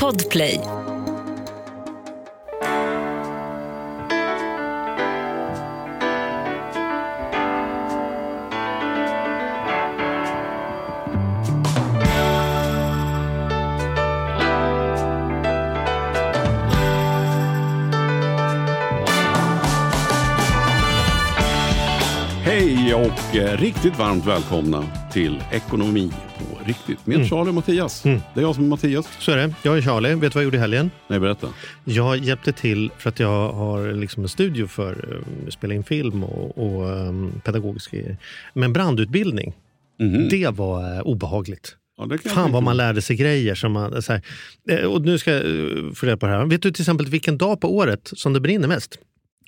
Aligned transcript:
Podplay. 0.00 0.60
Hej 22.44 22.94
och 22.94 23.36
eh, 23.36 23.58
riktigt 23.58 23.98
varmt 23.98 24.26
välkomna 24.26 24.84
till 25.12 25.42
Ekonomi 25.50 26.12
på 26.38 26.49
riktigt 26.64 27.06
med 27.06 27.28
Charlie 27.28 27.50
och 27.50 27.54
Mattias. 27.54 28.02
Det 28.02 28.20
är 28.34 28.40
jag 28.40 28.54
som 28.54 28.64
är 28.64 28.68
Mattias. 28.68 29.08
Så 29.18 29.32
är 29.32 29.36
det. 29.36 29.54
Jag 29.62 29.78
är 29.78 29.82
Charlie. 29.82 30.14
Vet 30.14 30.20
du 30.20 30.28
vad 30.28 30.34
jag 30.36 30.44
gjorde 30.44 30.56
i 30.56 30.60
helgen? 30.60 30.90
Nej, 31.08 31.20
berätta. 31.20 31.48
Jag 31.84 32.16
hjälpte 32.16 32.52
till 32.52 32.90
för 32.98 33.08
att 33.08 33.20
jag 33.20 33.52
har 33.52 33.92
liksom 33.92 34.22
en 34.22 34.28
studio 34.28 34.66
för 34.66 34.90
eh, 35.12 35.46
att 35.46 35.52
spela 35.52 35.74
in 35.74 35.84
film 35.84 36.24
och, 36.24 36.58
och 36.58 36.90
um, 36.90 37.40
pedagogiska 37.44 37.96
grejer. 37.96 38.16
Men 38.54 38.72
brandutbildning, 38.72 39.54
det 40.30 40.50
var 40.50 40.96
eh, 40.96 41.00
obehagligt. 41.00 41.76
Ja, 41.96 42.30
Fan 42.30 42.52
vad 42.52 42.62
man 42.62 42.76
lärde 42.76 43.02
sig 43.02 43.16
grejer. 43.16 43.54
Som 43.54 43.72
man, 43.72 44.02
så 44.02 44.12
här, 44.12 44.22
Eh, 44.68 44.84
och 44.84 45.02
nu 45.02 45.18
ska 45.18 45.32
jag 45.32 45.96
få 45.96 46.06
reda 46.06 46.16
på 46.16 46.26
det 46.26 46.32
här. 46.32 46.46
Vet 46.46 46.62
du 46.62 46.70
till 46.70 46.82
exempel 46.82 47.06
vilken 47.06 47.38
dag 47.38 47.60
på 47.60 47.76
året 47.76 48.10
som 48.16 48.32
det 48.32 48.40
brinner 48.40 48.68
mest? 48.68 48.98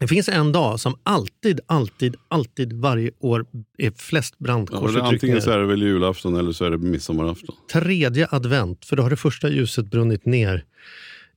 Det 0.03 0.09
finns 0.09 0.29
en 0.29 0.53
dag 0.53 0.81
som 0.81 0.95
alltid, 1.03 1.61
alltid, 1.67 2.17
alltid 2.29 2.73
varje 2.73 3.11
år 3.21 3.47
är 3.79 3.91
flest 3.97 4.35
Ja, 4.39 4.45
brandkårsutryckningar. 4.45 5.13
antingen 5.13 5.43
så 5.43 5.51
är 5.51 5.59
det 5.59 5.67
väl 5.67 5.83
julafton 5.83 6.37
eller 6.37 6.53
så 6.53 6.65
är 6.65 6.71
det 6.71 6.79
midsommarafton. 6.79 7.55
tredje 7.73 8.29
advent, 8.31 8.85
för 8.85 8.97
då 8.97 9.03
har 9.03 9.11
det 9.11 9.17
första 9.17 9.49
ljuset 9.49 9.87
brunnit 9.87 10.27
ner 10.27 10.65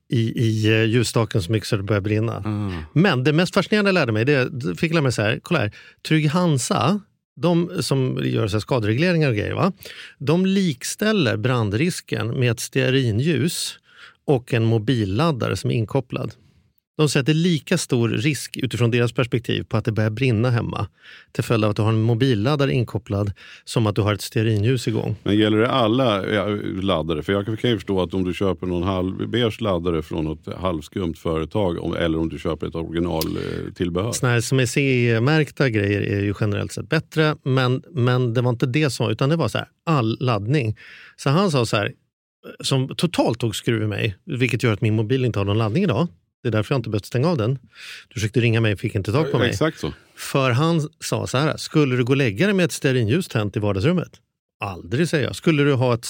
i, 0.09 0.20
i 0.20 0.67
eh, 0.67 0.83
ljusstaken 0.83 1.41
så 1.41 1.51
mycket 1.51 1.67
så 1.70 1.77
det 1.77 1.84
börjar 1.84 2.01
brinna. 2.01 2.35
Ah. 2.45 2.84
Men 2.93 3.23
det 3.23 3.34
mest 3.34 3.53
fascinerande 3.53 3.90
jag 3.90 3.93
lärde 3.93 4.12
mig, 4.12 4.25
det 4.25 4.49
fick 4.77 4.91
jag 4.91 4.93
lära 4.93 5.01
mig 5.01 5.12
så 5.12 5.21
här, 5.21 5.40
kolla 5.43 5.59
här, 5.59 5.71
Trygg 6.07 6.29
Hansa, 6.29 6.99
de 7.35 7.71
som 7.79 8.20
gör 8.23 8.47
så 8.47 8.62
skaderegleringar 8.62 9.29
och 9.29 9.35
grejer, 9.35 9.53
va? 9.53 9.71
de 10.18 10.45
likställer 10.45 11.37
brandrisken 11.37 12.40
med 12.40 12.51
ett 12.51 12.59
stearinljus 12.59 13.79
och 14.25 14.53
en 14.53 14.65
mobilladdare 14.65 15.57
som 15.57 15.71
är 15.71 15.75
inkopplad. 15.75 16.34
De 16.98 17.10
säger 17.10 17.21
att 17.21 17.26
det 17.26 17.32
är 17.32 17.34
lika 17.34 17.77
stor 17.77 18.10
risk 18.10 18.57
utifrån 18.57 18.91
deras 18.91 19.13
perspektiv 19.13 19.63
på 19.63 19.77
att 19.77 19.85
det 19.85 19.91
börjar 19.91 20.10
brinna 20.10 20.49
hemma 20.49 20.88
till 21.32 21.43
följd 21.43 21.63
av 21.63 21.70
att 21.70 21.76
du 21.76 21.82
har 21.82 21.90
en 21.90 22.02
mobilladdare 22.02 22.74
inkopplad 22.74 23.32
som 23.63 23.87
att 23.87 23.96
du 23.96 24.02
har 24.02 24.13
ett 24.13 24.21
stearinljus 24.21 24.87
igång. 24.87 25.15
Men 25.24 25.37
gäller 25.37 25.57
det 25.57 25.70
alla 25.70 26.21
laddare? 26.82 27.24
För 27.24 27.34
jag 27.34 27.46
kan 27.46 27.70
ju 27.70 27.77
förstå 27.77 28.02
att 28.02 28.13
om 28.13 28.24
du 28.24 28.34
köper 28.34 28.68
någon 28.68 28.84
halvbeige 28.84 29.62
laddare 29.62 30.02
från 30.02 30.26
något 30.26 30.54
halvskumt 30.57 31.13
företag 31.13 31.96
eller 31.98 32.20
om 32.20 32.29
du 32.29 32.40
köper 32.40 32.68
ett 32.68 32.76
originaltillbehör. 32.76 34.12
Såna 34.12 34.32
här 34.32 34.41
som 34.41 34.59
är 34.59 34.65
CE-märkta 34.65 35.70
grejer 35.70 36.02
är 36.02 36.21
ju 36.21 36.34
generellt 36.40 36.71
sett 36.71 36.90
bättre, 36.90 37.35
men, 37.43 37.84
men 37.91 38.34
det 38.34 38.41
var 38.41 38.49
inte 38.49 38.65
det 38.65 38.90
som 38.90 39.09
utan 39.09 39.30
det 39.30 39.35
var 39.35 39.48
så 39.48 39.57
här, 39.57 39.68
all 39.85 40.18
laddning. 40.20 40.77
Så 41.15 41.30
han 41.30 41.52
sa 41.52 41.65
så 41.65 41.77
här, 41.77 41.91
som 42.59 42.87
totalt 42.87 43.40
tog 43.40 43.55
skruv 43.55 43.84
i 43.84 43.87
mig, 43.87 44.15
vilket 44.26 44.63
gör 44.63 44.74
att 44.74 44.82
min 44.82 44.96
mobil 44.96 45.26
inte 45.26 45.40
har 45.40 45.46
någon 45.46 45.57
laddning 45.57 45.84
idag. 45.84 46.07
Det 46.46 46.49
är 46.49 46.51
därför 46.51 46.74
jag 46.74 46.79
inte 46.79 46.90
behövt 46.90 47.05
stänga 47.05 47.27
av 47.27 47.38
den. 47.38 47.60
Du 48.07 48.13
försökte 48.13 48.40
ringa 48.40 48.62
mig 48.62 48.74
och 48.74 48.79
fick 48.79 48.96
inte 48.96 49.12
tag 49.12 49.32
på 49.32 49.38
mig. 49.40 49.49
Exakt 49.49 49.79
så. 49.79 49.93
För 50.15 50.52
han 50.52 50.90
sa 50.99 51.27
så 51.27 51.37
här, 51.37 51.57
skulle 51.57 51.96
du 51.96 52.04
gå 52.04 52.13
och 52.13 52.18
lägga 52.18 52.46
dig 52.46 52.55
med 52.55 52.65
ett 52.65 52.71
stearinljus 52.71 53.27
tänt 53.27 53.57
i 53.57 53.60
vardagsrummet? 53.60 54.21
Aldrig, 54.59 55.09
säger 55.09 55.23
jag. 55.25 55.35
Skulle 55.35 55.63
du 55.63 55.73
ha 55.73 55.93
ett 55.93 56.05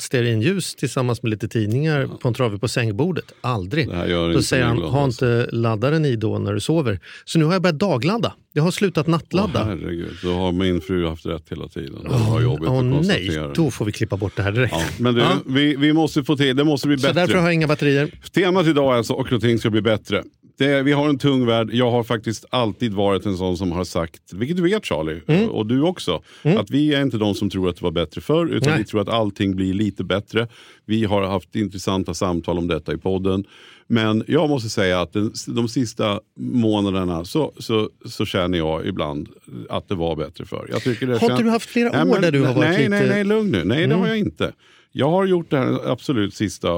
stearinljus 0.00 0.74
tillsammans 0.74 1.22
med 1.22 1.30
lite 1.30 1.48
tidningar 1.48 2.06
på 2.20 2.28
en 2.28 2.34
trave 2.34 2.58
på 2.58 2.68
sängbordet? 2.68 3.24
Aldrig. 3.40 3.88
Då 4.34 4.42
säger 4.42 4.64
han, 4.64 4.78
ha 4.78 5.04
alltså. 5.04 5.26
inte 5.26 5.48
laddaren 5.56 6.04
i 6.04 6.16
då 6.16 6.38
när 6.38 6.52
du 6.54 6.60
sover. 6.60 7.00
Så 7.24 7.38
nu 7.38 7.44
har 7.44 7.52
jag 7.52 7.62
börjat 7.62 7.78
dagladda. 7.78 8.32
Jag 8.52 8.62
har 8.62 8.70
slutat 8.70 9.06
Åh, 9.08 9.10
nattladda. 9.10 9.64
herregud, 9.64 10.16
då 10.22 10.32
har 10.32 10.52
min 10.52 10.80
fru 10.80 11.06
haft 11.06 11.26
rätt 11.26 11.42
hela 11.50 11.68
tiden. 11.68 12.02
Det 12.02 12.08
var 12.30 12.40
jobbigt 12.40 12.68
Åh 12.68 12.78
att 12.98 13.06
nej, 13.06 13.40
då 13.54 13.70
får 13.70 13.84
vi 13.84 13.92
klippa 13.92 14.16
bort 14.16 14.32
det 14.36 14.42
här 14.42 14.52
direkt. 14.52 14.74
Ja, 14.76 14.84
men 14.98 15.14
du, 15.14 15.20
Ja. 15.20 15.36
vi, 15.46 15.76
vi 15.76 15.92
måste 15.92 16.24
få 16.24 16.36
till, 16.36 16.56
det 16.56 16.64
måste 16.64 16.88
bli 16.88 16.98
Så 16.98 17.06
bättre. 17.06 17.20
därför 17.20 17.34
har 17.34 17.44
jag 17.44 17.54
inga 17.54 17.66
batterier. 17.66 18.10
Temat 18.34 18.66
idag 18.66 18.94
är 18.96 19.00
att 19.00 19.06
saker 19.06 19.34
och 19.36 19.40
ting 19.40 19.58
ska 19.58 19.70
bli 19.70 19.82
bättre. 19.82 20.22
Det, 20.58 20.82
vi 20.82 20.92
har 20.92 21.08
en 21.08 21.18
tung 21.18 21.46
värld. 21.46 21.70
Jag 21.72 21.90
har 21.90 22.02
faktiskt 22.04 22.44
alltid 22.50 22.94
varit 22.94 23.26
en 23.26 23.36
sån 23.36 23.56
som 23.56 23.72
har 23.72 23.84
sagt, 23.84 24.32
vilket 24.32 24.56
du 24.56 24.62
vet 24.62 24.84
Charlie, 24.86 25.20
Mm. 25.26 25.48
och 25.50 25.66
du 25.66 25.82
också, 25.82 26.22
att 26.42 26.70
vi 26.70 26.94
är 26.94 27.02
inte 27.02 27.18
de 27.18 27.34
som 27.34 27.50
tror 27.50 27.68
att 27.68 27.76
det 27.76 27.82
var 27.82 27.90
bättre 27.90 28.20
förr, 28.20 28.46
utan 28.46 28.68
Nej. 28.70 28.78
vi 28.78 28.84
tror 28.84 29.00
att 29.00 29.08
allting 29.08 29.56
blir 29.56 29.74
lite 29.74 30.04
bättre. 30.04 30.48
Vi 30.84 31.04
har 31.04 31.22
haft 31.22 31.56
intressanta 31.56 32.14
samtal 32.14 32.58
om 32.58 32.68
detta 32.68 32.92
i 32.94 32.96
podden. 32.98 33.44
Men 33.88 34.24
jag 34.26 34.48
måste 34.48 34.68
säga 34.68 35.00
att 35.00 35.12
den, 35.12 35.32
de 35.46 35.68
sista 35.68 36.20
månaderna 36.38 37.24
så, 37.24 37.52
så, 37.58 37.90
så 38.04 38.24
känner 38.26 38.58
jag 38.58 38.86
ibland 38.86 39.28
att 39.68 39.88
det 39.88 39.94
var 39.94 40.16
bättre 40.16 40.44
förr. 40.44 40.66
Jag 40.70 40.82
tycker 40.82 41.06
det 41.06 41.18
Har 41.18 41.30
inte 41.30 41.42
du 41.42 41.50
haft 41.50 41.70
flera 41.70 41.90
Nej, 41.90 42.00
år 42.02 42.06
men- 42.06 42.22
där 42.22 42.32
du 42.32 42.40
har 42.40 42.54
varit 42.54 42.68
nej, 42.70 42.78
lite... 42.78 42.88
Nej, 42.90 43.08
nej, 43.08 43.24
lugn 43.24 43.50
nu. 43.50 43.64
Nej, 43.64 43.86
det 43.86 43.94
har 43.94 44.06
jag 44.08 44.18
inte. 44.18 44.52
Jag 44.98 45.10
har 45.10 45.26
gjort 45.26 45.50
det 45.50 45.58
här 45.58 45.90
absolut 45.90 46.34
sista 46.34 46.68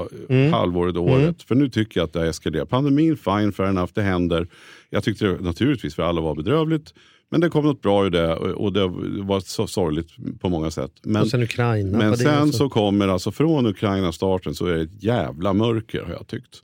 halvåret 0.53 0.97
och 0.97 1.03
året. 1.03 1.43
För 1.43 1.55
nu 1.55 1.69
tycker 1.69 2.01
jag 2.01 2.05
att 2.05 2.13
det 2.13 2.19
har 2.19 2.27
eskalerat. 2.27 2.69
Pandemin, 2.69 3.17
fine, 3.17 3.53
fair 3.53 3.69
enough, 3.69 3.91
det 3.95 4.03
händer. 4.03 4.47
Jag 4.91 5.05
tyckte 5.05 5.27
det, 5.27 5.41
naturligtvis 5.41 5.95
för 5.95 6.03
alla 6.03 6.21
var 6.21 6.35
bedrövligt. 6.35 6.95
Men 7.31 7.41
det 7.41 7.49
kom 7.49 7.65
något 7.65 7.83
bra 7.83 8.07
ur 8.07 8.11
det 8.11 8.35
och 8.35 8.65
och 8.65 8.73
det 8.73 8.87
var 9.23 9.41
så 9.41 9.67
sorgligt 9.67 10.09
på 10.41 10.49
många 10.49 10.71
sätt. 10.71 10.93
Men, 11.03 11.23
Och 11.23 11.29
sen 11.29 11.43
Ukraina. 11.43 11.99
men 11.99 12.17
sen 12.17 12.43
också. 12.43 12.53
så 12.53 12.69
kommer, 12.69 13.09
alltså 13.09 13.33
från 13.33 13.67
Ukraina-starten 13.67 14.55
så 14.55 14.67
är 14.67 14.77
det 14.77 14.83
ett 14.83 15.03
jävla 15.03 15.53
mörker 15.53 16.03
har 16.03 16.13
jag 16.13 16.27
tyckt. 16.27 16.63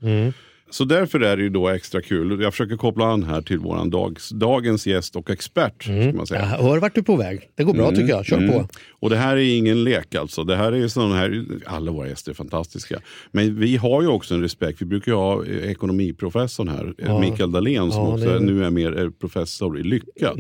Så 0.71 0.85
därför 0.85 1.21
är 1.21 1.37
det 1.37 1.43
ju 1.43 1.49
då 1.49 1.69
extra 1.69 2.03
kul. 2.03 2.41
Jag 2.43 2.53
försöker 2.53 2.77
koppla 2.77 3.05
an 3.07 3.23
här 3.23 3.43
till 3.43 3.59
våran 3.59 3.91
dags, 3.91 4.29
dagens 4.31 4.87
gäst 4.87 5.17
och 5.17 5.31
expert. 5.31 5.83
Ska 5.83 5.93
man 6.15 6.27
säga. 6.27 6.41
Jag 6.41 6.47
hör 6.47 6.79
vart 6.79 6.95
du 6.95 7.01
är 7.01 7.05
på 7.05 7.17
väg. 7.17 7.51
Det 7.55 7.65
går 7.65 7.75
bra 7.75 7.91
tycker 7.91 8.09
jag. 8.09 8.27
Kör 8.27 8.49
på. 8.49 8.69
Och 8.91 9.11
det 9.11 9.17
här 9.17 9.37
är 9.37 9.57
ingen 9.59 9.85
lek 9.85 10.15
alltså. 10.15 10.45
Det 10.45 10.57
här 10.57 10.73
är 10.73 10.89
sån 10.89 11.13
här, 11.13 11.45
alla 11.67 11.91
våra 11.93 12.09
gäster 12.09 12.31
är 12.31 12.35
fantastiska. 12.35 13.01
Men 13.33 13.59
vi 13.61 13.77
har 13.77 14.03
ju 14.03 14.09
också 14.09 14.35
en 14.35 14.41
respekt. 14.43 14.83
Vi 14.83 14.87
brukar 14.87 15.13
ju 15.13 15.17
ha 15.19 15.45
eh, 15.45 15.71
ekonomiprofessorn 15.71 16.69
här, 16.69 16.95
eh, 16.99 17.21
Mikael 17.21 17.53
Dahlén, 17.53 17.93
som 17.93 18.03
Ja, 18.03 18.13
också 18.15 18.29
är- 18.29 18.41
nu 18.41 18.65
är 18.65 18.71
mer 18.71 18.93
är 18.93 19.11
professor 19.11 19.79
i 19.81 19.83
lycka. 19.83 20.33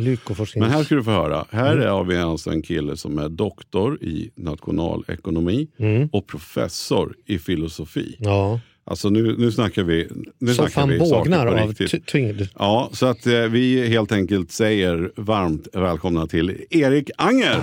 Men 0.60 0.70
här 0.70 0.84
ska 0.84 0.94
du 0.94 1.04
få 1.04 1.10
höra. 1.10 1.44
Här 1.50 1.76
Mm. 1.76 1.88
har 1.88 2.04
vi 2.04 2.16
alltså 2.16 2.50
en 2.50 2.62
kille 2.62 2.96
som 2.96 3.18
är 3.18 3.28
doktor 3.28 4.02
i 4.02 4.30
nationalekonomi 4.36 5.68
Mm. 5.78 6.08
och 6.12 6.26
professor 6.26 7.14
i 7.26 7.38
filosofi. 7.38 8.16
Ja. 8.18 8.60
Alltså 8.86 9.10
nu, 9.10 9.36
nu 9.38 9.52
snackar 9.52 9.82
vi, 9.82 10.08
nu 10.38 10.46
Som 10.46 10.54
snackar 10.54 10.70
fan 10.70 10.88
vi 10.88 10.98
bågnar 10.98 11.46
av 11.46 11.72
tyngd. 12.06 12.42
Ja, 12.58 12.90
så 12.92 13.06
att 13.06 13.26
eh, 13.26 13.40
vi 13.40 13.88
helt 13.88 14.12
enkelt 14.12 14.52
säger 14.52 15.10
varmt 15.16 15.68
välkomna 15.72 16.26
till 16.26 16.64
Erik 16.70 17.10
Anger. 17.16 17.60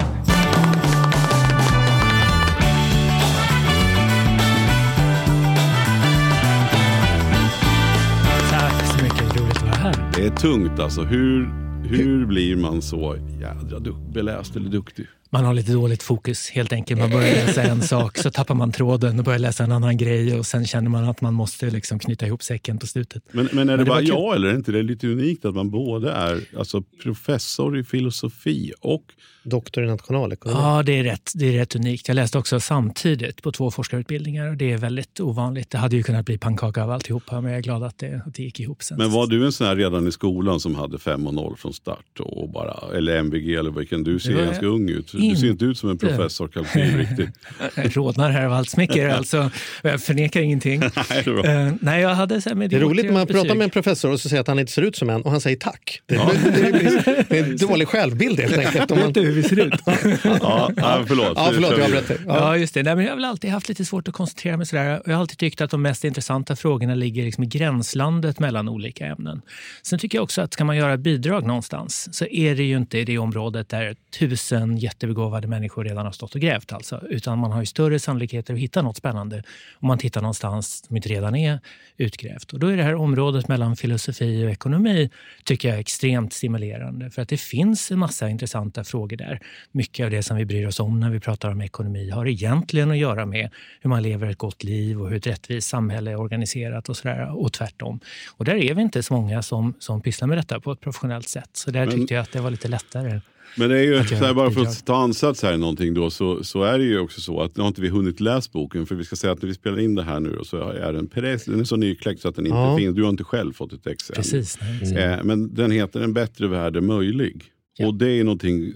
Tack 8.52 8.88
så 8.98 9.04
mycket, 9.04 9.42
roligt 9.42 9.58
att 9.58 9.62
vara 9.64 9.76
här. 9.76 10.12
Det 10.16 10.26
är 10.26 10.30
tungt 10.36 10.80
alltså. 10.80 11.02
Hur, 11.02 11.50
hur 11.84 12.26
blir 12.26 12.56
man 12.56 12.82
så 12.82 13.16
jädra 13.42 13.80
du- 13.80 13.96
beläst 14.14 14.56
eller 14.56 14.70
duktig? 14.70 15.06
Man 15.34 15.46
har 15.46 15.54
lite 15.54 15.72
dåligt 15.72 16.04
fokus 16.04 16.50
helt 16.50 16.74
enkelt. 16.74 17.00
Man 17.00 17.10
börjar 17.10 17.46
läsa 17.46 17.64
en 17.64 17.82
sak, 17.82 18.18
så 18.18 18.32
tappar 18.32 18.56
man 18.56 18.72
tråden 18.72 19.20
och 19.20 19.26
börjar 19.26 19.40
läsa 19.40 19.64
en 19.64 19.72
annan 19.72 19.98
grej 19.98 20.40
och 20.40 20.46
sen 20.46 20.68
känner 20.68 20.90
man 20.90 21.10
att 21.10 21.22
man 21.22 21.34
måste 21.34 21.70
liksom 21.70 22.00
knyta 22.00 22.26
ihop 22.26 22.44
säcken 22.44 22.78
på 22.78 22.88
slutet. 22.88 23.24
Men, 23.32 23.50
men 23.52 23.70
är 23.70 23.78
det, 23.78 23.84
det 23.84 23.90
var 23.90 23.96
bara 23.96 24.06
jag 24.06 24.36
eller 24.36 24.48
är 24.48 24.56
inte 24.56 24.72
det 24.72 24.84
lite 24.84 25.08
unikt 25.08 25.46
att 25.46 25.56
man 25.56 25.70
både 25.70 26.12
är 26.12 26.42
alltså, 26.58 26.82
professor 27.04 27.78
i 27.78 27.84
filosofi 27.84 28.74
och 28.80 29.04
Doktor 29.44 29.84
i 29.84 29.88
nationalekonomi. 29.88 30.60
Ja, 30.62 30.84
det 30.84 31.00
är, 31.00 31.04
rätt, 31.04 31.32
det 31.36 31.46
är 31.48 31.52
rätt 31.60 31.76
unikt. 31.76 32.08
Jag 32.08 32.16
läste 32.16 32.38
också 32.38 32.60
samtidigt 32.60 33.42
på 33.44 33.52
två 33.52 33.72
forskarutbildningar 33.72 34.48
och 34.50 34.58
det 34.58 34.72
är 34.72 34.78
väldigt 34.78 35.20
ovanligt. 35.20 35.70
Det 35.70 35.78
hade 35.78 35.96
ju 35.96 36.04
kunnat 36.04 36.26
bli 36.26 36.38
pannkaka 36.38 36.84
av 36.84 36.92
alltihopa, 36.92 37.42
men 37.42 37.52
jag 37.52 37.58
är 37.60 37.64
glad 37.64 37.84
att 37.84 37.98
det, 37.98 38.22
att 38.26 38.36
det 38.36 38.44
gick 38.44 38.60
ihop 38.60 38.84
sen. 38.84 38.98
Men 38.98 39.12
var 39.12 39.28
du 39.28 39.46
en 39.46 39.52
sån 39.52 39.68
här 39.68 39.76
redan 39.76 40.08
i 40.08 40.12
skolan 40.12 40.60
som 40.60 40.76
hade 40.76 41.00
5 41.00 41.28
och 41.28 41.34
0 41.34 41.56
från 41.58 41.74
start? 41.74 42.20
Och 42.20 42.50
bara, 42.50 42.98
eller 42.98 43.16
MVG 43.18 43.56
eller 43.56 43.72
vilken? 43.72 44.04
Du 44.04 44.20
ser 44.20 44.46
ganska 44.46 44.66
ung 44.66 44.90
ut. 44.90 45.12
Du 45.12 45.36
ser 45.36 45.48
inte 45.48 45.66
ut 45.66 45.78
som 45.78 45.90
en 45.90 45.98
professor 45.98 46.48
kalkyl 46.48 46.98
riktigt. 46.98 47.30
Jag 47.76 47.98
rodnar 47.98 48.30
här 48.30 48.46
av 48.46 48.54
allt 48.54 48.70
smicker, 48.70 49.10
alltså. 49.10 49.52
Jag 49.84 50.02
förnekar 50.02 50.42
ingenting. 50.42 50.80
Nej, 51.10 51.24
det 51.26 51.32
är. 51.32 51.68
Eh, 51.68 51.74
nej, 51.82 52.02
jag 52.02 52.10
hade 52.16 52.42
så 52.42 52.50
här 52.50 52.56
Det 52.68 52.76
är 52.76 52.80
roligt 52.80 53.06
när 53.06 53.14
man 53.14 53.26
betyg. 53.28 53.42
pratar 53.42 53.56
med 53.56 53.64
en 53.64 53.70
professor 53.70 54.12
och 54.12 54.20
så 54.20 54.30
säger 54.30 54.42
att 54.42 54.48
han 54.48 54.60
inte 54.60 54.72
ser 54.72 54.82
ut 54.82 54.96
som 54.96 55.10
en 55.10 55.22
och 55.22 55.32
han 55.32 55.42
säger 55.42 55.58
tack. 55.58 56.02
Det, 56.08 56.16
det, 56.16 56.52
det, 56.52 56.68
är- 56.68 57.26
det 57.30 57.40
är 57.40 57.44
en 57.44 57.58
dålig 57.58 57.88
självbild 57.88 58.40
helt 58.40 58.58
enkelt. 58.58 58.92
Om 58.92 59.00
man, 59.00 59.14
hur 59.32 59.42
vi 59.42 59.44
ser 59.44 59.60
ut? 59.60 59.74
Ja, 60.42 60.72
ja, 60.78 61.04
förlåt. 61.08 61.34
ja, 61.36 61.52
förlåt, 61.54 61.72
jag 61.72 61.86
avbröt 61.86 62.08
dig. 62.08 62.18
Ja. 62.28 62.38
Ja, 62.38 62.58
just 62.58 62.74
det. 62.74 62.84
Nej, 62.84 62.96
men 62.96 63.06
jag 63.06 63.12
har 63.12 63.16
väl 63.16 63.26
alltid 63.26 63.50
haft 63.50 63.70
lite 63.70 63.86
svårt 63.86 64.08
att 64.08 64.14
koncentrera 64.14 64.58
mig 64.58 64.66
sådär. 64.66 65.02
Jag 65.06 65.14
har 65.14 65.22
alltid 65.22 65.38
tyckt 65.38 65.62
att 65.62 65.72
de 65.72 65.82
mest 65.82 66.04
intressanta 66.04 66.56
frågorna 66.56 66.96
ligger 66.96 67.24
liksom 67.24 67.44
i 67.44 67.48
gränslandet 67.48 68.40
mellan 68.40 68.70
olika 68.70 69.06
ämnen. 69.06 69.42
Sen 69.82 70.00
tycker 70.00 70.18
jag 70.18 70.24
också 70.24 70.42
att 70.42 70.54
ska 70.54 70.66
man 70.66 70.78
göra 70.78 70.98
bidrag 70.98 71.46
någonstans 71.46 72.16
så 72.16 72.26
är 72.26 72.56
det 72.56 72.64
ju 72.64 72.78
inte 72.78 72.98
i 72.98 73.06
det 73.06 73.18
området 73.18 73.70
där 73.70 73.96
tusen 74.20 74.80
begåvade 75.00 75.48
människor 75.48 75.84
redan 75.84 76.06
har 76.06 76.12
stått 76.12 76.36
och 76.36 76.42
grävt. 76.42 76.74
Alltså. 76.74 77.02
Utan 77.10 77.40
man 77.40 77.52
har 77.52 77.60
ju 77.60 77.66
större 77.66 78.00
sannolikheter 78.00 78.54
att 78.54 78.60
hitta 78.60 78.82
något 78.82 78.98
spännande 78.98 79.44
om 79.80 79.88
man 79.88 79.98
tittar 79.98 80.22
någonstans 80.22 80.84
som 80.88 80.96
inte 80.96 81.10
redan 81.10 81.36
är 81.36 81.60
utgrävt. 81.98 82.54
Och 82.54 82.60
då 82.60 82.68
är 82.68 82.78
det 82.78 82.84
här 82.84 82.96
området 82.96 83.48
mellan 83.48 83.76
filosofi 83.76 84.46
och 84.46 84.52
ekonomi 84.52 85.10
tycker 85.44 85.68
jag 85.68 85.76
är 85.76 85.82
extremt 85.82 86.34
stimulerande. 86.34 87.10
För 87.10 87.22
att 87.22 87.30
det 87.30 87.38
finns 87.38 87.92
en 87.92 88.00
massa 88.00 88.30
intressanta 88.30 88.84
frågor 88.84 89.18
där. 89.22 89.40
Mycket 89.72 90.04
av 90.04 90.12
det 90.12 90.24
som 90.24 90.38
vi 90.38 90.46
bryr 90.46 90.68
oss 90.68 90.80
om 90.80 91.00
när 91.00 91.10
vi 91.10 91.20
pratar 91.20 91.52
om 91.52 91.62
ekonomi 91.62 92.10
har 92.10 92.28
egentligen 92.28 92.92
att 92.92 92.98
göra 92.98 93.26
med 93.26 93.50
hur 93.82 93.90
man 93.90 94.04
lever 94.04 94.28
ett 94.28 94.38
gott 94.38 94.64
liv 94.64 95.02
och 95.02 95.10
hur 95.10 95.18
ett 95.18 95.28
rättvist 95.28 95.70
samhälle 95.70 96.12
är 96.12 96.20
organiserat 96.20 96.90
och, 96.90 96.98
sådär, 96.98 97.42
och 97.42 97.54
tvärtom. 97.54 98.00
Och 98.38 98.46
där 98.46 98.56
är 98.56 98.74
vi 98.74 98.82
inte 98.82 99.04
så 99.04 99.14
många 99.14 99.42
som, 99.42 99.74
som 99.80 100.02
pysslar 100.02 100.28
med 100.28 100.38
detta 100.38 100.60
på 100.60 100.72
ett 100.72 100.82
professionellt 100.82 101.28
sätt. 101.28 101.50
Så 101.54 101.72
där 101.72 101.92
tyckte 101.92 102.14
jag 102.14 102.22
att 102.22 102.32
det 102.32 102.42
var 102.42 102.52
lite 102.52 102.68
lättare. 102.68 103.22
Men 103.56 103.70
det 103.70 103.80
är 103.80 103.84
ju, 103.84 104.04
så 104.04 104.16
här, 104.16 104.34
bara 104.34 104.52
för 104.52 104.62
att 104.62 104.86
ta 104.86 104.96
ansats 104.96 105.44
här 105.44 105.54
i 105.54 105.58
någonting 105.58 105.94
då, 105.94 106.10
så, 106.10 106.44
så 106.44 106.64
är 106.64 106.78
det 106.78 106.84
ju 106.84 107.00
också 107.00 107.22
så 107.22 107.42
att 107.42 107.58
nu 107.58 107.62
har 107.62 107.68
inte 107.68 107.82
vi 107.82 107.90
hunnit 107.90 108.20
läsa 108.20 108.50
boken. 108.54 108.86
För 108.86 108.96
vi 108.96 109.04
ska 109.04 109.16
säga 109.16 109.34
att 109.34 109.42
när 109.42 109.48
vi 109.48 109.54
spelar 109.54 109.80
in 109.80 109.96
det 109.96 110.04
här 110.04 110.20
nu 110.20 110.40
så 110.44 110.70
är 110.70 110.94
den, 110.94 111.10
den 111.46 111.60
är 111.60 111.64
så 111.64 111.76
nykläckt 111.76 112.22
så 112.22 112.28
att 112.28 112.36
den 112.36 112.46
inte 112.46 112.58
ja. 112.58 112.78
finns. 112.78 112.96
Du 112.96 113.04
har 113.04 113.10
inte 113.10 113.24
själv 113.24 113.54
fått 113.54 113.74
ett 113.74 113.88
ex 113.88 114.12
Precis. 114.16 114.60
Mm. 114.82 115.28
men 115.28 115.56
den 115.56 115.72
heter 115.72 116.02
En 116.02 116.14
bättre 116.14 116.48
värld 116.48 116.76
är 116.76 116.82
möjlig. 116.82 117.51
Ja. 117.78 117.88
Och 117.88 117.96
det 117.96 118.20
är 118.20 118.24
någonting... 118.24 118.74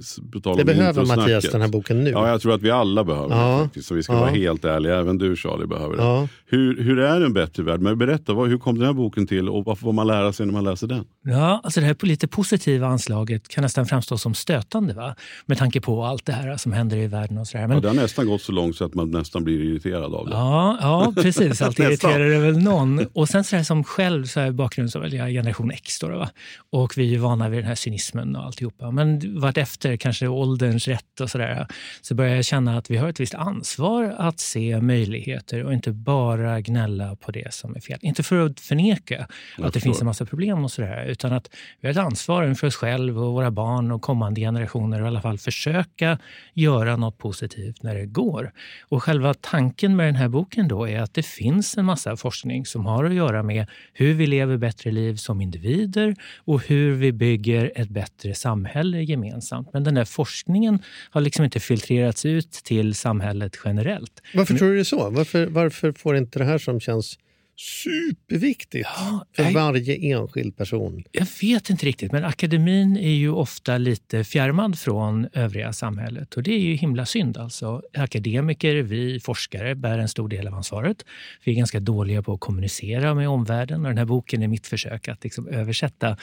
Det 0.58 0.66
behöver 0.66 1.06
Mattias 1.06 1.52
den 1.52 1.62
här 1.62 1.68
boken 1.68 2.04
nu. 2.04 2.10
Ja, 2.10 2.30
jag 2.30 2.42
tror 2.42 2.54
att 2.54 2.62
vi 2.62 2.72
alla 2.72 3.04
behöver 3.04 3.36
ja. 3.36 3.58
det 3.58 3.64
faktiskt. 3.64 3.88
Så 3.88 3.96
vi 3.96 4.04
ska 4.04 4.14
ja. 4.14 4.20
vara 4.20 4.30
helt 4.30 4.66
ärliga. 4.66 4.96
Även 5.00 5.18
du 5.18 5.36
Charlie 5.36 5.68
behöver 5.68 5.98
det. 5.98 6.28
Hur, 6.46 6.84
hur 6.84 7.00
är 7.00 7.22
en 7.22 7.34
bättre 7.34 7.64
värld? 7.64 7.82
Men 7.82 7.98
berätta, 7.98 8.34
vad, 8.34 8.50
hur 8.50 8.58
kom 8.58 8.78
den 8.78 8.88
här 8.88 8.94
boken 8.94 9.28
till 9.28 9.50
och 9.50 9.66
vad 9.66 9.80
får 9.80 9.94
man 9.94 10.08
lära 10.08 10.34
sig 10.34 10.46
när 10.46 10.54
man 10.54 10.64
läser 10.64 10.88
den? 10.88 11.06
Ja, 11.24 11.62
alltså 11.64 11.80
det 11.80 11.86
här 11.86 12.06
lite 12.06 12.28
positiva 12.28 12.88
anslaget 12.88 13.48
kan 13.48 13.62
nästan 13.62 13.86
framstå 13.86 14.18
som 14.18 14.34
stötande. 14.34 14.94
Va? 14.94 15.16
Med 15.46 15.58
tanke 15.58 15.82
på 15.82 16.04
allt 16.04 16.26
det 16.26 16.34
här 16.34 16.58
som 16.58 16.74
händer 16.74 16.98
i 16.98 17.08
världen. 17.08 17.38
och 17.38 17.48
så 17.48 17.58
Men... 17.58 17.72
Ja, 17.72 17.80
det 17.80 17.88
har 17.88 17.96
nästan 17.96 18.28
gått 18.28 18.42
så 18.42 18.52
långt 18.52 18.76
så 18.76 18.86
att 18.86 18.94
man 18.94 19.12
nästan 19.12 19.44
blir 19.44 19.60
irriterad 19.60 20.16
av 20.16 20.26
det. 20.26 20.36
Ja, 20.36 20.78
ja 20.82 21.14
precis. 21.16 21.62
Allt 21.62 21.80
irriterar 21.86 22.30
det 22.30 22.40
väl 22.40 22.58
någon. 22.58 23.06
Och 23.14 23.30
sen 23.30 23.44
så 23.44 23.56
här 23.56 23.64
som 23.64 23.84
själv 23.84 24.26
så 24.26 24.40
här 24.40 24.52
bakgrund 24.52 24.92
så 24.92 25.02
är 25.02 25.16
jag 25.16 25.30
generation 25.30 25.72
X. 25.72 26.00
Då, 26.00 26.08
va? 26.08 26.30
Och 26.72 26.98
vi 26.98 27.04
är 27.04 27.10
ju 27.10 27.18
vana 27.18 27.50
vid 27.50 27.60
den 27.60 27.68
här 27.68 27.76
cynismen 27.76 28.36
och 28.36 28.44
alltihopa. 28.44 28.85
Men 28.92 29.40
vartefter, 29.40 29.98
kanske 29.98 30.28
ålderns 30.28 30.88
rätt 30.88 31.22
och 31.22 31.30
sådär, 31.30 31.68
så 32.02 32.16
börjar 32.16 32.36
jag 32.36 32.46
känna 32.46 32.78
att 32.78 32.90
vi 32.90 32.98
har 32.98 33.10
ett 33.10 33.20
visst 33.20 33.36
ansvar 33.36 34.16
att 34.18 34.40
se 34.40 34.82
möjligheter 34.82 35.64
och 35.64 35.74
inte 35.74 35.92
bara 35.92 36.62
gnälla 36.62 37.16
på 37.16 37.32
det 37.32 37.54
som 37.54 37.76
är 37.76 37.80
fel. 37.80 38.00
Inte 38.02 38.24
för 38.24 38.46
att 38.46 38.60
förneka 38.60 39.28
jag 39.58 39.68
att 39.68 39.74
det 39.74 39.80
finns 39.80 40.00
en 40.00 40.06
massa 40.06 40.26
problem 40.26 40.64
och 40.64 40.72
sådär, 40.72 41.06
utan 41.06 41.34
att 41.34 41.50
vi 41.82 41.88
har 41.88 41.92
ett 41.92 41.98
ansvar 41.98 42.54
för 42.54 42.68
oss 42.68 42.76
själva 42.76 43.22
och 43.22 43.34
våra 43.34 43.52
barn 43.52 43.92
och 43.92 44.02
kommande 44.02 44.42
generationer 44.42 45.02
och 45.02 45.06
i 45.06 45.08
alla 45.08 45.22
fall 45.22 45.38
försöka 45.38 46.20
göra 46.54 46.96
något 46.96 47.18
positivt 47.18 47.84
när 47.84 47.96
det 47.96 48.06
går. 48.06 48.52
Och 48.90 49.04
själva 49.04 49.34
tanken 49.34 49.96
med 49.96 50.06
den 50.08 50.16
här 50.16 50.28
boken 50.28 50.68
då 50.68 50.88
är 50.90 51.00
att 51.00 51.14
det 51.14 51.26
finns 51.26 51.78
en 51.78 51.86
massa 51.86 52.18
forskning 52.18 52.66
som 52.66 52.86
har 52.86 53.04
att 53.04 53.14
göra 53.14 53.44
med 53.44 53.68
hur 53.94 54.14
vi 54.14 54.28
lever 54.28 54.58
bättre 54.58 54.92
liv 54.92 55.16
som 55.16 55.42
individer 55.42 56.16
och 56.38 56.68
hur 56.68 56.94
vi 56.94 57.12
bygger 57.12 57.72
ett 57.76 57.90
bättre 57.90 58.34
samhälle 58.36 58.75
gemensamt. 58.84 59.74
Men 59.74 59.84
den 59.84 59.94
där 59.94 60.06
forskningen 60.06 60.80
har 61.10 61.22
liksom 61.22 61.46
inte 61.46 61.60
filtrerats 61.60 62.26
ut 62.26 62.52
till 62.52 62.96
samhället 62.96 63.58
generellt. 63.66 64.22
Varför 64.34 64.58
tror 64.58 64.70
du 64.70 64.76
det 64.76 64.82
är 64.82 64.84
så? 64.84 65.10
Varför, 65.10 65.46
varför 65.46 65.92
får 65.92 66.18
inte 66.18 66.40
det 66.40 66.46
här 66.46 66.58
som 66.58 66.80
känns 66.80 67.18
superviktigt 67.58 68.88
ja, 68.96 69.26
för 69.36 69.44
jag, 69.44 69.52
varje 69.52 69.96
enskild 69.96 70.58
person. 70.58 71.04
Jag 71.12 71.28
vet 71.42 71.70
inte 71.70 71.86
riktigt, 71.86 72.12
men 72.12 72.26
akademin 72.26 72.98
är 72.98 73.14
ju 73.14 73.30
ofta 73.30 73.78
lite 73.78 74.24
fjärmad 74.24 74.80
från 74.80 75.28
övriga 75.34 75.74
samhället. 75.74 76.34
Och 76.34 76.44
det 76.44 76.52
är 76.52 76.60
ju 76.60 76.74
himla 76.74 77.06
synd. 77.06 77.38
Alltså, 77.38 77.82
akademiker, 77.98 78.76
vi 78.76 79.20
forskare, 79.20 79.76
bär 79.76 80.00
en 80.00 80.10
stor 80.10 80.30
del 80.30 80.48
av 80.48 80.54
ansvaret. 80.54 81.06
Vi 81.44 81.52
är 81.52 81.56
ganska 81.56 81.80
dåliga 81.80 82.24
på 82.24 82.34
att 82.34 82.40
kommunicera 82.40 83.14
med 83.14 83.30
omvärlden. 83.30 83.82
Och 83.82 83.88
den 83.88 83.98
här 83.98 84.06
boken 84.06 84.44
är 84.44 84.48
mitt 84.48 84.68
försök 84.68 85.08
att 85.08 85.24
liksom 85.24 85.48
översätta 85.48 86.18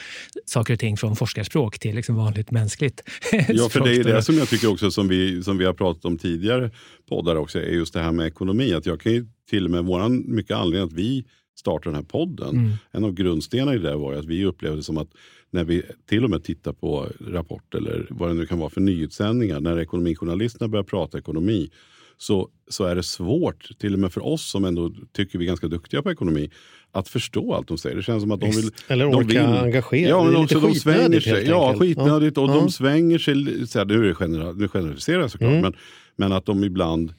saker 0.45 0.73
och 0.73 0.79
ting 0.79 0.97
från 0.97 1.15
forskarspråk 1.15 1.79
till 1.79 1.95
liksom 1.95 2.15
vanligt 2.15 2.51
mänskligt 2.51 3.01
Ja, 3.49 3.69
för 3.69 3.79
det 3.79 3.95
är 3.95 4.03
det 4.03 4.23
som 4.23 4.37
jag 4.37 4.49
tycker 4.49 4.71
också, 4.71 4.91
som 4.91 5.07
vi, 5.07 5.43
som 5.43 5.57
vi 5.57 5.65
har 5.65 5.73
pratat 5.73 6.05
om 6.05 6.17
tidigare 6.17 6.71
poddar 7.09 7.35
också, 7.35 7.59
är 7.59 7.71
just 7.71 7.93
det 7.93 7.99
här 7.99 8.11
med 8.11 8.27
ekonomi. 8.27 8.73
Att 8.73 8.85
jag 8.85 9.01
kan 9.01 9.11
ju 9.11 9.25
till 9.53 9.65
och 9.65 9.71
med 9.71 9.85
våran 9.85 10.23
mycket 10.27 10.57
anledning 10.57 10.87
att 10.87 10.93
vi 10.93 11.25
startade 11.55 11.89
den 11.89 11.95
här 11.95 12.03
podden. 12.03 12.49
Mm. 12.49 12.71
En 12.91 13.03
av 13.03 13.13
grundstenarna 13.13 13.75
i 13.75 13.77
det 13.77 13.95
var 13.95 14.13
att 14.13 14.25
vi 14.25 14.45
upplevde 14.45 14.83
som 14.83 14.97
att 14.97 15.09
när 15.51 15.63
vi 15.63 15.83
till 16.09 16.23
och 16.23 16.29
med 16.29 16.43
tittar 16.43 16.73
på 16.73 17.07
Rapport 17.27 17.75
eller 17.75 18.07
vad 18.09 18.29
det 18.29 18.33
nu 18.33 18.45
kan 18.45 18.59
vara 18.59 18.69
för 18.69 18.81
nyhetssändningar, 18.81 19.59
när 19.59 19.79
ekonomijournalisterna 19.79 20.67
börjar 20.67 20.83
prata 20.83 21.17
ekonomi, 21.17 21.69
så, 22.17 22.49
så 22.69 22.85
är 22.85 22.95
det 22.95 23.03
svårt, 23.03 23.79
till 23.79 23.93
och 23.93 23.99
med 23.99 24.13
för 24.13 24.25
oss 24.25 24.49
som 24.51 24.65
ändå 24.65 24.91
tycker 25.11 25.39
vi 25.39 25.45
är 25.45 25.47
ganska 25.47 25.67
duktiga 25.67 26.01
på 26.01 26.11
ekonomi, 26.11 26.49
att 26.91 27.07
förstå 27.07 27.53
allt 27.53 27.67
de 27.67 27.77
säger. 27.77 27.95
Det 27.95 28.03
känns 28.03 28.23
som 28.23 28.31
att 28.31 28.41
de 28.41 28.51
vill... 28.51 28.71
Eller 28.87 29.07
orka 29.07 29.19
de 29.19 29.27
vill, 29.27 29.39
engagera. 29.39 30.09
Ja, 30.09 30.23
men 30.23 30.35
också 30.35 30.59
de 30.59 30.75
svänger 30.75 31.19
sig. 31.19 31.45
Ja, 31.47 31.75
skitnödigt. 31.79 32.37
Och 32.37 32.49
ja. 32.49 32.53
de 32.53 32.69
svänger 32.69 33.17
sig, 33.19 33.67
så 33.67 33.79
här, 33.79 33.85
nu, 33.85 33.95
är 33.95 34.01
det 34.01 34.15
general, 34.19 34.57
nu 34.57 34.67
generaliserar 34.67 35.21
jag 35.21 35.31
såklart, 35.31 35.49
mm. 35.49 35.61
men, 35.61 35.73
men 36.15 36.31
att 36.31 36.45
de 36.45 36.63
ibland 36.63 37.13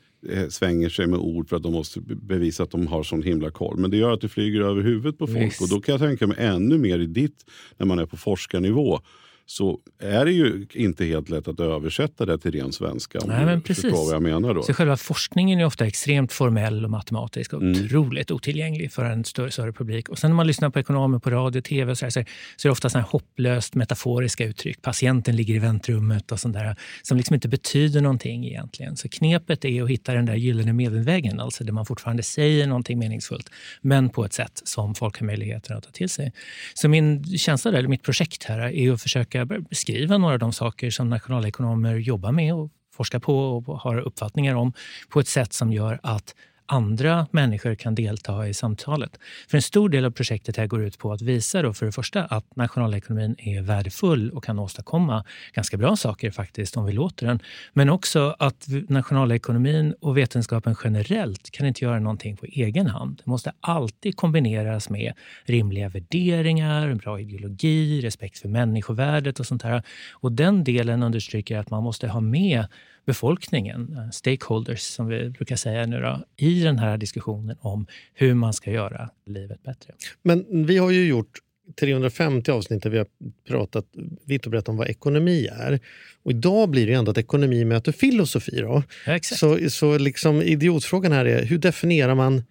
svänger 0.49 0.89
sig 0.89 1.07
med 1.07 1.19
ord 1.19 1.49
för 1.49 1.57
att 1.57 1.63
de 1.63 1.73
måste 1.73 2.01
bevisa 2.01 2.63
att 2.63 2.71
de 2.71 2.87
har 2.87 3.03
sån 3.03 3.23
himla 3.23 3.51
koll. 3.51 3.79
Men 3.79 3.91
det 3.91 3.97
gör 3.97 4.13
att 4.13 4.21
det 4.21 4.29
flyger 4.29 4.61
över 4.61 4.83
huvudet 4.83 5.19
på 5.19 5.27
folk. 5.27 5.39
Visst. 5.39 5.63
Och 5.63 5.69
då 5.69 5.81
kan 5.81 5.93
jag 5.93 6.01
tänka 6.01 6.27
mig 6.27 6.37
ännu 6.41 6.79
mer 6.79 6.99
i 6.99 7.07
ditt, 7.07 7.45
när 7.77 7.87
man 7.87 7.99
är 7.99 8.07
på 8.07 8.17
forskarnivå 8.17 9.01
så 9.47 9.79
är 9.99 10.25
det 10.25 10.33
ju 10.33 10.67
inte 10.75 11.05
helt 11.05 11.29
lätt 11.29 11.49
att 11.49 11.61
översätta 11.61 12.27
det 12.27 12.39
till 12.39 12.53
ren 12.53 12.73
svenska. 12.73 13.19
Om 13.19 13.29
Nej, 13.29 13.45
men 13.45 13.63
precis. 13.63 13.93
vad 13.93 14.15
jag 14.15 14.23
menar. 14.23 14.55
Då. 14.55 14.63
Så 14.63 14.75
själva 14.75 14.97
forskningen 14.97 15.61
är 15.61 15.65
ofta 15.65 15.87
extremt 15.87 16.33
formell 16.33 16.85
och 16.85 16.91
matematisk 16.91 17.53
och 17.53 17.63
mm. 17.63 17.85
otroligt 17.85 18.31
otillgänglig 18.31 18.93
för 18.93 19.05
en 19.05 19.25
större, 19.25 19.51
större 19.51 19.73
publik. 19.73 20.09
Och 20.09 20.19
sen 20.19 20.31
när 20.31 20.37
man 20.37 20.47
lyssnar 20.47 20.71
på 20.71 20.79
ekonomer 20.79 21.19
på 21.19 21.31
radio 21.31 21.59
och 21.59 21.65
tv 21.65 21.97
så, 21.97 22.05
här, 22.05 22.11
så, 22.11 22.21
är 22.21 22.27
det 22.63 22.71
ofta 22.71 22.91
så 22.91 22.99
här 22.99 23.07
hopplöst 23.09 23.75
metaforiska 23.75 24.45
uttryck. 24.45 24.83
Patienten 24.83 25.37
ligger 25.37 25.55
i 25.55 25.59
väntrummet 25.59 26.33
och 26.33 26.41
sånt 26.41 26.55
där 26.55 26.77
som 27.03 27.17
liksom 27.17 27.35
inte 27.35 27.49
betyder 27.49 28.01
någonting 28.01 28.47
egentligen. 28.47 28.97
Så 28.97 29.09
knepet 29.09 29.65
är 29.65 29.83
att 29.83 29.91
hitta 29.91 30.15
den 30.15 30.27
där 30.27 30.35
gyllene 30.35 30.73
medelvägen, 30.73 31.41
alltså 31.41 31.65
där 31.65 31.73
man 31.73 31.87
fortfarande 31.87 32.23
säger 32.23 32.67
någonting 32.67 32.99
meningsfullt 32.99 33.51
men 33.81 34.09
på 34.09 34.25
ett 34.25 34.33
sätt 34.33 34.63
som 34.65 34.95
folk 34.95 35.21
har 35.21 35.27
möjligheter 35.27 35.75
att 35.75 35.85
ta 35.85 35.91
till 35.91 36.09
sig. 36.09 36.33
Så 36.75 36.89
min 36.89 37.25
känsla, 37.25 37.71
där, 37.71 37.79
eller 37.79 37.89
mitt 37.89 38.03
projekt 38.03 38.45
här 38.45 38.59
är 38.59 38.93
att 38.93 39.03
försöka 39.03 39.34
försöka 39.35 39.61
beskriva 39.69 40.19
några 40.19 40.35
av 40.35 40.39
de 40.39 40.53
saker 40.53 40.91
som 40.91 41.09
nationalekonomer 41.11 41.97
jobbar 41.97 42.33
med 42.33 42.55
och 42.55 42.71
forskar 42.93 43.19
på 43.19 43.39
och 43.39 43.79
har 43.81 43.99
uppfattningar 43.99 44.55
om 44.55 44.73
på 45.09 45.21
ett 45.21 45.29
sätt 45.29 45.53
som 45.53 45.73
gör 45.73 46.01
att 46.03 46.35
andra 46.67 47.27
människor 47.31 47.75
kan 47.75 47.95
delta 47.95 48.49
i 48.49 48.55
samtalet. 48.55 49.19
För 49.49 49.59
En 49.59 49.63
stor 49.63 49.89
del 49.89 50.05
av 50.05 50.11
projektet 50.11 50.57
här 50.57 50.67
går 50.67 50.85
ut 50.85 50.99
på 50.99 51.13
att 51.13 51.23
visa 51.23 51.63
då 51.63 51.73
för 51.73 51.87
det 51.87 51.93
första 51.93 52.25
att 52.25 52.57
nationalekonomin 52.57 53.37
är 53.39 53.63
värdefull 53.63 54.31
och 54.31 54.45
kan 54.45 54.59
åstadkomma 54.59 55.25
ganska 55.53 55.77
bra 55.77 55.97
saker 55.97 56.31
faktiskt 56.31 56.77
om 56.77 56.85
vi 56.87 56.93
låter 56.93 57.27
den. 57.27 57.41
Men 57.73 57.91
också 57.91 58.37
att 58.39 58.67
nationalekonomin 58.89 59.95
och 60.01 60.19
vetenskapen 60.19 60.77
generellt 60.85 61.51
kan 61.51 61.67
inte 61.67 61.85
göra 61.85 62.01
någonting 62.01 62.37
på 62.37 62.47
egen 62.47 62.87
hand. 62.87 63.23
Det 63.25 63.31
måste 63.31 63.53
alltid 63.61 64.17
kombineras 64.17 64.91
med 64.91 65.13
rimliga 65.45 65.89
värderingar, 65.89 66.89
en 66.89 66.99
bra 66.99 67.21
ideologi, 67.21 68.01
respekt 68.01 68.39
för 68.39 68.49
människovärdet 68.49 69.41
och 69.41 69.47
sånt 69.47 69.63
här. 69.63 69.83
Och 70.13 70.33
den 70.33 70.65
delen 70.65 71.03
understryker 71.03 71.59
att 71.59 71.71
man 71.71 71.83
måste 71.83 72.09
ha 72.09 72.21
med 72.21 72.67
befolkningen, 73.05 73.97
eh, 73.97 74.11
stakeholders 74.11 74.81
som 74.81 75.07
vi 75.07 75.31
brukar 75.31 75.57
säga 75.57 75.87
nu 75.87 76.01
då, 76.01 76.25
i 76.37 76.63
den 76.63 76.79
här 76.79 76.99
diskussionen 76.99 77.57
om 77.61 77.87
hur 78.15 78.35
man 78.35 78.53
ska 78.53 78.71
göra 78.71 79.11
livet 79.27 79.63
bättre. 79.63 79.93
Men 80.23 80.67
vi 80.67 80.79
har 80.79 80.91
ju 80.91 81.07
gjort 81.07 81.39
350 81.81 82.51
avsnitt 82.51 82.83
där 82.83 82.91
vi 82.91 82.99
har 82.99 83.07
pratat 83.49 83.85
vitt 84.25 84.45
och 84.45 84.51
brett 84.51 84.69
om 84.69 84.77
vad 84.77 84.89
ekonomi 84.89 85.47
är. 85.47 85.81
Och 86.23 86.31
idag 86.31 86.71
blir 86.71 86.87
det 86.87 86.93
ändå 86.93 87.11
att 87.11 87.19
ekonomi 87.19 87.65
möter 87.65 87.93
filosofi. 87.93 88.61
Då. 88.61 88.83
Ja, 89.07 89.19
så 89.23 89.71
så 89.71 89.99
liksom 89.99 90.43
idiotfrågan 90.43 91.13
här 91.13 91.25
är, 91.25 91.45
hur 91.45 91.59
definierar 91.59 92.15
man 92.15 92.43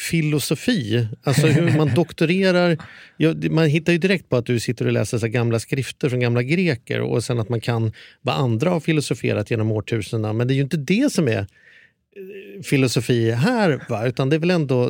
filosofi. 0.00 1.08
Alltså 1.22 1.46
hur 1.46 1.76
man 1.76 1.88
doktorerar. 1.94 2.78
Man 3.50 3.66
hittar 3.66 3.92
ju 3.92 3.98
direkt 3.98 4.28
på 4.28 4.36
att 4.36 4.46
du 4.46 4.60
sitter 4.60 4.86
och 4.86 4.92
läser 4.92 5.18
så 5.18 5.28
gamla 5.28 5.58
skrifter 5.58 6.08
från 6.08 6.20
gamla 6.20 6.42
greker 6.42 7.00
och 7.00 7.24
sen 7.24 7.40
att 7.40 7.48
man 7.48 7.60
kan 7.60 7.92
vad 8.22 8.34
andra 8.34 8.70
har 8.70 8.80
filosoferat 8.80 9.50
genom 9.50 9.72
årtusendena. 9.72 10.32
Men 10.32 10.48
det 10.48 10.52
är 10.52 10.56
ju 10.56 10.62
inte 10.62 10.76
det 10.76 11.12
som 11.12 11.28
är 11.28 11.46
filosofi 12.64 13.30
här, 13.30 13.80
va? 13.88 14.06
utan 14.06 14.30
det 14.30 14.36
är 14.36 14.40
väl 14.40 14.50
ändå 14.50 14.86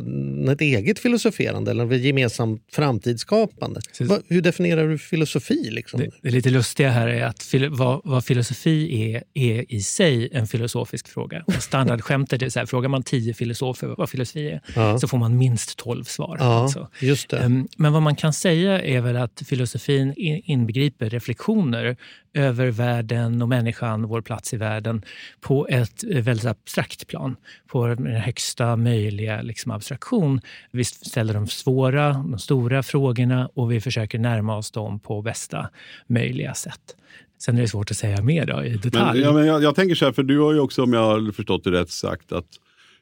ett 0.51 0.61
eget 0.61 0.99
filosoferande 0.99 1.71
eller 1.71 1.93
ett 1.93 2.01
gemensamt 2.01 2.61
framtidsskapande. 2.71 3.79
Va, 3.99 4.19
hur 4.27 4.41
definierar 4.41 4.87
du 4.87 4.97
filosofi? 4.97 5.69
Liksom? 5.71 5.99
Det, 5.99 6.09
det 6.21 6.29
lite 6.29 6.49
lustiga 6.49 6.89
här 6.89 7.07
är 7.07 7.23
att 7.25 7.43
fil, 7.43 7.69
vad, 7.69 8.01
vad, 8.03 8.25
filosofi 8.25 9.03
är, 9.13 9.23
är 9.33 9.73
i 9.73 9.81
sig 9.81 10.29
en 10.31 10.47
filosofisk 10.47 11.07
fråga. 11.07 11.43
Och 11.47 11.53
standardskämtet 11.53 12.41
är 12.41 12.49
så 12.49 12.59
här, 12.59 12.65
frågar 12.65 12.89
man 12.89 13.03
tio 13.03 13.33
filosofer 13.33 13.95
vad 13.97 14.09
filosofi 14.09 14.49
är 14.49 14.61
ja. 14.75 14.99
så 14.99 15.07
får 15.07 15.17
man 15.17 15.37
minst 15.37 15.77
tolv 15.77 16.03
svar. 16.03 16.37
Ja, 16.39 16.63
alltså. 16.63 16.87
just 16.99 17.29
det. 17.29 17.45
Um, 17.45 17.67
men 17.77 17.93
vad 17.93 18.01
man 18.01 18.15
kan 18.15 18.33
säga 18.33 18.81
är 18.81 19.01
väl 19.01 19.17
att 19.17 19.41
filosofin 19.45 20.13
inbegriper 20.45 21.09
reflektioner 21.09 21.97
över 22.33 22.67
världen 22.67 23.41
och 23.41 23.49
människan, 23.49 24.07
vår 24.07 24.21
plats 24.21 24.53
i 24.53 24.57
världen, 24.57 25.05
på 25.41 25.67
ett 25.67 26.03
väldigt 26.03 26.45
abstrakt 26.45 27.07
plan. 27.11 27.35
På 27.67 27.87
den 27.87 28.05
högsta 28.05 28.75
möjliga 28.75 29.41
liksom, 29.41 29.71
abstraktion. 29.71 30.41
Vi 30.71 30.83
ställer 30.83 31.33
de 31.33 31.47
svåra, 31.47 32.13
de 32.13 32.39
stora 32.39 32.83
frågorna 32.83 33.49
och 33.53 33.71
vi 33.71 33.81
försöker 33.81 34.19
närma 34.19 34.57
oss 34.57 34.71
dem 34.71 34.99
på 34.99 35.21
bästa 35.21 35.69
möjliga 36.07 36.53
sätt. 36.53 36.95
Sen 37.39 37.57
är 37.57 37.61
det 37.61 37.67
svårt 37.67 37.91
att 37.91 37.97
säga 37.97 38.21
mer 38.21 38.45
då, 38.45 38.63
i 38.63 38.77
detalj. 38.77 39.19
Men, 39.19 39.29
ja, 39.29 39.33
men 39.33 39.45
jag, 39.45 39.63
jag 39.63 39.75
tänker 39.75 39.95
så 39.95 40.05
här, 40.05 40.11
för 40.11 40.23
du 40.23 40.39
har 40.39 40.53
ju 40.53 40.59
också, 40.59 40.83
om 40.83 40.93
jag 40.93 41.05
har 41.05 41.31
förstått 41.31 41.63
det 41.63 41.71
rätt, 41.71 41.89
sagt 41.89 42.31
att 42.31 42.47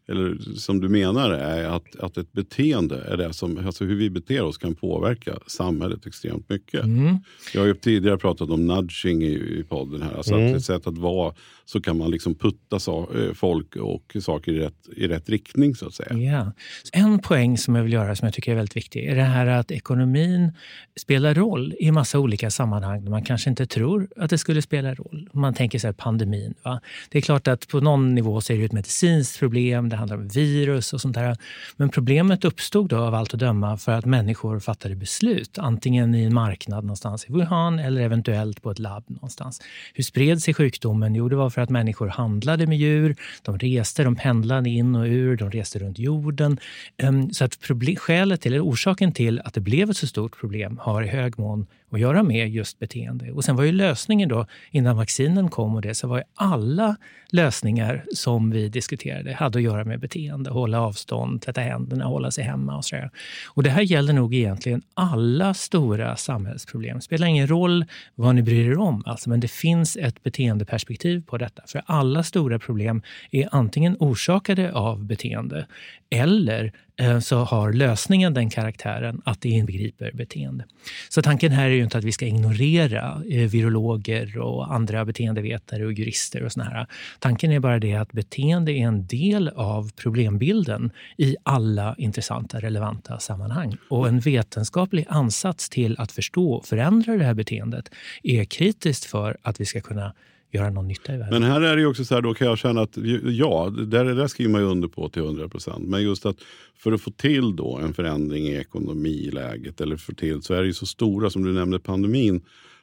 eller 0.09 0.37
som 0.55 0.79
du 0.79 0.89
menar 0.89 1.31
är 1.31 1.63
att, 1.63 1.95
att 1.95 2.17
ett 2.17 2.31
beteende 2.31 3.01
är 3.07 3.17
det 3.17 3.33
som, 3.33 3.65
alltså 3.65 3.85
hur 3.85 3.95
vi 3.95 4.09
beter 4.09 4.41
oss 4.41 4.57
kan 4.57 4.75
påverka 4.75 5.39
samhället 5.47 6.05
extremt 6.05 6.49
mycket. 6.49 6.83
Mm. 6.83 7.17
Jag 7.53 7.61
har 7.61 7.67
ju 7.67 7.73
tidigare 7.73 8.17
pratat 8.17 8.49
om 8.49 8.67
nudging 8.67 9.23
i, 9.23 9.33
i 9.33 9.65
podden 9.69 10.01
här, 10.01 10.13
alltså 10.17 10.33
mm. 10.33 10.49
att 10.49 10.57
ett 10.57 10.65
sätt 10.65 10.87
att 10.87 10.97
vara 10.97 11.33
så 11.71 11.81
kan 11.81 11.97
man 11.97 12.11
liksom 12.11 12.35
putta 12.35 12.79
so 12.79 13.17
eh, 13.17 13.33
folk 13.33 13.75
och 13.75 14.17
saker 14.21 14.51
i 14.51 14.59
rätt, 14.59 14.89
i 14.95 15.07
rätt 15.07 15.29
riktning 15.29 15.75
så 15.75 15.87
att 15.87 15.93
säga. 15.93 16.17
Yeah. 16.17 16.47
En 16.93 17.19
poäng 17.19 17.57
som 17.57 17.75
jag 17.75 17.83
vill 17.83 17.93
göra 17.93 18.15
som 18.15 18.25
jag 18.25 18.33
tycker 18.33 18.51
är 18.51 18.55
väldigt 18.55 18.75
viktig 18.75 19.05
är 19.05 19.15
det 19.15 19.23
här 19.23 19.45
att 19.45 19.71
ekonomin 19.71 20.51
spelar 20.99 21.33
roll 21.33 21.73
i 21.79 21.91
massa 21.91 22.19
olika 22.19 22.51
sammanhang 22.51 23.03
där 23.03 23.11
man 23.11 23.23
kanske 23.23 23.49
inte 23.49 23.65
tror 23.65 24.07
att 24.15 24.29
det 24.29 24.37
skulle 24.37 24.61
spela 24.61 24.93
roll. 24.93 25.29
Man 25.33 25.53
tänker 25.53 25.79
sig 25.79 25.93
pandemin. 25.93 26.53
Va? 26.63 26.81
Det 27.09 27.17
är 27.17 27.21
klart 27.21 27.47
att 27.47 27.67
på 27.67 27.79
någon 27.79 28.15
nivå 28.15 28.41
så 28.41 28.53
är 28.53 28.57
det 28.57 28.65
ett 28.65 28.71
medicinskt 28.71 29.39
problem, 29.39 29.89
det 29.89 29.95
handlar 29.95 30.17
om 30.17 30.27
virus 30.27 30.93
och 30.93 31.01
sånt 31.01 31.15
där. 31.15 31.37
Men 31.77 31.89
problemet 31.89 32.45
uppstod 32.45 32.89
då 32.89 32.97
av 32.97 33.15
allt 33.15 33.33
att 33.33 33.39
döma 33.39 33.77
för 33.77 33.91
att 33.91 34.05
människor 34.05 34.59
fattade 34.59 34.95
beslut, 34.95 35.57
antingen 35.57 36.15
i 36.15 36.23
en 36.23 36.33
marknad 36.33 36.83
någonstans 36.83 37.25
i 37.25 37.31
Wuhan 37.31 37.79
eller 37.79 38.01
eventuellt 38.01 38.61
på 38.61 38.71
ett 38.71 38.79
labb 38.79 39.03
någonstans. 39.07 39.61
Hur 39.93 40.03
spred 40.03 40.41
sig 40.41 40.53
sjukdomen? 40.53 41.15
Jo, 41.15 41.29
det 41.29 41.35
var 41.35 41.49
för 41.59 41.63
att 41.63 41.69
människor 41.69 42.07
handlade 42.07 42.67
med 42.67 42.77
djur, 42.77 43.15
de 43.41 43.57
reste, 43.57 44.03
de 44.03 44.15
pendlade 44.15 44.69
in 44.69 44.95
och 44.95 45.05
ur, 45.05 45.37
de 45.37 45.51
reste 45.51 45.79
runt 45.79 45.99
jorden. 45.99 46.59
Ehm, 46.97 47.33
så 47.33 47.45
att 47.45 47.59
problem, 47.59 47.95
skälet 47.95 48.41
till, 48.41 48.53
eller 48.53 48.63
orsaken 48.63 49.11
till 49.11 49.39
att 49.39 49.53
det 49.53 49.61
blev 49.61 49.89
ett 49.89 49.97
så 49.97 50.07
stort 50.07 50.39
problem 50.39 50.77
har 50.81 51.03
i 51.03 51.07
hög 51.07 51.39
mån 51.39 51.67
att 51.91 51.99
göra 51.99 52.23
med 52.23 52.49
just 52.49 52.79
beteende. 52.79 53.31
Och 53.31 53.43
sen 53.43 53.55
var 53.55 53.63
ju 53.63 53.71
lösningen 53.71 54.29
då, 54.29 54.45
innan 54.71 54.97
vaccinen 54.97 55.49
kom 55.49 55.75
och 55.75 55.81
det, 55.81 55.95
så 55.95 56.07
var 56.07 56.17
ju 56.17 56.23
alla 56.35 56.95
lösningar 57.31 58.05
som 58.15 58.51
vi 58.51 58.69
diskuterade 58.69 59.33
hade 59.33 59.59
att 59.59 59.63
göra 59.63 59.85
med 59.85 59.99
beteende. 59.99 60.49
Hålla 60.49 60.81
avstånd, 60.81 61.41
tvätta 61.41 61.61
händerna, 61.61 62.05
hålla 62.05 62.31
sig 62.31 62.43
hemma 62.43 62.77
och 62.77 62.85
sådär. 62.85 63.11
Och 63.47 63.63
det 63.63 63.69
här 63.69 63.81
gäller 63.81 64.13
nog 64.13 64.35
egentligen 64.35 64.81
alla 64.93 65.53
stora 65.53 66.15
samhällsproblem. 66.15 66.95
Det 66.97 67.01
spelar 67.01 67.27
ingen 67.27 67.47
roll 67.47 67.85
vad 68.15 68.35
ni 68.35 68.41
bryr 68.41 68.71
er 68.71 68.77
om, 68.77 69.03
alltså, 69.05 69.29
men 69.29 69.39
det 69.39 69.51
finns 69.51 69.97
ett 69.97 70.23
beteendeperspektiv 70.23 71.23
på 71.25 71.37
detta. 71.37 71.63
För 71.67 71.81
alla 71.85 72.23
stora 72.23 72.59
problem 72.59 73.01
är 73.31 73.49
antingen 73.51 73.95
orsakade 73.99 74.73
av 74.73 75.05
beteende 75.05 75.67
eller 76.09 76.73
Eh, 76.99 77.19
så 77.19 77.37
har 77.37 77.73
lösningen 77.73 78.33
den 78.33 78.49
karaktären 78.49 79.21
att 79.25 79.41
det 79.41 79.49
inbegriper 79.49 80.11
beteende. 80.11 80.65
Så 81.09 81.21
tanken 81.21 81.51
här 81.51 81.65
är 81.65 81.73
ju 81.73 81.83
inte 81.83 81.97
att 81.97 82.03
vi 82.03 82.11
ska 82.11 82.25
ignorera 82.25 83.21
eh, 83.29 83.49
virologer 83.49 84.37
och 84.37 84.73
andra 84.73 85.05
beteendevetare 85.05 85.85
och 85.85 85.93
jurister 85.93 86.43
och 86.43 86.51
såna 86.51 86.65
här. 86.65 86.87
Tanken 87.19 87.51
är 87.51 87.59
bara 87.59 87.79
det 87.79 87.95
att 87.95 88.11
beteende 88.11 88.71
är 88.71 88.87
en 88.87 89.07
del 89.07 89.49
av 89.49 89.91
problembilden 89.95 90.91
i 91.17 91.35
alla 91.43 91.95
intressanta, 91.97 92.59
relevanta 92.59 93.19
sammanhang. 93.19 93.77
Och 93.89 94.07
en 94.07 94.19
vetenskaplig 94.19 95.05
ansats 95.09 95.69
till 95.69 95.95
att 95.99 96.11
förstå 96.11 96.53
och 96.53 96.65
förändra 96.65 97.17
det 97.17 97.23
här 97.23 97.33
beteendet 97.33 97.91
är 98.23 98.45
kritiskt 98.45 99.05
för 99.05 99.37
att 99.41 99.61
vi 99.61 99.65
ska 99.65 99.81
kunna 99.81 100.13
göra 100.51 100.69
någon 100.69 100.87
nytta 100.87 101.13
i 101.13 101.17
världen. 101.17 101.41
Men 101.41 101.51
här 101.51 101.61
är 101.61 101.77
det 101.77 101.85
också 101.85 102.05
så 102.05 102.15
här, 102.15 102.21
då 102.21 102.33
kan 102.33 102.47
jag 102.47 102.57
känna 102.57 102.81
att 102.81 102.97
ja, 103.23 103.69
det 103.69 104.13
där 104.13 104.27
skriver 104.27 104.51
man 104.51 104.61
ju 104.61 104.67
under 104.67 104.87
på 104.87 105.09
till 105.09 105.23
100 105.23 105.49
procent. 105.49 105.87
Men 105.87 106.03
just 106.03 106.25
att 106.25 106.37
för 106.77 106.91
att 106.91 107.01
få 107.01 107.11
till 107.11 107.55
då 107.55 107.77
en 107.77 107.93
förändring 107.93 108.47
i 108.47 108.55
ekonomiläget 108.55 109.81
eller 109.81 109.97
få 109.97 110.13
till 110.13 110.41
så 110.41 110.53
är 110.53 110.61
det 110.61 110.67
ju 110.67 110.73
så 110.73 110.85
stora 110.85 111.29
som 111.29 111.43
du 111.43 111.53
nämnde 111.53 111.79
pandemin. 111.79 112.41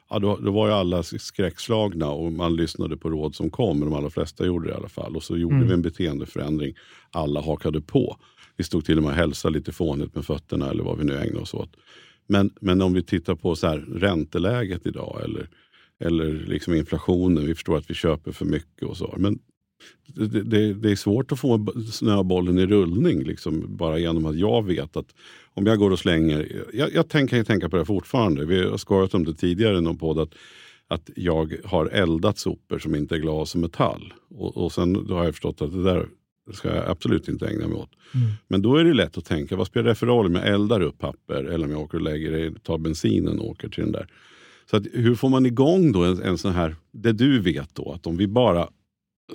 Ja, 0.09 0.19
då, 0.19 0.37
då 0.37 0.51
var 0.51 0.67
ju 0.67 0.73
alla 0.73 1.03
skräckslagna 1.03 2.09
och 2.09 2.31
man 2.31 2.55
lyssnade 2.55 2.97
på 2.97 3.09
råd 3.09 3.35
som 3.35 3.49
kom. 3.49 3.79
De 3.79 3.93
allra 3.93 4.09
flesta 4.09 4.45
gjorde 4.45 4.67
det 4.67 4.73
i 4.73 4.75
alla 4.75 4.89
fall. 4.89 5.15
Och 5.15 5.23
så 5.23 5.37
gjorde 5.37 5.55
mm. 5.55 5.67
vi 5.67 5.73
en 5.73 5.81
beteendeförändring. 5.81 6.75
Alla 7.11 7.41
hakade 7.41 7.81
på. 7.81 8.17
Vi 8.57 8.63
stod 8.63 8.85
till 8.85 8.97
och 8.97 9.03
med 9.03 9.11
och 9.11 9.17
hälsade 9.17 9.53
lite 9.53 9.71
fånigt 9.71 10.15
med 10.15 10.25
fötterna 10.25 10.69
eller 10.69 10.83
vad 10.83 10.97
vi 10.97 11.03
nu 11.03 11.17
ägnade 11.17 11.39
oss 11.39 11.53
åt. 11.53 11.69
Men, 12.27 12.49
men 12.61 12.81
om 12.81 12.93
vi 12.93 13.03
tittar 13.03 13.35
på 13.35 13.55
så 13.55 13.67
här, 13.67 13.77
ränteläget 13.77 14.85
idag 14.85 15.21
eller 15.23 15.49
eller 15.99 16.33
liksom 16.33 16.73
inflationen. 16.73 17.45
Vi 17.45 17.55
förstår 17.55 17.77
att 17.77 17.89
vi 17.89 17.93
köper 17.93 18.31
för 18.31 18.45
mycket 18.45 18.83
och 18.83 18.97
så. 18.97 19.15
Men 19.17 19.39
det, 20.07 20.43
det, 20.43 20.73
det 20.73 20.91
är 20.91 20.95
svårt 20.95 21.31
att 21.31 21.39
få 21.39 21.67
snöbollen 21.91 22.59
i 22.59 22.65
rullning 22.65 23.23
liksom, 23.23 23.77
bara 23.77 23.99
genom 23.99 24.25
att 24.25 24.37
jag 24.37 24.65
vet 24.65 24.97
att 24.97 25.15
om 25.53 25.65
jag 25.65 25.79
går 25.79 25.91
och 25.91 25.99
slänger... 25.99 26.65
Jag, 26.73 26.93
jag 26.93 27.09
tänker, 27.09 27.37
jag 27.37 27.47
tänka 27.47 27.69
på 27.69 27.77
det 27.77 27.85
fortfarande. 27.85 28.45
Vi 28.45 28.63
har 28.69 28.77
skojat 28.77 29.13
om 29.13 29.25
det 29.25 29.33
tidigare 29.33 29.77
i 29.77 29.81
någon 29.81 29.97
podd. 29.97 30.19
Att, 30.19 30.33
att 30.87 31.09
jag 31.15 31.55
har 31.63 31.85
eldat 31.85 32.37
sopor 32.37 32.79
som 32.79 32.95
inte 32.95 33.15
är 33.15 33.19
glas 33.19 33.55
och 33.55 33.61
metall. 33.61 34.13
Och, 34.29 34.57
och 34.57 34.71
sen 34.71 35.07
då 35.07 35.15
har 35.15 35.25
jag 35.25 35.33
förstått 35.33 35.61
att 35.61 35.71
det 35.71 35.83
där 35.83 36.07
ska 36.53 36.75
jag 36.75 36.87
absolut 36.87 37.27
inte 37.27 37.47
ägna 37.47 37.67
mig 37.67 37.77
åt. 37.77 37.91
Mm. 38.13 38.27
Men 38.47 38.61
då 38.61 38.75
är 38.75 38.83
det 38.83 38.93
lätt 38.93 39.17
att 39.17 39.25
tänka, 39.25 39.55
vad 39.55 39.67
spelar 39.67 39.89
det 39.89 39.95
för 39.95 40.07
roll 40.07 40.25
om 40.25 40.35
jag 40.35 40.47
eldar 40.47 40.81
upp 40.81 40.97
papper 40.97 41.43
eller 41.43 41.65
om 41.65 41.71
jag 41.71 41.81
åker 41.81 41.97
och 41.97 42.03
lägger 42.03 42.31
det, 42.31 42.63
tar 42.63 42.77
bensinen 42.77 43.39
och 43.39 43.49
åker 43.49 43.69
till 43.69 43.83
den 43.83 43.91
där. 43.91 44.07
Så 44.69 44.77
att, 44.77 44.83
hur 44.93 45.15
får 45.15 45.29
man 45.29 45.45
igång 45.45 45.91
då 45.91 46.03
en, 46.03 46.21
en 46.21 46.37
sån 46.37 46.53
här, 46.53 46.75
det 46.91 47.13
du 47.13 47.39
vet 47.39 47.75
då, 47.75 47.91
att 47.91 48.07
om 48.07 48.17
vi 48.17 48.27
bara 48.27 48.67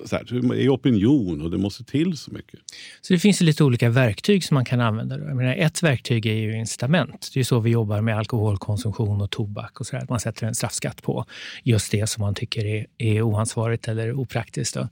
så 0.05 0.15
här, 0.15 0.53
är 0.53 0.69
opinion 0.69 1.41
och 1.41 1.51
det 1.51 1.57
måste 1.57 1.83
till 1.83 2.17
så 2.17 2.31
mycket. 2.31 2.59
Så 3.01 3.13
det 3.13 3.19
finns 3.19 3.41
lite 3.41 3.63
olika 3.63 3.89
verktyg 3.89 4.43
som 4.43 4.55
man 4.55 4.65
kan 4.65 4.81
använda. 4.81 5.19
Jag 5.19 5.35
menar, 5.35 5.55
ett 5.55 5.83
verktyg 5.83 6.25
är 6.25 6.33
ju 6.33 6.57
incitament. 6.57 7.31
Det 7.33 7.39
är 7.39 7.43
så 7.43 7.59
vi 7.59 7.69
jobbar 7.69 8.01
med 8.01 8.17
alkoholkonsumtion 8.17 9.21
och 9.21 9.31
tobak. 9.31 9.79
och 9.79 9.87
så 9.87 9.95
där. 9.95 10.05
Man 10.09 10.19
sätter 10.19 10.47
en 10.47 10.55
straffskatt 10.55 11.01
på 11.01 11.25
just 11.63 11.91
det 11.91 12.07
som 12.07 12.21
man 12.21 12.35
tycker 12.35 12.65
är, 12.65 12.85
är 12.97 13.21
oansvarigt 13.21 13.87
eller 13.87 14.13
opraktiskt. 14.13 14.75
Då. 14.75 14.87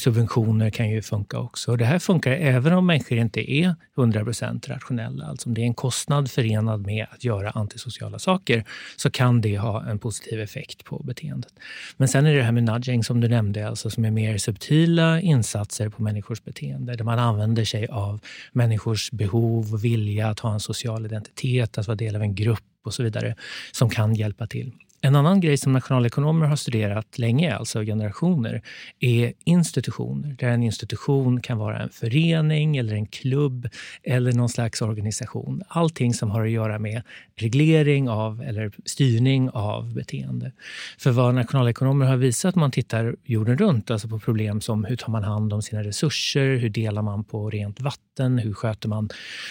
Subventioner 0.00 0.70
kan 0.70 0.90
ju 0.90 1.02
funka 1.02 1.38
också. 1.38 1.76
Det 1.76 1.84
här 1.84 1.98
funkar 1.98 2.30
även 2.32 2.72
om 2.72 2.86
människor 2.86 3.18
inte 3.18 3.52
är 3.52 3.74
100% 3.96 4.68
rationella. 4.68 5.24
Alltså 5.24 5.48
om 5.48 5.54
det 5.54 5.60
är 5.60 5.66
en 5.66 5.74
kostnad 5.74 6.30
förenad 6.30 6.86
med 6.86 7.06
att 7.10 7.24
göra 7.24 7.50
antisociala 7.50 8.18
saker 8.18 8.64
så 8.96 9.10
kan 9.10 9.40
det 9.40 9.58
ha 9.58 9.86
en 9.86 9.98
positiv 9.98 10.40
effekt 10.40 10.84
på 10.84 11.02
beteendet. 11.04 11.52
Men 11.96 12.08
sen 12.08 12.26
är 12.26 12.30
det 12.30 12.38
det 12.38 12.44
här 12.44 12.52
med 12.52 12.64
nudging 12.64 13.04
som 13.04 13.20
du 13.20 13.28
nämnde, 13.28 13.68
alltså 13.68 13.90
som 13.90 14.04
är 14.04 14.10
mer 14.10 14.34
subtila 14.46 15.20
insatser 15.20 15.88
på 15.88 16.02
människors 16.02 16.44
beteende 16.44 16.96
där 16.96 17.04
man 17.04 17.18
använder 17.18 17.64
sig 17.64 17.86
av 17.86 18.20
människors 18.52 19.10
behov 19.10 19.74
och 19.74 19.84
vilja 19.84 20.28
att 20.28 20.40
ha 20.40 20.52
en 20.54 20.60
social 20.60 21.06
identitet, 21.06 21.78
att 21.78 21.86
vara 21.86 21.96
del 21.96 22.16
av 22.16 22.22
en 22.22 22.34
grupp 22.34 22.64
och 22.84 22.94
så 22.94 23.02
vidare 23.02 23.34
som 23.72 23.90
kan 23.90 24.14
hjälpa 24.14 24.46
till. 24.46 24.72
En 25.00 25.16
annan 25.16 25.40
grej 25.40 25.56
som 25.56 25.72
nationalekonomer 25.72 26.46
har 26.46 26.56
studerat 26.56 27.18
länge, 27.18 27.56
alltså 27.56 27.80
generationer, 27.80 28.62
är 29.00 29.32
institutioner. 29.44 30.36
Där 30.38 30.48
en 30.48 30.62
institution 30.62 31.40
kan 31.40 31.58
vara 31.58 31.78
en 31.78 31.90
förening, 31.90 32.76
eller 32.76 32.94
en 32.94 33.06
klubb 33.06 33.68
eller 34.02 34.32
någon 34.32 34.48
slags 34.48 34.82
organisation. 34.82 35.62
Allting 35.68 36.14
som 36.14 36.30
har 36.30 36.44
att 36.44 36.50
göra 36.50 36.78
med 36.78 37.02
reglering 37.36 38.08
av 38.08 38.42
eller 38.42 38.72
styrning 38.84 39.50
av 39.50 39.94
beteende. 39.94 40.52
För 40.98 41.10
vad 41.10 41.34
nationalekonomer 41.34 42.06
har 42.06 42.16
visat 42.16 42.54
när 42.54 42.60
man 42.60 42.70
tittar 42.70 43.16
jorden 43.24 43.58
runt, 43.58 43.90
alltså 43.90 44.08
på 44.08 44.18
problem 44.18 44.60
som 44.60 44.84
hur 44.84 44.96
tar 44.96 45.12
man 45.12 45.24
hand 45.24 45.52
om 45.52 45.62
sina 45.62 45.82
resurser, 45.82 46.56
hur 46.56 46.68
delar 46.68 47.02
man 47.02 47.24
på 47.24 47.50
rent 47.50 47.80
vatten, 47.80 48.38
hur 48.38 48.52
sköter 48.52 48.88
man 48.88 49.08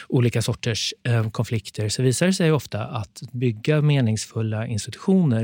olika 0.09 0.41
sorters 0.41 0.93
eh, 1.03 1.29
konflikter, 1.29 1.89
så 1.89 2.03
visar 2.03 2.25
det 2.25 2.33
sig 2.33 2.51
ofta 2.51 2.85
att 2.85 3.21
bygga 3.31 3.81
meningsfulla 3.81 4.67
institutioner 4.67 5.34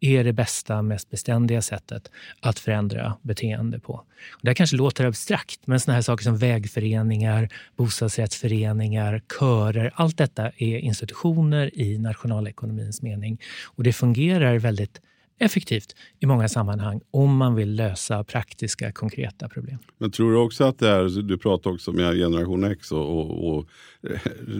är 0.00 0.24
det 0.24 0.32
bästa, 0.32 0.82
mest 0.82 1.10
beständiga 1.10 1.62
sättet 1.62 2.10
att 2.40 2.58
förändra 2.58 3.16
beteende 3.22 3.80
på. 3.80 4.04
det 4.42 4.48
här 4.48 4.54
kanske 4.54 4.76
låter 4.76 5.04
abstrakt, 5.04 5.66
men 5.66 5.80
såna 5.80 5.94
här 5.94 6.02
saker 6.02 6.24
som 6.24 6.36
vägföreningar, 6.36 7.48
bostadsrättsföreningar, 7.76 9.22
körer, 9.38 9.92
allt 9.94 10.18
detta 10.18 10.50
är 10.56 10.78
institutioner 10.78 11.78
i 11.80 11.98
nationalekonomins 11.98 13.02
mening. 13.02 13.40
Och 13.64 13.82
det 13.82 13.92
fungerar 13.92 14.58
väldigt 14.58 15.00
effektivt 15.40 15.96
i 16.18 16.26
många 16.26 16.48
sammanhang 16.48 17.00
om 17.10 17.36
man 17.36 17.54
vill 17.54 17.74
lösa 17.74 18.24
praktiska, 18.24 18.92
konkreta 18.92 19.48
problem. 19.48 19.78
Men 19.98 20.10
tror 20.10 20.32
du 20.32 20.38
också 20.38 20.64
att 20.64 20.78
det 20.78 20.88
är, 20.88 21.22
du 21.22 21.38
pratar 21.38 21.70
också 21.70 21.90
om 21.90 21.96
generation 21.96 22.64
X 22.64 22.92
och, 22.92 23.18
och, 23.18 23.48
och 23.48 23.68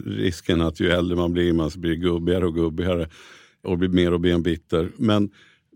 risken 0.06 0.60
att 0.60 0.80
ju 0.80 0.90
äldre 0.90 1.16
man 1.16 1.32
blir, 1.32 1.52
man 1.52 1.70
blir 1.76 1.94
gubbigare 1.94 2.46
och 2.46 2.54
gubbigare 2.54 3.08
och 3.62 3.78
blir 3.78 3.88
mer 3.88 4.12
och 4.12 4.20
mer 4.20 4.38
bitter. 4.38 4.88
Men 4.96 5.30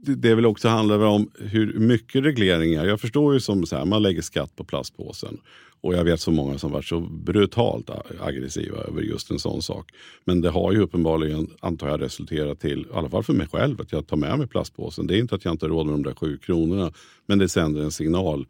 det 0.07 0.35
väl 0.35 0.47
också 0.47 0.69
handlar 0.69 0.99
om 0.99 1.31
hur 1.39 1.79
mycket 1.79 2.25
regleringar. 2.25 2.87
Jag 2.87 3.01
förstår 3.01 3.35
ju 3.35 3.41
som 3.41 3.67
så 3.67 3.77
här, 3.77 3.85
man 3.85 4.03
lägger 4.03 4.23
skatt 4.23 4.57
på 4.57 4.65
plastpåsen. 4.65 5.39
Och 5.81 5.95
jag 5.95 6.05
vet 6.05 6.21
så 6.21 6.31
många 6.31 6.59
som 6.59 6.73
varit 6.73 6.85
så 6.85 7.01
brutalt 7.01 7.91
aggressiva 8.21 8.79
över 8.79 9.03
just 9.03 9.31
en 9.31 9.39
sån 9.39 9.63
sak. 9.63 9.91
Men 10.25 10.41
det 10.41 10.51
har 10.51 10.73
ju 10.73 10.79
uppenbarligen, 10.79 11.51
antar 11.61 11.89
jag, 11.89 12.01
resulterat 12.01 12.61
till, 12.61 12.81
i 12.81 12.95
alla 12.95 13.09
fall 13.09 13.23
för 13.23 13.33
mig 13.33 13.47
själv, 13.47 13.81
att 13.81 13.93
jag 13.93 14.07
tar 14.07 14.17
med 14.17 14.39
mig 14.39 14.47
plastpåsen. 14.47 15.07
Det 15.07 15.17
är 15.17 15.19
inte 15.19 15.35
att 15.35 15.45
jag 15.45 15.55
inte 15.55 15.67
har 15.67 15.71
råd 15.71 15.87
med 15.87 15.95
de 15.95 16.03
där 16.03 16.15
sju 16.15 16.39
kronorna. 16.39 16.93
Men 17.27 17.39
det 17.39 17.49
sänder 17.49 17.83
en 17.83 17.91
signal 17.91 18.47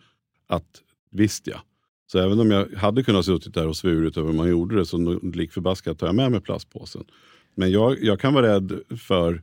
att 0.46 0.82
visst 1.10 1.46
ja. 1.46 1.62
Så 2.06 2.18
även 2.18 2.40
om 2.40 2.50
jag 2.50 2.66
hade 2.76 3.02
kunnat 3.02 3.24
suttit 3.24 3.54
där 3.54 3.68
och 3.68 3.76
svurit 3.76 4.16
över 4.16 4.28
hur 4.28 4.36
man 4.36 4.48
gjorde 4.48 4.76
det 4.76 4.86
så 4.86 5.20
lik 5.22 5.52
förbaskat 5.52 5.98
tar 5.98 6.06
jag 6.06 6.16
med 6.16 6.30
mig 6.30 6.40
plastpåsen. 6.40 7.04
Men 7.54 7.70
jag, 7.70 8.02
jag 8.02 8.20
kan 8.20 8.34
vara 8.34 8.46
rädd 8.46 8.80
för 8.98 9.42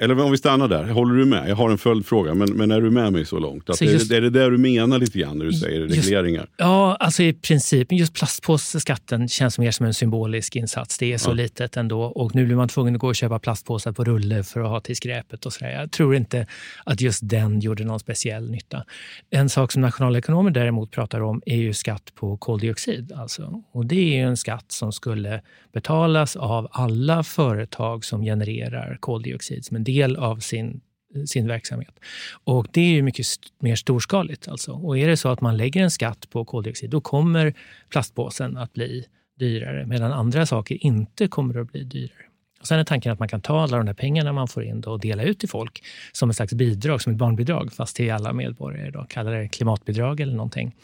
eller 0.00 0.20
om 0.20 0.30
vi 0.30 0.36
stannar 0.36 0.68
där, 0.68 0.84
håller 0.84 1.14
du 1.14 1.24
med? 1.24 1.48
Jag 1.48 1.56
har 1.56 1.70
en 1.70 1.78
följdfråga, 1.78 2.34
men, 2.34 2.52
men 2.52 2.70
är 2.70 2.80
du 2.80 2.90
med 2.90 3.12
mig 3.12 3.24
så 3.24 3.38
långt? 3.38 3.70
Att 3.70 3.76
så 3.76 3.84
just, 3.84 4.04
är, 4.04 4.08
det, 4.08 4.16
är 4.16 4.20
det 4.20 4.40
där 4.40 4.50
du 4.50 4.58
menar 4.58 4.98
lite 4.98 5.18
grann 5.18 5.38
när 5.38 5.44
du 5.44 5.52
säger 5.52 5.80
regleringar? 5.80 6.40
Just, 6.40 6.52
ja, 6.56 6.96
alltså 7.00 7.22
i 7.22 7.32
princip. 7.32 7.92
Just 7.92 8.14
plastpåseskatten 8.14 9.28
känns 9.28 9.58
mer 9.58 9.70
som 9.70 9.86
en 9.86 9.94
symbolisk 9.94 10.56
insats. 10.56 10.98
Det 10.98 11.12
är 11.12 11.18
så 11.18 11.30
ja. 11.30 11.34
litet 11.34 11.76
ändå 11.76 12.02
och 12.02 12.34
nu 12.34 12.46
blir 12.46 12.56
man 12.56 12.68
tvungen 12.68 12.94
att 12.94 13.00
gå 13.00 13.06
och 13.06 13.16
köpa 13.16 13.38
plastpåsar 13.38 13.92
på 13.92 14.04
rulle 14.04 14.42
för 14.42 14.60
att 14.60 14.68
ha 14.68 14.80
till 14.80 14.96
skräpet. 14.96 15.46
och 15.46 15.52
så 15.52 15.64
där. 15.64 15.70
Jag 15.70 15.90
tror 15.90 16.14
inte 16.14 16.46
att 16.84 17.00
just 17.00 17.28
den 17.28 17.60
gjorde 17.60 17.84
någon 17.84 18.00
speciell 18.00 18.50
nytta. 18.50 18.84
En 19.30 19.48
sak 19.48 19.72
som 19.72 19.82
nationalekonomer 19.82 20.50
däremot 20.50 20.90
pratar 20.90 21.20
om 21.20 21.42
är 21.46 21.56
ju 21.56 21.72
skatt 21.72 22.12
på 22.14 22.36
koldioxid. 22.36 23.12
Alltså. 23.12 23.62
Och 23.72 23.86
det 23.86 24.20
är 24.20 24.26
en 24.26 24.36
skatt 24.36 24.72
som 24.72 24.92
skulle 24.92 25.40
betalas 25.72 26.36
av 26.36 26.68
alla 26.70 27.22
företag 27.22 28.04
som 28.04 28.22
genererar 28.22 28.96
koldioxid 29.00 29.64
en 29.82 29.84
del 29.84 30.16
av 30.16 30.36
sin 30.36 30.80
sin 31.26 31.46
verksamhet. 31.46 32.00
Och 32.44 32.66
Det 32.72 32.80
är 32.80 32.90
ju 32.90 33.02
mycket 33.02 33.26
st 33.26 33.48
mer 33.58 33.76
storskaligt. 33.76 34.48
Alltså. 34.48 34.72
Och 34.72 34.98
är 34.98 35.08
det 35.08 35.16
så 35.16 35.28
att 35.28 35.40
man 35.40 35.56
lägger 35.56 35.82
en 35.82 35.90
skatt 35.90 36.30
på 36.30 36.44
koldioxid, 36.44 36.90
då 36.90 37.00
kommer 37.00 37.54
plastpåsen 37.88 38.56
att 38.56 38.72
bli 38.72 39.04
dyrare, 39.38 39.86
medan 39.86 40.12
andra 40.12 40.46
saker 40.46 40.86
inte 40.86 41.28
kommer 41.28 41.58
att 41.60 41.72
bli 41.72 41.84
dyrare. 41.84 42.26
Och 42.62 42.68
sen 42.68 42.78
är 42.78 42.84
tanken 42.84 43.12
att 43.12 43.18
man 43.18 43.28
kan 43.28 43.40
ta 43.40 43.62
alla 43.62 43.76
de 43.76 43.86
där 43.86 43.94
pengarna 43.94 44.32
man 44.32 44.48
får 44.48 44.64
in 44.64 44.84
och 44.84 45.00
dela 45.00 45.22
ut 45.22 45.38
till 45.38 45.48
folk 45.48 45.82
som 46.12 46.30
ett 46.30 46.36
slags 46.36 46.54
bidrag, 46.54 47.02
som 47.02 47.12
ett 47.12 47.18
barnbidrag, 47.18 47.72
fast 47.72 47.96
till 47.96 48.12
alla 48.12 48.32
medborgare. 48.32 48.90
Då, 48.90 49.06
kallar 49.08 49.32
det 49.32 49.48
klimatbidrag 49.48 50.20
eller 50.20 50.32
någonting. 50.32 50.74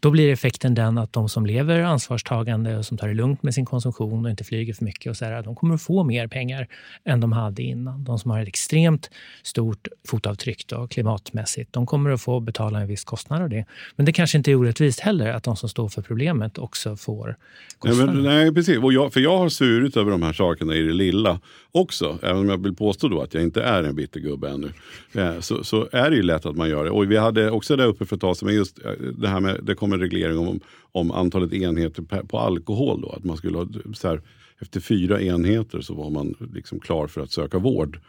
Då 0.00 0.10
blir 0.10 0.32
effekten 0.32 0.74
den 0.74 0.98
att 0.98 1.12
de 1.12 1.28
som 1.28 1.46
lever 1.46 1.80
ansvarstagande 1.80 2.76
och 2.76 2.86
som 2.86 2.98
tar 2.98 3.08
det 3.08 3.14
lugnt 3.14 3.42
med 3.42 3.54
sin 3.54 3.66
konsumtion 3.66 4.24
och 4.24 4.30
inte 4.30 4.44
flyger 4.44 4.74
för 4.74 4.84
mycket, 4.84 5.10
och 5.10 5.16
så 5.16 5.24
här, 5.24 5.42
de 5.42 5.54
kommer 5.54 5.74
att 5.74 5.82
få 5.82 6.04
mer 6.04 6.26
pengar 6.26 6.66
än 7.04 7.20
de 7.20 7.32
hade 7.32 7.62
innan. 7.62 8.04
De 8.04 8.18
som 8.18 8.30
har 8.30 8.40
ett 8.40 8.48
extremt 8.48 9.10
stort 9.42 9.88
fotavtryck 10.08 10.66
då, 10.66 10.88
klimatmässigt, 10.88 11.72
de 11.72 11.86
kommer 11.86 12.10
att 12.10 12.20
få 12.20 12.40
betala 12.40 12.80
en 12.80 12.88
viss 12.88 13.04
kostnad 13.04 13.42
av 13.42 13.48
det. 13.48 13.64
Men 13.96 14.06
det 14.06 14.12
kanske 14.12 14.38
inte 14.38 14.50
är 14.50 14.54
orättvist 14.54 15.00
heller 15.00 15.28
att 15.28 15.42
de 15.42 15.56
som 15.56 15.68
står 15.68 15.88
för 15.88 16.02
problemet 16.02 16.58
också 16.58 16.96
får 16.96 17.36
kostnader. 17.78 18.12
Nej, 18.12 18.14
men, 18.14 18.24
nej 18.24 18.54
precis. 18.54 18.78
Och 18.78 18.92
jag, 18.92 19.12
för 19.12 19.20
jag 19.20 19.38
har 19.38 19.48
svurit 19.48 19.96
över 19.96 20.10
de 20.10 20.22
här 20.22 20.32
sakerna 20.32 20.74
i 20.74 20.82
det 20.82 20.92
lilla 20.92 21.25
alla 21.26 21.40
också. 21.72 22.18
Även 22.22 22.36
om 22.36 22.48
jag 22.48 22.62
vill 22.62 22.74
påstå 22.74 23.08
då 23.08 23.22
att 23.22 23.34
jag 23.34 23.42
inte 23.42 23.62
är 23.62 23.82
en 23.82 23.94
bitter 23.94 24.20
gubbe 24.20 24.48
ännu. 24.48 24.70
Eh, 25.12 25.40
så, 25.40 25.64
så 25.64 25.88
är 25.92 26.10
det 26.10 26.16
ju 26.16 26.22
lätt 26.22 26.46
att 26.46 26.56
man 26.56 26.68
gör 26.68 26.84
det. 26.84 26.90
Och 26.90 27.10
vi 27.10 27.16
hade 27.16 27.50
också 27.50 27.76
det 27.76 27.84
uppe 27.84 28.06
för 28.06 28.16
ett 28.16 28.20
tag 28.20 28.36
sedan, 28.36 28.54
just 28.54 28.84
eh, 28.84 28.92
det 29.18 29.28
här 29.28 29.40
med, 29.40 29.60
det 29.62 29.74
kom 29.74 29.92
en 29.92 30.00
reglering 30.00 30.38
om, 30.38 30.60
om 30.92 31.10
antalet 31.10 31.52
enheter 31.52 32.02
på 32.22 32.38
alkohol. 32.38 33.00
Då, 33.00 33.08
att 33.08 33.24
man 33.24 33.36
skulle 33.36 33.58
ha, 33.58 33.66
så 33.94 34.08
här, 34.08 34.22
efter 34.58 34.80
fyra 34.80 35.20
enheter 35.20 35.80
så 35.80 35.94
var 35.94 36.10
man 36.10 36.34
liksom 36.54 36.80
klar 36.80 37.06
för 37.06 37.20
att 37.20 37.32
söka 37.32 37.58
vård 37.58 38.00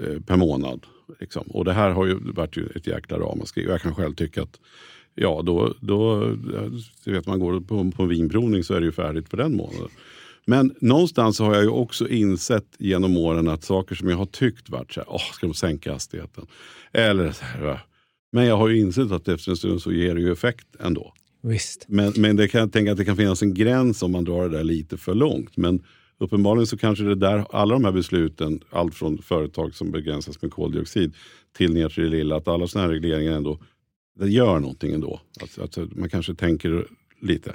eh, 0.00 0.20
per 0.20 0.36
månad. 0.36 0.86
Liksom. 1.20 1.42
Och 1.42 1.64
det 1.64 1.72
här 1.72 1.90
har 1.90 2.06
ju 2.06 2.14
varit 2.14 2.56
ju 2.56 2.66
ett 2.74 2.86
jäkla 2.86 3.18
ramaskri. 3.18 3.64
Jag 3.64 3.80
kan 3.80 3.94
själv 3.94 4.14
tycka 4.14 4.42
att 4.42 4.60
ja, 5.14 5.42
då, 5.44 5.74
då 5.80 6.22
eh, 6.24 7.12
vet 7.12 7.26
man 7.26 7.40
går 7.40 7.60
på, 7.60 7.90
på 7.96 8.02
en 8.02 8.08
vinprovning 8.08 8.64
så 8.64 8.74
är 8.74 8.80
det 8.80 8.86
ju 8.86 8.92
färdigt 8.92 9.28
för 9.28 9.36
den 9.36 9.56
månaden. 9.56 9.88
Men 10.46 10.74
någonstans 10.80 11.38
har 11.38 11.54
jag 11.54 11.62
ju 11.62 11.68
också 11.68 12.08
insett 12.08 12.66
genom 12.78 13.16
åren 13.16 13.48
att 13.48 13.64
saker 13.64 13.94
som 13.94 14.08
jag 14.08 14.16
har 14.16 14.26
tyckt 14.26 14.70
varit 14.70 14.92
så 14.92 15.00
här, 15.00 15.06
åh, 15.10 15.32
ska 15.32 15.46
de 15.46 15.54
sänka 15.54 15.92
hastigheten? 15.92 16.46
Eller 16.92 17.32
så 17.32 17.44
här, 17.44 17.80
men 18.32 18.46
jag 18.46 18.56
har 18.56 18.68
ju 18.68 18.80
insett 18.80 19.12
att 19.12 19.28
efter 19.28 19.50
en 19.50 19.56
stund 19.56 19.82
så 19.82 19.92
ger 19.92 20.14
det 20.14 20.20
ju 20.20 20.32
effekt 20.32 20.66
ändå. 20.80 21.12
Visst. 21.42 21.84
Men, 21.88 22.12
men 22.16 22.36
det 22.36 22.48
kan 22.48 22.60
jag 22.60 22.72
tänka 22.72 22.92
att 22.92 22.98
det 22.98 23.04
kan 23.04 23.16
finnas 23.16 23.42
en 23.42 23.54
gräns 23.54 24.02
om 24.02 24.12
man 24.12 24.24
drar 24.24 24.48
det 24.48 24.56
där 24.56 24.64
lite 24.64 24.96
för 24.96 25.14
långt. 25.14 25.56
Men 25.56 25.84
uppenbarligen 26.18 26.66
så 26.66 26.78
kanske 26.78 27.04
det 27.04 27.14
där, 27.14 27.46
alla 27.50 27.74
de 27.74 27.84
här 27.84 27.92
besluten, 27.92 28.60
allt 28.70 28.94
från 28.94 29.18
företag 29.18 29.74
som 29.74 29.90
begränsas 29.90 30.42
med 30.42 30.52
koldioxid 30.52 31.14
till 31.56 31.74
ner 31.74 31.88
till 31.88 32.02
det 32.02 32.10
lilla, 32.10 32.36
att 32.36 32.48
alla 32.48 32.66
sådana 32.66 32.88
här 32.88 32.94
regleringar 32.94 33.32
ändå 33.32 33.58
det 34.18 34.28
gör 34.28 34.60
någonting 34.60 34.94
ändå. 34.94 35.20
Att, 35.40 35.58
att 35.58 35.96
man 35.96 36.08
kanske 36.08 36.34
tänker 36.34 36.86
lite 37.20 37.54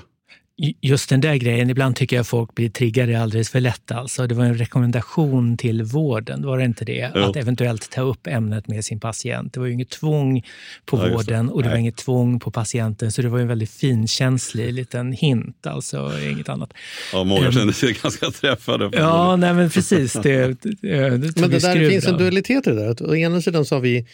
just 0.82 1.10
den 1.10 1.22
där 1.22 1.36
grejen, 1.36 1.70
ibland 1.70 1.96
tycker 1.96 2.16
jag 2.16 2.28
folk 2.28 2.56
blir 2.56 2.70
triggade 2.70 3.22
alldeles 3.22 3.50
för 3.50 3.60
lätt. 3.60 3.92
Alltså. 3.92 4.28
Det 4.28 4.36
var 4.36 4.46
en 4.46 4.58
rekommendation 4.58 5.58
till 5.58 5.84
vården, 5.84 6.46
var 6.46 6.58
det 6.58 6.66
inte 6.66 6.86
det? 6.86 7.12
Jo. 7.16 7.22
Att 7.22 7.36
eventuellt 7.36 7.90
ta 7.90 8.02
upp 8.02 8.28
ämnet 8.28 8.68
med 8.68 8.86
sin 8.86 9.00
patient. 9.00 9.54
Det 9.54 9.60
var 9.60 9.68
ju 9.68 9.74
inget 9.74 9.90
tvång 9.90 10.46
på 10.86 10.98
ja, 10.98 11.10
vården 11.10 11.50
och 11.50 11.62
det 11.62 11.68
nej. 11.68 11.76
var 11.76 11.80
inget 11.80 11.96
tvång 11.96 12.40
på 12.40 12.52
patienten. 12.52 13.12
Så 13.12 13.22
det 13.22 13.30
var 13.30 13.40
en 13.40 13.48
väldigt 13.48 13.72
finkänslig 13.72 14.74
liten 14.74 15.14
hint, 15.14 15.68
alltså 15.68 16.12
inget 16.32 16.50
annat. 16.50 16.74
Ja, 17.14 17.24
många 17.24 17.48
um, 17.48 17.52
kände 17.52 17.74
sig 17.74 17.98
ganska 18.04 18.32
träffade. 18.32 18.90
Ja, 18.94 19.36
nej, 19.36 19.54
men 19.54 19.70
precis. 19.70 20.14
Det, 20.14 20.22
det, 20.22 20.76
det 20.82 21.40
men 21.40 21.50
det 21.50 21.60
där 21.60 21.90
finns 21.90 22.08
en 22.08 22.18
dualitet 22.18 22.68
i 22.68 22.70
det 22.70 22.76
där. 22.76 23.10
Å 23.10 23.16
ena 23.16 23.42
sidan 23.42 23.66
så 23.66 23.76
har 23.76 23.82
vi 23.82 24.06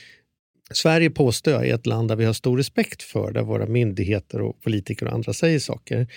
Sverige 0.78 1.10
påstår 1.10 1.54
jag 1.54 1.68
är 1.68 1.76
ett 1.76 1.86
land 1.86 2.08
där 2.08 2.16
vi 2.16 2.26
har 2.26 2.34
stor 2.34 2.58
respekt 2.58 3.04
för, 3.04 3.32
där 3.32 3.42
våra 3.42 3.66
myndigheter 3.66 4.42
och 4.42 4.62
politiker 4.62 5.06
och 5.06 5.14
andra 5.14 5.34
säger 5.34 5.60
saker. 5.60 6.08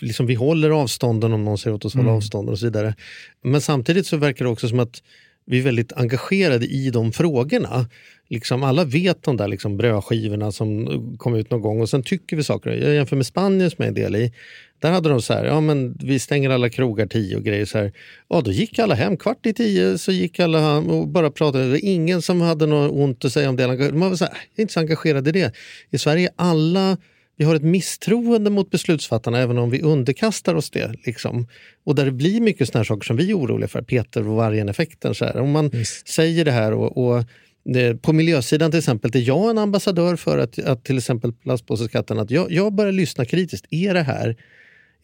Liksom 0.00 0.26
vi 0.26 0.34
håller 0.34 0.70
avstånden 0.70 1.32
om 1.32 1.44
någon 1.44 1.58
säger 1.58 1.74
åt 1.74 1.84
oss 1.84 1.94
mm. 1.94 2.06
hålla 2.06 2.16
avstånden 2.16 2.52
och 2.52 2.58
så 2.58 2.66
vidare. 2.66 2.94
Men 3.42 3.60
samtidigt 3.60 4.06
så 4.06 4.16
verkar 4.16 4.44
det 4.44 4.50
också 4.50 4.68
som 4.68 4.80
att 4.80 5.02
vi 5.46 5.58
är 5.58 5.62
väldigt 5.62 5.92
engagerade 5.92 6.66
i 6.66 6.90
de 6.90 7.12
frågorna. 7.12 7.88
Liksom 8.28 8.62
alla 8.62 8.84
vet 8.84 9.22
de 9.22 9.36
där 9.36 9.48
liksom 9.48 9.76
brödskivorna 9.76 10.52
som 10.52 10.88
kom 11.18 11.34
ut 11.34 11.50
någon 11.50 11.60
gång 11.60 11.80
och 11.80 11.88
sen 11.88 12.02
tycker 12.02 12.36
vi 12.36 12.44
saker. 12.44 12.70
Jag 12.70 12.94
jämför 12.94 13.16
med 13.16 13.26
Spanien 13.26 13.70
som 13.70 13.76
jag 13.78 13.84
är 13.84 13.88
en 13.88 13.94
del 13.94 14.16
i. 14.16 14.32
Där 14.78 14.90
hade 14.90 15.08
de 15.08 15.22
så 15.22 15.32
här, 15.32 15.44
ja 15.44 15.60
men 15.60 15.98
vi 16.02 16.18
stänger 16.18 16.50
alla 16.50 16.70
krogar 16.70 17.06
tio 17.06 17.36
och 17.36 17.42
grejer 17.42 17.64
så 17.64 17.78
här. 17.78 17.92
Ja, 18.28 18.40
då 18.40 18.50
gick 18.50 18.78
alla 18.78 18.94
hem. 18.94 19.16
Kvart 19.16 19.46
i 19.46 19.52
tio 19.52 19.98
så 19.98 20.12
gick 20.12 20.40
alla 20.40 20.60
hem 20.60 20.90
och 20.90 21.08
bara 21.08 21.30
pratade. 21.30 21.64
Det 21.64 21.70
var 21.70 21.84
ingen 21.84 22.22
som 22.22 22.40
hade 22.40 22.66
något 22.66 22.92
ont 22.92 23.24
att 23.24 23.32
säga 23.32 23.48
om 23.48 23.56
det. 23.56 23.92
Man 23.92 24.10
var 24.10 24.16
så 24.16 24.24
här, 24.24 24.34
jag 24.34 24.58
är 24.58 24.62
inte 24.62 24.72
så 24.72 24.80
engagerad 24.80 25.28
i 25.28 25.32
det. 25.32 25.54
I 25.90 25.98
Sverige 25.98 26.30
alla 26.36 26.96
vi 27.36 27.44
har 27.44 27.54
ett 27.54 27.62
misstroende 27.62 28.50
mot 28.50 28.70
beslutsfattarna 28.70 29.38
även 29.38 29.58
om 29.58 29.70
vi 29.70 29.82
underkastar 29.82 30.54
oss 30.54 30.70
det. 30.70 30.94
Liksom. 31.06 31.46
Och 31.84 31.94
där 31.94 32.04
det 32.04 32.12
blir 32.12 32.40
mycket 32.40 32.68
såna 32.68 32.84
saker 32.84 33.04
som 33.04 33.16
vi 33.16 33.30
är 33.30 33.38
oroliga 33.38 33.68
för, 33.68 33.82
Peter 33.82 34.28
och 34.28 34.36
vargen-effekten. 34.36 35.14
Om 35.34 35.50
man 35.50 35.70
Just. 35.72 36.08
säger 36.08 36.44
det 36.44 36.52
här 36.52 36.72
och, 36.72 36.96
och 36.96 37.24
det, 37.64 38.02
på 38.02 38.12
miljösidan 38.12 38.70
till 38.70 38.78
exempel, 38.78 39.10
är 39.14 39.20
jag 39.20 39.50
en 39.50 39.58
ambassadör 39.58 40.16
för 40.16 40.38
att, 40.38 40.58
att 40.58 40.84
till 40.84 40.98
exempel 40.98 41.32
plastpåseskatten, 41.32 42.18
att 42.18 42.30
jag, 42.30 42.52
jag 42.52 42.72
börjar 42.72 42.92
lyssna 42.92 43.24
kritiskt. 43.24 43.66
Är 43.70 43.94
det 43.94 44.02
här 44.02 44.36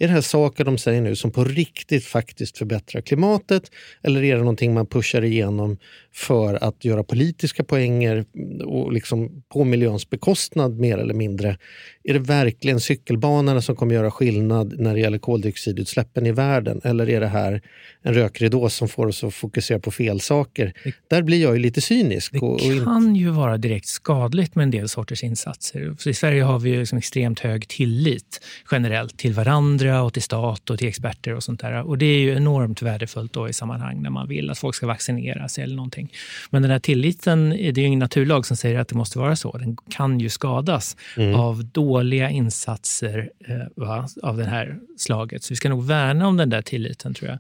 är 0.03 0.09
det 0.09 0.15
här 0.15 0.21
saker 0.21 0.65
de 0.65 0.79
säger 0.79 1.01
nu 1.01 1.17
som 1.17 1.31
på 1.31 1.45
riktigt 1.45 2.05
faktiskt 2.05 2.59
förbättrar 2.59 3.01
klimatet? 3.01 3.71
Eller 4.03 4.23
är 4.23 4.35
det 4.35 4.41
någonting 4.41 4.75
man 4.75 4.87
pushar 4.87 5.25
igenom 5.25 5.77
för 6.13 6.65
att 6.65 6.85
göra 6.85 7.05
politiska 7.05 7.65
poänger 7.65 8.25
och 8.65 8.93
liksom 8.93 9.43
på 9.53 9.65
miljöns 9.65 10.11
bekostnad 10.11 10.79
mer 10.79 10.99
eller 10.99 11.15
mindre? 11.15 11.59
Är 12.05 12.13
det 12.13 12.19
verkligen 12.19 12.81
cykelbanorna 12.81 13.63
som 13.63 13.77
kommer 13.77 13.95
göra 13.95 14.11
skillnad 14.11 14.81
när 14.81 14.95
det 14.95 15.01
gäller 15.01 15.19
koldioxidutsläppen 15.19 16.27
i 16.27 16.33
världen? 16.33 16.81
Eller 16.85 17.09
är 17.09 17.21
det 17.21 17.29
här 17.29 17.63
en 18.03 18.15
rökridå 18.15 18.69
som 18.69 18.89
får 18.89 19.07
oss 19.07 19.25
att 19.25 19.35
fokusera 19.35 19.79
på 19.79 19.91
fel 19.91 20.21
saker? 20.21 20.73
Det, 20.85 20.95
Där 21.09 21.23
blir 21.23 21.43
jag 21.43 21.53
ju 21.53 21.59
lite 21.59 21.81
cynisk. 21.81 22.33
Det 22.33 22.39
och, 22.39 22.53
och 22.53 22.85
kan 22.85 23.17
ju 23.17 23.31
vara 23.31 23.57
direkt 23.57 23.89
skadligt 23.89 24.55
med 24.55 24.63
en 24.63 24.71
del 24.71 24.89
sorters 24.89 25.25
insatser. 25.25 25.97
Så 25.99 26.11
I 26.11 26.15
Sverige 26.15 26.43
har 26.43 26.59
vi 26.59 26.77
liksom 26.77 26.99
extremt 26.99 27.41
hög 27.41 27.69
tillit 27.69 28.41
generellt 28.71 29.19
till 29.19 29.33
varandra 29.33 29.90
andra 29.91 30.03
och 30.03 30.13
till 30.13 30.23
stat 30.23 30.71
och 30.71 30.79
till 30.79 30.89
experter 30.89 31.35
och 31.35 31.43
sånt 31.43 31.61
där. 31.61 31.83
Och 31.83 31.99
det 31.99 32.07
är 32.07 32.19
ju 32.19 32.35
enormt 32.37 32.83
värdefullt 32.83 33.33
då 33.33 33.49
i 33.49 33.53
sammanhang 33.53 34.03
när 34.03 34.11
man 34.11 34.29
vill 34.29 34.51
att 34.51 34.59
folk 34.59 34.75
ska 34.75 34.87
vaccinera 34.87 35.49
sig 35.49 35.65
eller 35.65 35.77
någonting. 35.77 36.13
Men 36.51 36.63
den 36.63 36.71
här 36.71 36.79
tilliten, 36.79 37.51
det 37.51 37.69
är 37.69 37.79
ju 37.79 37.85
ingen 37.85 37.99
naturlag 37.99 38.47
som 38.47 38.57
säger 38.57 38.79
att 38.79 38.89
det 38.89 38.95
måste 38.95 39.19
vara 39.19 39.37
så. 39.37 39.59
Den 39.59 39.77
kan 39.91 40.21
ju 40.21 40.29
skadas 40.29 40.97
mm. 41.17 41.35
av 41.35 41.65
dåliga 41.65 42.31
insatser 42.31 43.31
eh, 43.49 43.55
va, 43.77 44.09
av 44.23 44.37
det 44.37 44.45
här 44.45 44.79
slaget. 44.97 45.43
Så 45.43 45.53
vi 45.53 45.57
ska 45.57 45.69
nog 45.69 45.85
värna 45.85 46.29
om 46.29 46.37
den 46.37 46.51
där 46.51 46.63
tilliten 46.63 47.15
tror 47.15 47.31
jag. 47.31 47.39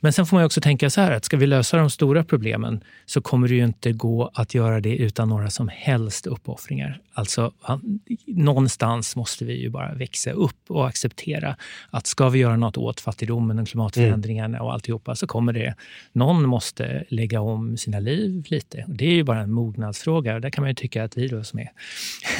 Men 0.00 0.12
sen 0.12 0.26
får 0.26 0.36
man 0.36 0.44
också 0.44 0.60
tänka 0.60 0.90
så 0.90 1.00
här 1.00 1.12
att 1.12 1.24
ska 1.24 1.36
vi 1.36 1.46
lösa 1.46 1.76
de 1.76 1.90
stora 1.90 2.24
problemen 2.24 2.80
så 3.06 3.20
kommer 3.20 3.48
det 3.48 3.54
ju 3.54 3.64
inte 3.64 3.92
gå 3.92 4.30
att 4.34 4.54
göra 4.54 4.80
det 4.80 4.96
utan 4.96 5.28
några 5.28 5.50
som 5.50 5.68
helst 5.68 6.26
uppoffringar. 6.26 7.00
Alltså, 7.14 7.52
någonstans 8.26 9.16
måste 9.16 9.44
vi 9.44 9.60
ju 9.60 9.70
bara 9.70 9.94
växa 9.94 10.30
upp 10.30 10.70
och 10.70 10.88
acceptera 10.88 11.56
att 11.94 12.06
ska 12.06 12.28
vi 12.28 12.38
göra 12.38 12.56
något 12.56 12.76
åt 12.76 13.00
fattigdomen 13.00 13.58
och 13.58 13.68
klimatförändringarna 13.68 14.62
och 14.62 14.72
alltihopa 14.72 15.14
så 15.14 15.26
kommer 15.26 15.52
det... 15.52 15.74
Någon 16.12 16.48
måste 16.48 17.04
lägga 17.08 17.40
om 17.40 17.76
sina 17.76 17.98
liv 17.98 18.44
lite. 18.48 18.84
Det 18.88 19.04
är 19.04 19.10
ju 19.12 19.24
bara 19.24 19.40
en 19.40 19.52
mognadsfråga. 19.52 20.40
Där 20.40 20.50
kan 20.50 20.62
man 20.62 20.70
ju 20.70 20.74
tycka 20.74 21.04
att 21.04 21.16
vi 21.16 21.28
då 21.28 21.44
som 21.44 21.58
är 21.58 21.68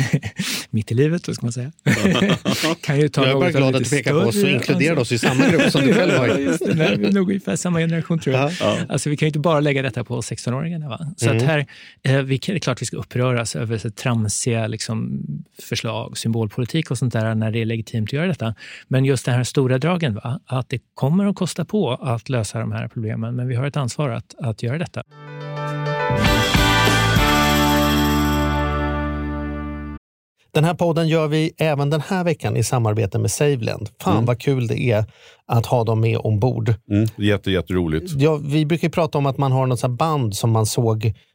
mitt 0.71 0.93
i 0.93 0.95
livet, 0.95 1.29
vad 1.29 1.37
ska 1.37 1.47
man 1.47 1.53
säga, 1.53 1.73
kan 2.81 3.01
ju 3.01 3.09
ta 3.09 3.23
Jag 3.23 3.31
är 3.31 3.35
bara 3.35 3.51
glad 3.51 3.77
att 3.77 3.85
du 3.85 3.91
pekar 3.91 4.12
på 4.12 4.19
oss 4.19 4.43
och 4.43 4.49
inkluderar 4.49 4.99
oss 4.99 5.12
i 5.12 5.19
samma 5.19 5.49
grupp 5.49 5.73
som 5.73 5.81
du 5.81 5.95
själv 5.95 6.19
var 6.19 6.29
i. 6.29 6.45
Vi 6.75 7.07
är 7.07 7.12
nog 7.12 7.29
ungefär 7.29 7.57
samma 7.57 7.79
generation 7.79 8.19
tror 8.19 8.37
jag. 8.37 8.53
Ja. 8.61 8.79
Alltså, 8.88 9.11
vi 9.11 9.17
kan 9.17 9.27
ju 9.27 9.29
inte 9.29 9.38
bara 9.38 9.61
lägga 9.61 9.83
detta 9.83 10.05
på 10.05 10.21
16-åringarna. 10.21 11.15
Så 11.17 11.27
mm. 11.27 11.37
att 11.37 11.43
här, 11.43 11.67
eh, 12.03 12.23
vi, 12.23 12.38
det 12.38 12.53
är 12.53 12.59
klart 12.59 12.83
vi 12.83 12.87
ska 12.87 12.97
uppröras 12.97 13.57
över 13.57 13.79
så 13.79 13.91
tramsiga 13.91 14.67
liksom, 14.67 15.23
förslag, 15.62 16.19
symbolpolitik 16.19 16.91
och 16.91 16.99
sånt 16.99 17.12
där 17.12 17.35
när 17.35 17.51
det 17.51 17.59
är 17.59 17.65
legitimt 17.65 18.09
att 18.09 18.12
göra 18.12 18.27
detta. 18.27 18.55
Men 18.88 19.05
just 19.05 19.25
den 19.25 19.35
här 19.35 19.42
stora 19.45 19.79
dragen, 19.79 20.15
va? 20.15 20.41
att 20.47 20.69
det 20.69 20.79
kommer 20.95 21.27
att 21.27 21.37
kosta 21.37 21.65
på 21.65 21.91
att 21.91 22.29
lösa 22.29 22.61
de 22.61 22.73
här 22.73 22.89
problemen, 22.89 23.37
men 23.37 23.49
vi 23.49 23.55
har 23.55 23.67
ett 23.67 23.77
ansvar 23.77 24.11
att, 24.11 24.35
att 24.39 24.63
göra 24.63 24.79
detta. 24.79 25.03
Den 30.55 30.65
här 30.65 30.75
podden 30.75 31.09
gör 31.09 31.29
vi 31.29 31.53
även 31.59 31.91
den 31.91 32.01
här 32.01 32.25
veckan 32.25 32.57
i 32.57 32.63
samarbete 32.63 33.19
med 33.19 33.31
Saveland. 33.31 33.89
Fan 34.01 34.13
mm. 34.13 34.25
vad 34.25 34.41
kul 34.41 34.67
det 34.67 34.81
är 34.81 35.05
att 35.47 35.67
ha 35.67 35.85
dem 35.85 36.01
med 36.01 36.19
ombord. 36.19 36.75
Mm, 36.91 37.09
jätte, 37.17 37.51
jätteroligt. 37.51 38.13
Ja, 38.17 38.37
vi 38.37 38.67
brukar 38.67 38.89
prata 38.89 39.19
om 39.19 39.27
att 39.27 39.39
man 39.39 39.53
har 39.53 39.67
något 39.67 39.91
band 39.91 40.37
som 40.37 40.51
man 40.51 40.67
såg 40.67 41.13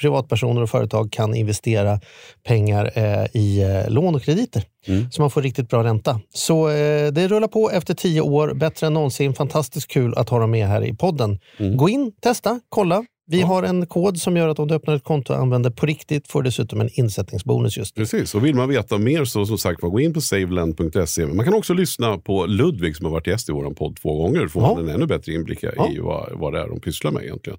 privatpersoner 0.00 0.62
och 0.62 0.70
företag 0.70 1.12
kan 1.12 1.34
investera 1.34 2.00
pengar 2.46 2.92
eh, 2.94 3.26
i 3.32 3.62
eh, 3.62 3.92
lån 3.92 4.14
och 4.14 4.22
krediter. 4.22 4.62
Mm. 4.86 5.10
Så 5.10 5.22
man 5.22 5.30
får 5.30 5.42
riktigt 5.42 5.68
bra 5.68 5.84
ränta. 5.84 6.20
Så 6.34 6.68
eh, 6.68 7.12
det 7.12 7.28
rullar 7.28 7.48
på 7.48 7.70
efter 7.70 7.94
tio 7.94 8.20
år, 8.20 8.54
bättre 8.54 8.86
än 8.86 8.94
någonsin. 8.94 9.34
Fantastiskt 9.34 9.88
kul 9.88 10.14
att 10.14 10.28
ha 10.28 10.38
dem 10.38 10.50
med 10.50 10.66
här 10.66 10.84
i 10.84 10.94
podden. 10.94 11.38
Mm. 11.56 11.76
Gå 11.76 11.88
in, 11.88 12.12
testa, 12.22 12.60
kolla. 12.68 13.04
Vi 13.28 13.40
ja. 13.40 13.46
har 13.46 13.62
en 13.62 13.86
kod 13.86 14.20
som 14.20 14.36
gör 14.36 14.48
att 14.48 14.58
om 14.58 14.68
du 14.68 14.74
öppnar 14.74 14.96
ett 14.96 15.04
konto 15.04 15.32
och 15.32 15.38
använder 15.38 15.70
på 15.70 15.86
riktigt 15.86 16.28
får 16.28 16.42
du 16.42 16.48
dessutom 16.48 16.80
en 16.80 16.88
insättningsbonus 16.92 17.76
just 17.76 17.94
Precis, 17.94 18.34
och 18.34 18.44
vill 18.44 18.54
man 18.54 18.68
veta 18.68 18.98
mer 18.98 19.24
så 19.24 19.46
som 19.46 19.58
sagt 19.58 19.80
gå 19.80 20.00
in 20.00 20.14
på 20.14 20.20
saveland.se. 20.20 21.26
Man 21.26 21.44
kan 21.44 21.54
också 21.54 21.74
lyssna 21.74 22.18
på 22.18 22.46
Ludvig 22.46 22.96
som 22.96 23.06
har 23.06 23.12
varit 23.12 23.26
gäst 23.26 23.48
i 23.48 23.52
vår 23.52 23.70
podd 23.74 23.96
två 24.02 24.22
gånger. 24.22 24.40
Då 24.40 24.48
får 24.48 24.62
ja. 24.62 24.74
man 24.74 24.88
en 24.88 24.94
ännu 24.94 25.06
bättre 25.06 25.32
inblick 25.32 25.58
ja. 25.62 25.90
i 25.90 25.98
vad, 25.98 26.32
vad 26.32 26.52
det 26.52 26.60
är 26.60 26.68
de 26.68 26.80
pysslar 26.80 27.10
med 27.10 27.22
egentligen. 27.22 27.58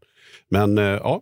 Men 0.49 0.77
ja, 0.77 1.21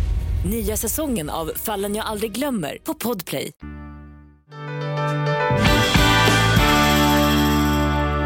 Nya 0.45 0.77
säsongen 0.77 1.29
av 1.29 1.51
Fallen 1.55 1.95
jag 1.95 2.05
aldrig 2.05 2.31
glömmer 2.31 2.77
på 2.83 2.93
Podplay. 2.93 3.51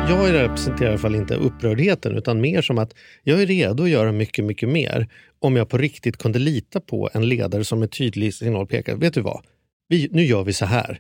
Jag 0.10 0.34
representerar 0.34 0.90
i 0.90 0.92
alla 0.92 0.98
fall 0.98 1.16
inte 1.16 1.36
upprördheten 1.36 2.18
utan 2.18 2.42
mer 2.42 2.62
som 2.62 2.78
att 2.78 2.94
jag 3.24 3.42
är 3.42 3.46
redo 3.46 3.84
att 3.84 3.90
göra 3.90 4.12
mycket, 4.12 4.46
mycket 4.46 4.70
mer 4.70 5.08
om 5.40 5.56
jag 5.56 5.70
på 5.70 5.78
riktigt 5.78 6.18
kunde 6.18 6.40
lita 6.40 6.80
på 6.80 7.10
en 7.14 7.30
ledare 7.30 7.64
som 7.64 7.80
med 7.80 7.92
tydlig 7.92 8.34
signal 8.34 8.68
pekar. 8.68 8.96
Vet 8.96 9.14
du 9.14 9.22
vad? 9.22 9.42
Vi, 9.88 10.10
nu 10.12 10.24
gör 10.24 10.44
vi 10.44 10.54
så 10.54 10.66
här. 10.66 11.00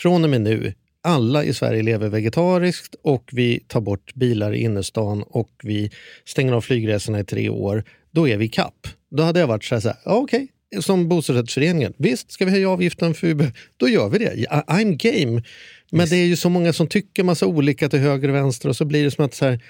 Från 0.00 0.24
och 0.24 0.30
med 0.30 0.40
nu 0.40 0.74
alla 1.02 1.44
i 1.44 1.54
Sverige 1.54 1.82
lever 1.82 2.08
vegetariskt 2.08 2.94
och 3.02 3.30
vi 3.32 3.60
tar 3.60 3.80
bort 3.80 4.14
bilar 4.14 4.52
i 4.52 4.62
innerstan 4.62 5.22
och 5.22 5.50
vi 5.62 5.90
stänger 6.24 6.52
av 6.52 6.60
flygresorna 6.60 7.20
i 7.20 7.24
tre 7.24 7.48
år. 7.48 7.84
Då 8.10 8.28
är 8.28 8.36
vi 8.36 8.48
kapp. 8.48 8.86
Då 9.10 9.22
hade 9.22 9.40
jag 9.40 9.46
varit 9.46 9.64
så 9.64 9.74
här, 9.74 9.80
så 9.80 9.88
här 9.88 9.98
okej, 10.04 10.48
okay. 10.70 10.82
som 10.82 11.08
bostadsrättsföreningen. 11.08 11.92
Visst, 11.98 12.32
ska 12.32 12.44
vi 12.44 12.50
höja 12.50 12.70
avgiften 12.70 13.14
för 13.14 13.26
Uber? 13.26 13.52
Då 13.76 13.88
gör 13.88 14.08
vi 14.08 14.18
det. 14.18 14.46
I'm 14.50 14.96
game. 14.96 15.42
Men 15.90 16.00
yes. 16.00 16.10
det 16.10 16.16
är 16.16 16.26
ju 16.26 16.36
så 16.36 16.48
många 16.48 16.72
som 16.72 16.86
tycker 16.86 17.24
massa 17.24 17.46
olika 17.46 17.88
till 17.88 17.98
höger 17.98 18.28
och 18.28 18.34
vänster 18.34 18.68
och 18.68 18.76
så 18.76 18.84
blir 18.84 19.04
det 19.04 19.10
som 19.10 19.24
att 19.24 19.34
så 19.34 19.44
här, 19.44 19.60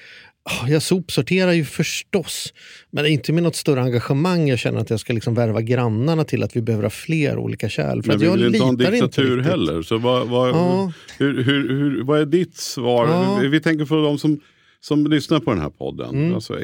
oh, 0.47 0.71
jag 0.73 0.83
sopsorterar 0.83 1.53
ju 1.53 1.65
förstås, 1.65 2.55
men 2.91 3.05
det 3.05 3.11
är 3.11 3.13
inte 3.13 3.33
med 3.33 3.43
något 3.43 3.57
större 3.57 3.83
engagemang 3.83 4.49
jag 4.49 4.59
känner 4.59 4.81
att 4.81 4.91
jag 4.91 5.01
ska 5.01 5.13
liksom 5.13 5.35
värva 5.35 5.61
grannarna 5.61 6.25
till 6.25 6.43
att 6.43 6.57
vi 6.57 6.63
behöver 6.63 6.83
ha 6.83 6.91
fler 6.91 7.39
olika 7.39 7.69
kärl. 7.69 8.03
För 8.03 8.09
men 8.09 8.19
vi 8.19 8.29
vill 8.29 8.45
inte 8.45 8.59
ha 8.59 8.69
en 8.69 8.77
diktatur 8.77 9.41
heller. 9.41 9.83
Så 9.83 9.99
vad, 9.99 10.29
vad, 10.29 10.49
ja. 10.49 10.93
hur, 11.19 11.43
hur, 11.45 11.69
hur, 11.69 12.05
vad 12.05 12.21
är 12.21 12.27
ditt 12.27 12.57
svar? 12.57 13.09
Ja. 13.09 13.49
Vi, 13.51 13.61
tänker 13.61 13.85
på 13.85 13.95
de 13.95 14.19
som 14.19 14.41
som 14.89 15.07
lyssnar 15.07 15.41
på 15.41 15.51
den 15.51 15.63
här 15.63 15.71
podden, 15.71 16.15
mm. 16.15 16.35
alltså, 16.35 16.59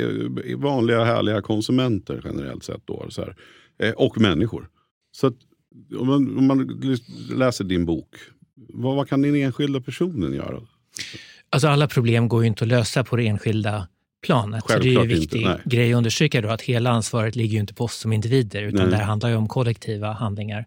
vanliga 0.56 1.04
härliga 1.04 1.42
konsumenter 1.42 2.20
generellt 2.24 2.64
sett. 2.64 2.86
Då, 2.86 3.06
så 3.08 3.20
här, 3.20 3.36
eh, 3.78 3.90
och 3.90 4.20
människor. 4.20 4.68
Så 5.12 5.26
att, 5.26 5.34
om, 5.98 6.06
man, 6.06 6.38
om 6.38 6.46
man 6.46 6.80
läser 7.30 7.64
din 7.64 7.86
bok, 7.86 8.16
vad, 8.54 8.96
vad 8.96 9.08
kan 9.08 9.22
den 9.22 9.34
enskilda 9.34 9.80
personen 9.80 10.32
göra? 10.32 10.60
Alltså 11.50 11.68
alla 11.68 11.88
problem 11.88 12.28
går 12.28 12.42
ju 12.42 12.48
inte 12.48 12.64
att 12.64 12.68
lösa 12.68 13.04
på 13.04 13.16
det 13.16 13.26
enskilda 13.26 13.88
planet. 14.22 14.64
Så 14.68 14.78
det 14.78 14.94
är 14.94 15.00
en 15.00 15.08
viktig 15.08 15.40
inte, 15.40 15.60
grej 15.64 15.92
att 15.92 15.96
understryka 15.96 16.40
då, 16.40 16.48
att 16.48 16.62
hela 16.62 16.90
ansvaret 16.90 17.36
ligger 17.36 17.54
ju 17.54 17.60
inte 17.60 17.74
på 17.74 17.84
oss 17.84 17.96
som 17.96 18.12
individer 18.12 18.62
utan 18.62 18.80
nej. 18.80 18.90
det 18.90 18.96
här 18.96 19.04
handlar 19.04 19.28
ju 19.28 19.36
om 19.36 19.48
kollektiva 19.48 20.12
handlingar. 20.12 20.66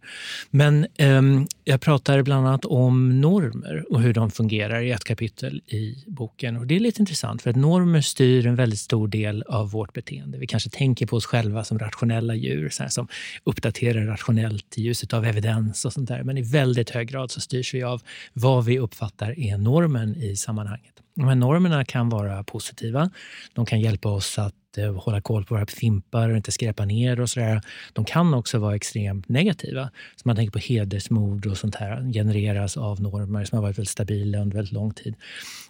Men 0.49 0.87
um, 0.99 1.47
jag 1.63 1.81
pratar 1.81 2.21
bland 2.21 2.47
annat 2.47 2.65
om 2.65 3.21
normer 3.21 3.85
och 3.89 4.01
hur 4.01 4.13
de 4.13 4.31
fungerar 4.31 4.81
i 4.81 4.91
ett 4.91 5.03
kapitel 5.03 5.61
i 5.67 6.03
boken. 6.07 6.57
Och 6.57 6.67
Det 6.67 6.75
är 6.75 6.79
lite 6.79 7.01
intressant 7.01 7.41
för 7.41 7.49
att 7.49 7.55
normer 7.55 8.01
styr 8.01 8.47
en 8.47 8.55
väldigt 8.55 8.79
stor 8.79 9.07
del 9.07 9.43
av 9.43 9.71
vårt 9.71 9.93
beteende. 9.93 10.37
Vi 10.37 10.47
kanske 10.47 10.69
tänker 10.69 11.05
på 11.05 11.15
oss 11.15 11.25
själva 11.25 11.63
som 11.63 11.79
rationella 11.79 12.35
djur 12.35 12.69
så 12.69 12.83
här, 12.83 12.89
som 12.89 13.07
uppdaterar 13.43 14.05
rationellt 14.05 14.77
i 14.77 14.81
ljuset 14.81 15.13
av 15.13 15.25
evidens 15.25 15.85
och 15.85 15.93
sånt 15.93 16.07
där. 16.07 16.23
Men 16.23 16.37
i 16.37 16.41
väldigt 16.41 16.89
hög 16.89 17.07
grad 17.07 17.31
så 17.31 17.41
styrs 17.41 17.73
vi 17.73 17.83
av 17.83 18.01
vad 18.33 18.65
vi 18.65 18.79
uppfattar 18.79 19.39
är 19.39 19.57
normen 19.57 20.15
i 20.15 20.35
sammanhanget. 20.35 21.04
De 21.15 21.27
här 21.27 21.35
normerna 21.35 21.85
kan 21.85 22.09
vara 22.09 22.43
positiva. 22.43 23.09
De 23.53 23.65
kan 23.65 23.79
hjälpa 23.79 24.09
oss 24.09 24.39
att 24.39 24.55
inte 24.77 24.87
eh, 24.87 25.03
hålla 25.03 25.21
koll 25.21 25.45
på 25.45 25.55
våra 25.55 25.65
fimpar 25.65 26.29
och 26.29 26.37
inte 26.37 26.51
skräpa 26.51 26.85
ner 26.85 27.19
och 27.19 27.29
sådär. 27.29 27.61
De 27.93 28.05
kan 28.05 28.33
också 28.33 28.59
vara 28.59 28.75
extremt 28.75 29.29
negativa. 29.29 29.89
Så 30.15 30.21
man 30.23 30.35
tänker 30.35 30.51
på 30.51 30.59
hedersmord 30.59 31.45
och 31.45 31.57
sånt 31.57 31.75
här 31.75 32.13
genereras 32.13 32.77
av 32.77 33.01
normer 33.01 33.45
som 33.45 33.55
har 33.57 33.63
varit 33.63 33.77
väldigt 33.77 33.89
stabila 33.89 34.37
under 34.39 34.55
väldigt 34.55 34.73
lång 34.73 34.93
tid. 34.93 35.15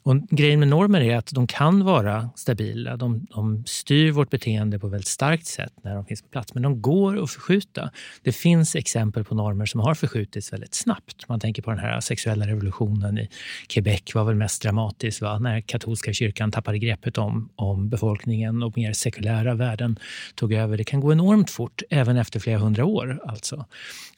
Och 0.04 0.16
grejen 0.30 0.60
med 0.60 0.68
normer 0.68 1.02
är 1.02 1.18
att 1.18 1.32
de 1.34 1.48
kan 1.48 1.84
vara 1.86 2.30
stabila. 2.36 2.98
De, 2.98 3.28
de 3.30 3.64
styr 3.68 4.12
vårt 4.12 4.30
beteende 4.30 4.80
på 4.80 4.88
ett 4.88 4.94
väldigt 4.94 5.08
starkt 5.08 5.46
sätt 5.46 5.74
när 5.82 5.96
de 5.96 6.06
finns 6.06 6.22
på 6.22 6.28
plats. 6.28 6.54
Men 6.54 6.64
de 6.64 6.82
går 6.82 7.24
att 7.24 7.32
förskjuta. 7.32 7.92
Det 8.24 8.32
finns 8.32 8.76
exempel 8.76 9.24
på 9.24 9.36
normer 9.36 9.66
som 9.66 9.80
har 9.80 9.96
förskjutits 9.96 10.54
väldigt 10.54 10.74
snabbt. 10.74 11.30
Man 11.30 11.40
tänker 11.40 11.62
på 11.62 11.70
den 11.70 11.80
här 11.80 12.00
sexuella 12.00 12.48
revolutionen 12.48 13.18
i 13.18 13.30
Quebec 13.68 14.16
var 14.16 14.24
väl 14.24 14.36
mest 14.36 14.62
dramatisk. 14.62 15.22
Va? 15.22 15.40
När 15.40 15.62
katolska 15.62 16.14
kyrkan 16.14 16.52
tappade 16.52 16.78
greppet 16.80 17.18
om, 17.18 17.50
om 17.56 17.90
befolkningen 17.90 18.64
och 18.64 18.78
mer 18.78 18.94
sekulära 18.96 19.54
värden 19.54 20.00
tog 20.36 20.54
över. 20.54 20.78
Det 20.78 20.84
kan 20.84 21.00
gå 21.00 21.12
enormt 21.12 21.50
fort, 21.50 21.82
även 21.90 22.18
efter 22.18 22.40
flera 22.40 22.58
hundra 22.58 22.86
år. 22.86 23.20
Alltså. 23.26 23.66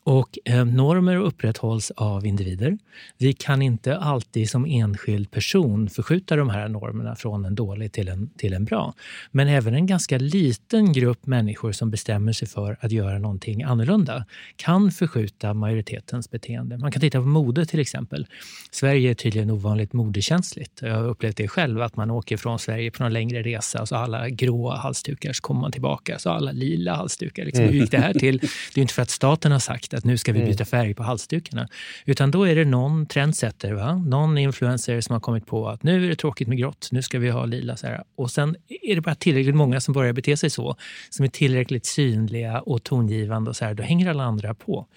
Och 0.04 0.38
eh, 0.46 0.66
normer 0.66 1.16
upprätthålls 1.16 1.92
av 1.92 2.26
individer. 2.26 2.78
Vi 3.18 3.34
kan 3.34 3.62
inte 3.62 3.98
alltid 3.98 4.50
som 4.50 4.66
enskild 4.66 5.32
person 5.32 5.90
förskjuta 5.90 6.36
de 6.36 6.50
här 6.50 6.68
normerna 6.68 7.16
från 7.16 7.46
en 7.46 7.56
dålig 7.56 7.92
till 7.92 8.08
en, 8.08 8.30
till 8.38 8.54
en 8.54 8.66
bra. 8.66 8.94
Men 9.32 9.48
även 9.48 9.76
en 9.76 9.86
ganska 9.86 10.18
liten 10.18 10.94
grupp 10.94 11.26
människor 11.26 11.72
som 11.72 11.92
bestämmer 11.92 12.34
sig 12.34 12.48
för 12.48 12.78
att 12.80 12.92
göra 12.92 13.20
någonting 13.20 13.64
annorlunda 13.64 14.26
kan 14.56 14.92
förskjuta 14.92 15.54
majoritetens 15.54 16.32
beteende. 16.32 16.78
Man 16.78 16.92
kan 16.92 17.02
titta 17.02 17.20
på 17.20 17.28
mode 17.28 17.66
till 17.66 17.80
exempel. 17.80 18.28
Sverige 18.72 19.10
är 19.10 19.14
tydligen 19.14 19.52
ovanligt 19.52 19.94
modekänsligt. 19.94 20.82
Jag 20.82 20.96
har 20.96 21.04
upplevt 21.04 21.38
det 21.38 21.48
själv, 21.48 21.82
att 21.82 21.96
man 21.96 22.12
åker 22.12 22.38
från 22.38 22.60
Sverige 22.60 22.92
på 22.92 23.04
någon 23.04 23.14
längre 23.14 23.42
resa 23.42 23.82
och 23.82 23.88
så 23.88 23.96
alla 23.96 24.30
gråa 24.68 24.78
halsdukar, 24.78 25.34
så 25.34 25.42
kommer 25.42 25.62
man 25.62 25.72
tillbaka, 25.72 26.20
så 26.20 26.30
alla 26.30 26.52
lila 26.52 26.96
halsdukar. 26.96 27.46
Liksom. 27.46 27.66
Hur 27.66 27.72
gick 27.72 27.92
det 27.92 27.98
här 27.98 28.14
till? 28.14 28.38
Det 28.74 28.80
är 28.80 28.82
inte 28.82 28.94
för 28.94 29.02
att 29.02 29.10
staten 29.10 29.52
har 29.52 29.60
sagt 29.60 29.94
att 29.94 30.06
nu 30.06 30.18
ska 30.18 30.32
vi 30.32 30.40
mm. 30.40 30.52
byta 30.52 30.66
färg 30.66 30.94
på 30.94 31.04
halsdukarna. 31.04 31.68
Utan 32.06 32.32
då 32.32 32.48
är 32.48 32.56
det 32.56 32.66
någon 32.66 33.06
trendsetter, 33.06 33.74
va? 33.74 33.96
någon 33.96 34.38
influencer 34.38 35.02
som 35.02 35.14
har 35.14 35.20
kommit 35.20 35.46
på 35.46 35.70
att 35.70 35.84
nu 35.84 36.06
är 36.06 36.10
det 36.10 36.16
tråkigt 36.16 36.48
med 36.48 36.58
grått, 36.58 36.90
nu 36.92 37.02
ska 37.02 37.20
vi 37.20 37.30
ha 37.30 37.46
lila. 37.46 37.78
Så 37.78 37.88
här. 37.88 38.04
Och 38.16 38.32
sen 38.32 38.56
är 38.82 38.96
det 38.96 39.02
bara 39.02 39.16
tillräckligt 39.16 39.56
många 39.56 39.82
som 39.82 39.94
börjar 39.94 40.14
bete 40.14 40.38
sig 40.38 40.50
så, 40.50 40.76
som 41.10 41.26
är 41.26 41.30
tillräckligt 41.30 41.86
synliga 41.86 42.62
och 42.62 42.84
tongivande 42.84 43.50
och 43.50 43.56
så 43.56 43.66
här, 43.66 43.74
då 43.74 43.84
hänger 43.84 44.10
alla 44.10 44.24
andra 44.24 44.54
på. 44.54 44.88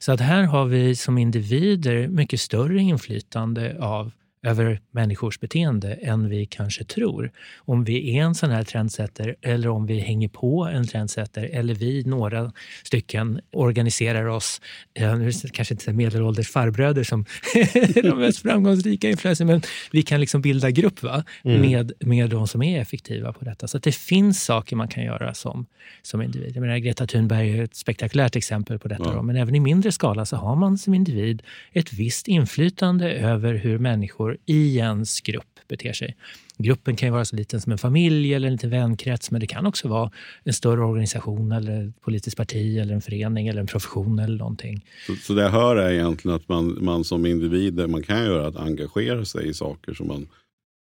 Så 0.00 0.12
att 0.12 0.20
här 0.20 0.42
har 0.42 0.64
vi 0.66 0.96
som 0.96 1.18
individer 1.18 2.08
mycket 2.08 2.40
större 2.40 2.80
inflytande 2.80 3.76
av 3.80 4.12
över 4.44 4.80
människors 4.90 5.40
beteende 5.40 5.94
än 5.94 6.28
vi 6.28 6.46
kanske 6.46 6.84
tror. 6.84 7.30
Om 7.56 7.84
vi 7.84 8.18
är 8.18 8.22
en 8.22 8.34
sån 8.34 8.50
här 8.50 8.62
trendsetter 8.62 9.36
eller 9.42 9.68
om 9.68 9.86
vi 9.86 9.98
hänger 9.98 10.28
på 10.28 10.64
en 10.64 10.86
trendsetter 10.86 11.50
eller 11.52 11.74
vi, 11.74 12.04
några 12.04 12.52
stycken, 12.82 13.40
organiserar 13.52 14.26
oss. 14.26 14.60
Nu 14.98 15.32
kanske 15.52 15.74
inte 15.74 15.92
medelålders 15.92 16.48
farbröder 16.50 17.04
som 17.04 17.24
är 17.54 18.02
de 18.10 18.18
mest 18.18 18.38
framgångsrika 18.38 19.10
influenserna, 19.10 19.52
men 19.52 19.62
vi 19.92 20.02
kan 20.02 20.20
liksom 20.20 20.42
bilda 20.42 20.70
grupp 20.70 21.02
va? 21.02 21.24
Mm. 21.44 21.60
Med, 21.60 21.92
med 22.00 22.30
de 22.30 22.48
som 22.48 22.62
är 22.62 22.80
effektiva 22.80 23.32
på 23.32 23.44
detta. 23.44 23.68
Så 23.68 23.78
det 23.78 23.94
finns 23.94 24.44
saker 24.44 24.76
man 24.76 24.88
kan 24.88 25.04
göra 25.04 25.34
som, 25.34 25.66
som 26.02 26.22
individ. 26.22 26.56
Jag 26.56 26.60
menar, 26.60 26.78
Greta 26.78 27.06
Thunberg 27.06 27.58
är 27.58 27.64
ett 27.64 27.76
spektakulärt 27.76 28.36
exempel 28.36 28.78
på 28.78 28.88
detta. 28.88 29.04
Ja. 29.04 29.12
Då, 29.12 29.22
men 29.22 29.36
även 29.36 29.54
i 29.54 29.60
mindre 29.60 29.92
skala 29.92 30.26
så 30.26 30.36
har 30.36 30.56
man 30.56 30.78
som 30.78 30.94
individ 30.94 31.42
ett 31.72 31.92
visst 31.92 32.28
inflytande 32.28 33.12
över 33.12 33.54
hur 33.54 33.78
människor 33.78 34.33
i 34.46 34.78
ens 34.78 35.20
grupp 35.20 35.54
beter 35.68 35.92
sig. 35.92 36.16
Gruppen 36.58 36.96
kan 36.96 37.08
ju 37.08 37.12
vara 37.12 37.24
så 37.24 37.36
liten 37.36 37.60
som 37.60 37.72
en 37.72 37.78
familj 37.78 38.34
eller 38.34 38.46
en 38.46 38.52
liten 38.52 38.70
vänkrets 38.70 39.30
men 39.30 39.40
det 39.40 39.46
kan 39.46 39.66
också 39.66 39.88
vara 39.88 40.10
en 40.44 40.52
större 40.52 40.84
organisation 40.84 41.52
eller 41.52 41.88
ett 41.88 42.00
politiskt 42.00 42.36
parti 42.36 42.78
eller 42.78 42.94
en 42.94 43.00
förening 43.00 43.48
eller 43.48 43.60
en 43.60 43.66
profession 43.66 44.18
eller 44.18 44.38
någonting. 44.38 44.84
Så, 45.06 45.14
så 45.14 45.34
det 45.34 45.42
jag 45.42 45.50
hör 45.50 45.76
är 45.76 45.92
egentligen 45.92 46.36
att 46.36 46.48
man, 46.48 46.78
man 46.80 47.04
som 47.04 47.26
individ, 47.26 47.88
man 47.88 48.02
kan 48.02 48.24
göra 48.24 48.46
att 48.46 48.56
engagera 48.56 49.24
sig 49.24 49.48
i 49.48 49.54
saker 49.54 49.94
som 49.94 50.06
man 50.06 50.28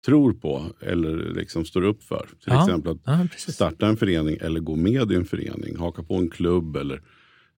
tror 0.06 0.32
på 0.32 0.66
eller 0.80 1.34
liksom 1.34 1.64
står 1.64 1.82
upp 1.82 2.02
för. 2.02 2.26
Till 2.26 2.52
ja, 2.52 2.64
exempel 2.64 2.92
att 2.92 2.98
ja, 3.04 3.52
starta 3.52 3.86
en 3.86 3.96
förening 3.96 4.38
eller 4.40 4.60
gå 4.60 4.76
med 4.76 5.12
i 5.12 5.14
en 5.14 5.24
förening, 5.24 5.76
haka 5.76 6.02
på 6.02 6.14
en 6.14 6.30
klubb 6.30 6.76
eller 6.76 7.02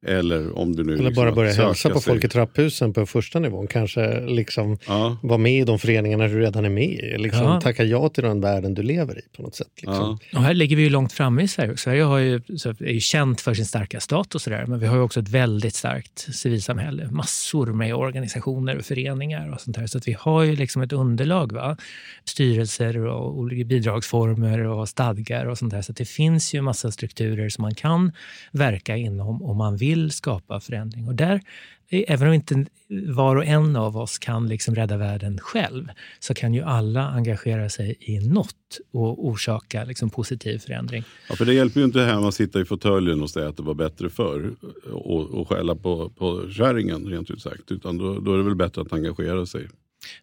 eller 0.04 0.58
om 0.58 0.76
du 0.76 0.84
nu 0.84 0.92
Eller 0.92 1.02
liksom 1.02 1.24
bara 1.24 1.32
börja 1.32 1.52
hälsa 1.52 1.90
på 1.90 2.00
sig. 2.00 2.12
folk 2.12 2.24
i 2.24 2.28
trapphusen 2.28 2.92
på 2.92 3.06
första 3.06 3.38
nivån. 3.38 3.66
Kanske 3.66 4.20
liksom 4.20 4.78
ja. 4.86 5.16
vara 5.22 5.38
med 5.38 5.60
i 5.60 5.64
de 5.64 5.78
föreningarna 5.78 6.28
du 6.28 6.40
redan 6.40 6.64
är 6.64 6.68
med 6.68 6.84
i. 6.84 7.18
Liksom 7.18 7.42
ja. 7.42 7.60
Tacka 7.60 7.84
ja 7.84 8.08
till 8.08 8.24
den 8.24 8.40
världen 8.40 8.74
du 8.74 8.82
lever 8.82 9.18
i 9.18 9.22
på 9.36 9.42
något 9.42 9.54
sätt. 9.54 9.68
Liksom. 9.76 10.18
Ja. 10.30 10.38
Och 10.38 10.44
här 10.44 10.54
ligger 10.54 10.76
vi 10.76 10.82
ju 10.82 10.90
långt 10.90 11.12
framme 11.12 11.42
i 11.42 11.48
Sverige. 11.48 11.76
Sverige 11.76 12.02
har 12.02 12.18
ju, 12.18 12.34
är 12.34 12.92
ju 12.92 13.00
känt 13.00 13.40
för 13.40 13.54
sin 13.54 13.66
starka 13.66 14.00
stat 14.00 14.34
och 14.34 14.40
sådär. 14.40 14.64
Men 14.66 14.80
vi 14.80 14.86
har 14.86 14.96
ju 14.96 15.02
också 15.02 15.20
ett 15.20 15.28
väldigt 15.28 15.74
starkt 15.74 16.34
civilsamhälle. 16.34 17.08
Massor 17.10 17.66
med 17.66 17.94
organisationer 17.94 18.78
och 18.78 18.84
föreningar 18.84 19.52
och 19.52 19.60
sånt 19.60 19.76
där. 19.76 19.86
Så 19.86 19.98
att 19.98 20.08
vi 20.08 20.16
har 20.18 20.42
ju 20.42 20.56
liksom 20.56 20.82
ett 20.82 20.92
underlag. 20.92 21.52
Va? 21.52 21.76
Styrelser 22.24 23.06
och 23.06 23.38
olika 23.38 23.64
bidragsformer 23.64 24.58
och 24.58 24.88
stadgar 24.88 25.46
och 25.46 25.58
sånt 25.58 25.72
där. 25.72 25.82
Så 25.82 25.92
det 25.92 26.04
finns 26.04 26.54
ju 26.54 26.62
massa 26.62 26.90
strukturer 26.90 27.48
som 27.48 27.62
man 27.62 27.74
kan 27.74 28.12
verka 28.52 28.96
inom 28.96 29.42
om 29.42 29.56
man 29.56 29.76
vill 29.76 29.93
vill 29.94 30.10
skapa 30.10 30.60
förändring. 30.60 31.08
Och 31.08 31.14
där, 31.14 31.40
även 31.90 32.28
om 32.28 32.34
inte 32.34 32.66
var 33.08 33.36
och 33.36 33.44
en 33.44 33.76
av 33.76 33.96
oss 33.96 34.18
kan 34.18 34.48
liksom 34.48 34.74
rädda 34.74 34.96
världen 34.96 35.38
själv, 35.38 35.88
så 36.20 36.34
kan 36.34 36.54
ju 36.54 36.62
alla 36.62 37.08
engagera 37.08 37.68
sig 37.68 37.96
i 38.00 38.18
något 38.18 38.80
och 38.92 39.26
orsaka 39.26 39.84
liksom 39.84 40.10
positiv 40.10 40.58
förändring. 40.58 41.04
Ja, 41.28 41.36
för 41.36 41.44
det 41.44 41.54
hjälper 41.54 41.80
ju 41.80 41.86
inte 41.86 42.00
hem 42.00 42.24
att 42.24 42.34
sitta 42.34 42.60
i 42.60 42.64
fåtöljen 42.64 43.22
och 43.22 43.30
säga 43.30 43.48
att 43.48 43.56
det 43.56 43.62
var 43.62 43.74
bättre 43.74 44.10
förr 44.10 44.50
och, 44.92 45.30
och 45.30 45.48
skälla 45.48 45.74
på, 45.74 46.10
på 46.10 46.50
kärringen 46.50 47.06
rent 47.06 47.30
ut 47.30 47.42
sagt. 47.42 47.70
Utan 47.70 47.98
då, 47.98 48.18
då 48.18 48.34
är 48.34 48.38
det 48.38 48.44
väl 48.44 48.54
bättre 48.54 48.82
att 48.82 48.92
engagera 48.92 49.46
sig. 49.46 49.68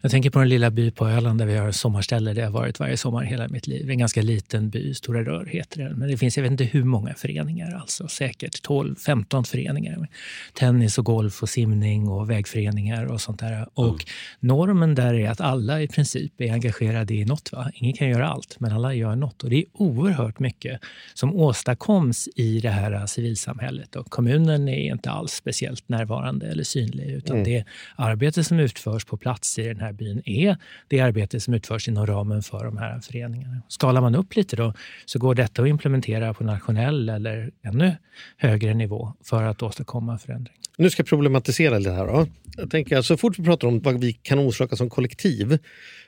Jag 0.01 0.11
tänker 0.11 0.29
på 0.29 0.39
den 0.39 0.49
lilla 0.49 0.71
by 0.71 0.91
på 0.91 1.07
Öland 1.07 1.39
där 1.39 1.45
vi 1.45 1.57
har 1.57 1.71
sommarställe 1.71 2.33
där 2.33 2.41
jag 2.41 2.51
varit 2.51 2.79
varje 2.79 2.97
sommar 2.97 3.23
hela 3.23 3.47
mitt 3.47 3.67
liv. 3.67 3.89
En 3.89 3.97
ganska 3.97 4.21
liten 4.21 4.69
by, 4.69 4.93
Stora 4.93 5.23
Rör 5.23 5.45
heter 5.45 5.83
den. 5.83 5.99
Men 5.99 6.09
det 6.09 6.17
finns 6.17 6.37
jag 6.37 6.43
vet 6.43 6.51
inte 6.51 6.63
hur 6.63 6.83
många 6.83 7.13
föreningar, 7.13 7.75
alltså 7.75 8.07
säkert 8.07 8.67
12-15 8.67 9.43
föreningar. 9.43 10.07
Tennis 10.53 10.97
och 10.97 11.05
golf 11.05 11.43
och 11.43 11.49
simning 11.49 12.07
och 12.07 12.29
vägföreningar 12.29 13.05
och 13.05 13.21
sånt 13.21 13.39
där. 13.39 13.67
Och 13.73 13.85
mm. 13.85 13.99
normen 14.39 14.95
där 14.95 15.13
är 15.13 15.29
att 15.29 15.41
alla 15.41 15.81
i 15.81 15.87
princip 15.87 16.41
är 16.41 16.53
engagerade 16.53 17.13
i 17.13 17.25
något. 17.25 17.51
Va? 17.51 17.71
Ingen 17.73 17.93
kan 17.93 18.09
göra 18.09 18.27
allt, 18.27 18.59
men 18.59 18.71
alla 18.71 18.93
gör 18.93 19.15
något. 19.15 19.43
Och 19.43 19.49
det 19.49 19.55
är 19.55 19.65
oerhört 19.73 20.39
mycket 20.39 20.81
som 21.13 21.35
åstadkoms 21.35 22.29
i 22.35 22.59
det 22.59 22.69
här 22.69 23.07
civilsamhället. 23.07 23.95
Och 23.95 24.09
kommunen 24.09 24.67
är 24.67 24.91
inte 24.91 25.11
alls 25.11 25.31
speciellt 25.31 25.89
närvarande 25.89 26.47
eller 26.47 26.63
synlig, 26.63 27.09
utan 27.09 27.35
mm. 27.35 27.43
det 27.43 27.65
arbete 27.95 28.43
som 28.43 28.59
utförs 28.59 29.05
på 29.05 29.17
plats 29.17 29.59
i 29.59 29.70
i 29.71 29.73
den 29.73 29.83
här 29.83 29.93
byn 29.93 30.21
är 30.25 30.57
det 30.87 30.99
arbete 30.99 31.39
som 31.39 31.53
utförs 31.53 31.87
inom 31.87 32.07
ramen 32.07 32.43
för 32.43 32.65
de 32.65 32.77
här 32.77 32.99
föreningarna. 32.99 33.61
Skalar 33.67 34.01
man 34.01 34.15
upp 34.15 34.35
lite 34.35 34.55
då 34.55 34.73
så 35.05 35.19
går 35.19 35.35
detta 35.35 35.61
att 35.61 35.67
implementera 35.67 36.33
på 36.33 36.43
nationell 36.43 37.09
eller 37.09 37.51
ännu 37.63 37.95
högre 38.37 38.73
nivå 38.73 39.13
för 39.23 39.43
att 39.43 39.63
åstadkomma 39.63 40.17
förändring. 40.17 40.55
Nu 40.77 40.89
ska 40.89 40.99
jag 40.99 41.07
problematisera 41.07 41.79
det 41.79 41.91
här. 41.91 42.07
Då. 42.07 42.27
Jag 42.57 42.71
tänker, 42.71 43.01
så 43.01 43.17
fort 43.17 43.39
vi 43.39 43.43
pratar 43.43 43.67
om 43.67 43.79
vad 43.79 43.99
vi 43.99 44.13
kan 44.13 44.39
orsaka 44.39 44.75
som 44.75 44.89
kollektiv 44.89 45.57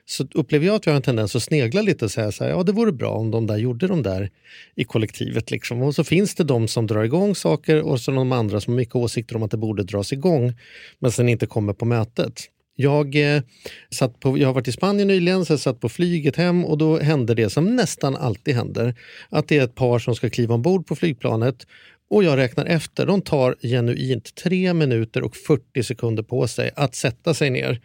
så 0.06 0.28
upplever 0.34 0.66
jag 0.66 0.76
att 0.76 0.88
vi 0.88 0.92
har 0.92 0.96
en 0.96 1.02
tendens 1.02 1.36
att 1.36 1.44
snegla 1.44 1.82
lite 1.82 2.06
och 2.06 2.12
säga 2.12 2.32
så 2.32 2.44
här, 2.44 2.52
ja 2.52 2.64
det 2.64 2.72
vore 2.72 2.92
bra 2.92 3.10
om 3.10 3.32
de 3.32 3.48
där 3.48 3.58
gjorde 3.58 3.88
de 3.88 4.04
där 4.04 4.30
i 4.76 4.84
kollektivet. 4.84 5.52
Liksom. 5.52 5.82
Och 5.82 5.96
så 5.96 6.04
finns 6.04 6.36
det 6.36 6.44
de 6.44 6.68
som 6.68 6.88
drar 6.88 7.04
igång 7.04 7.36
saker 7.36 7.82
och 7.82 8.02
så 8.02 8.12
de 8.12 8.32
andra 8.32 8.62
som 8.62 8.74
har 8.74 8.78
mycket 8.78 8.96
åsikter 8.96 9.36
om 9.36 9.44
att 9.44 9.52
det 9.52 9.58
borde 9.58 9.84
dras 9.84 10.14
igång 10.14 10.54
men 11.00 11.12
sen 11.12 11.30
inte 11.30 11.46
kommer 11.46 11.74
på 11.74 11.86
mötet. 11.86 12.42
Jag, 12.76 13.36
eh, 13.36 13.42
satt 13.90 14.20
på, 14.20 14.38
jag 14.38 14.48
har 14.48 14.54
varit 14.54 14.68
i 14.68 14.72
Spanien 14.72 15.08
nyligen, 15.08 15.46
så 15.46 15.54
jag 15.54 15.60
satt 15.60 15.80
på 15.80 15.90
flyget 15.90 16.36
hem 16.36 16.66
och 16.66 16.78
då 16.78 17.00
hände 17.00 17.34
det 17.34 17.50
som 17.50 17.76
nästan 17.76 18.16
alltid 18.16 18.56
händer. 18.56 18.96
Att 19.30 19.48
det 19.48 19.58
är 19.58 19.64
ett 19.64 19.76
par 19.76 20.00
som 20.00 20.16
ska 20.16 20.30
kliva 20.30 20.56
ombord 20.56 20.88
på 20.88 20.96
flygplanet 20.96 21.68
och 22.10 22.24
jag 22.24 22.38
räknar 22.38 22.66
efter. 22.66 23.06
De 23.06 23.22
tar 23.22 23.56
genuint 23.62 24.36
3 24.36 24.74
minuter 24.74 25.22
och 25.22 25.36
40 25.36 25.84
sekunder 25.84 26.24
på 26.24 26.48
sig 26.48 26.72
att 26.76 26.96
sätta 26.96 27.34
sig 27.34 27.50
ner. 27.50 27.82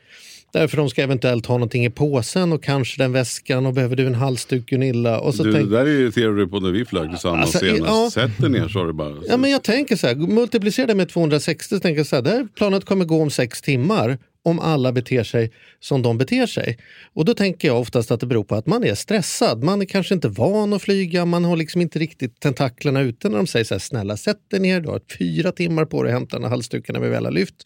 Därför 0.52 0.76
de 0.76 0.90
ska 0.90 1.02
eventuellt 1.02 1.46
ha 1.46 1.54
någonting 1.54 1.84
i 1.84 1.90
påsen 1.90 2.52
och 2.52 2.62
kanske 2.62 3.02
den 3.02 3.12
väskan 3.12 3.66
och 3.66 3.74
behöver 3.74 3.96
du 3.96 4.06
en 4.06 4.14
halsduk 4.14 4.66
Gunilla. 4.66 5.20
Och 5.20 5.34
så 5.34 5.42
du, 5.42 5.52
tänk... 5.52 5.70
Det 5.70 5.76
där 5.76 5.86
irriterar 5.86 6.32
du 6.32 6.48
på 6.48 6.60
när 6.60 6.70
vi 6.70 6.84
flög 6.84 7.10
tillsammans 7.10 7.42
alltså, 7.42 7.58
senast. 7.58 7.86
Ja. 7.86 8.10
Sätt 8.10 8.38
dig 8.38 8.50
ner 8.50 8.68
sa 8.68 8.84
du 8.84 8.92
bara. 8.92 9.14
Ja, 9.28 9.36
men 9.36 9.50
jag 9.50 9.64
tänker 9.64 9.96
så 9.96 10.06
här, 10.06 10.14
multiplicera 10.14 10.86
det 10.86 10.94
med 10.94 11.08
260 11.08 11.74
så 11.74 11.80
tänker 11.80 11.98
jag 11.98 12.06
så 12.06 12.16
här, 12.16 12.22
det 12.22 12.30
här 12.30 12.48
planet 12.56 12.84
kommer 12.84 13.04
gå 13.04 13.22
om 13.22 13.30
sex 13.30 13.62
timmar 13.62 14.18
om 14.48 14.60
alla 14.60 14.92
beter 14.92 15.24
sig 15.24 15.52
som 15.80 16.02
de 16.02 16.18
beter 16.18 16.46
sig. 16.46 16.78
Och 17.12 17.24
då 17.24 17.34
tänker 17.34 17.68
jag 17.68 17.80
oftast 17.80 18.10
att 18.10 18.20
det 18.20 18.26
beror 18.26 18.44
på 18.44 18.54
att 18.54 18.66
man 18.66 18.84
är 18.84 18.94
stressad. 18.94 19.64
Man 19.64 19.80
är 19.80 19.86
kanske 19.86 20.14
inte 20.14 20.28
van 20.28 20.72
att 20.72 20.82
flyga, 20.82 21.24
man 21.24 21.44
har 21.44 21.56
liksom 21.56 21.80
inte 21.80 21.98
riktigt 21.98 22.40
tentaklerna 22.40 23.00
ute 23.00 23.28
när 23.28 23.36
de 23.36 23.46
säger 23.46 23.64
så 23.64 23.74
här, 23.74 23.78
snälla 23.78 24.16
sätt 24.16 24.50
dig 24.50 24.60
ner, 24.60 24.80
du 24.80 24.88
har 24.88 25.00
fyra 25.18 25.52
timmar 25.52 25.84
på 25.84 26.02
dig 26.02 26.12
att 26.12 26.18
hämta 26.18 26.38
den 26.38 26.50
halsdukarna 26.50 26.78
halsduken 26.78 26.94
när 26.94 27.00
vi 27.00 27.08
väl 27.08 27.24
har 27.24 27.32
lyft. 27.32 27.64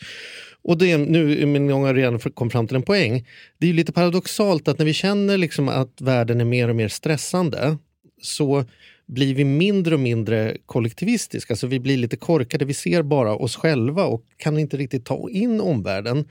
Och 0.64 0.78
det 0.78 0.92
är, 0.92 0.98
nu 0.98 1.46
min 1.46 1.66
gång 1.66 1.94
redan 1.94 2.18
kom 2.18 2.50
fram 2.50 2.66
till 2.66 2.76
en 2.76 2.82
poäng. 2.82 3.26
Det 3.58 3.68
är 3.68 3.72
lite 3.72 3.92
paradoxalt 3.92 4.68
att 4.68 4.78
när 4.78 4.86
vi 4.86 4.92
känner 4.92 5.38
liksom 5.38 5.68
att 5.68 6.00
världen 6.00 6.40
är 6.40 6.44
mer 6.44 6.68
och 6.68 6.76
mer 6.76 6.88
stressande 6.88 7.76
så 8.22 8.64
blir 9.12 9.34
vi 9.34 9.44
mindre 9.44 9.94
och 9.94 10.00
mindre 10.00 10.56
kollektivistiska. 10.66 11.52
Alltså 11.52 11.66
vi 11.66 11.80
blir 11.80 11.96
lite 11.96 12.16
korkade, 12.16 12.64
vi 12.64 12.74
ser 12.74 13.02
bara 13.02 13.34
oss 13.34 13.56
själva 13.56 14.04
och 14.04 14.24
kan 14.36 14.58
inte 14.58 14.76
riktigt 14.76 15.04
ta 15.04 15.30
in 15.30 15.60
omvärlden. 15.60 16.24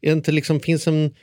Inte 0.00 0.32
liksom, 0.32 0.60
finns 0.60 0.88
en, 0.88 1.14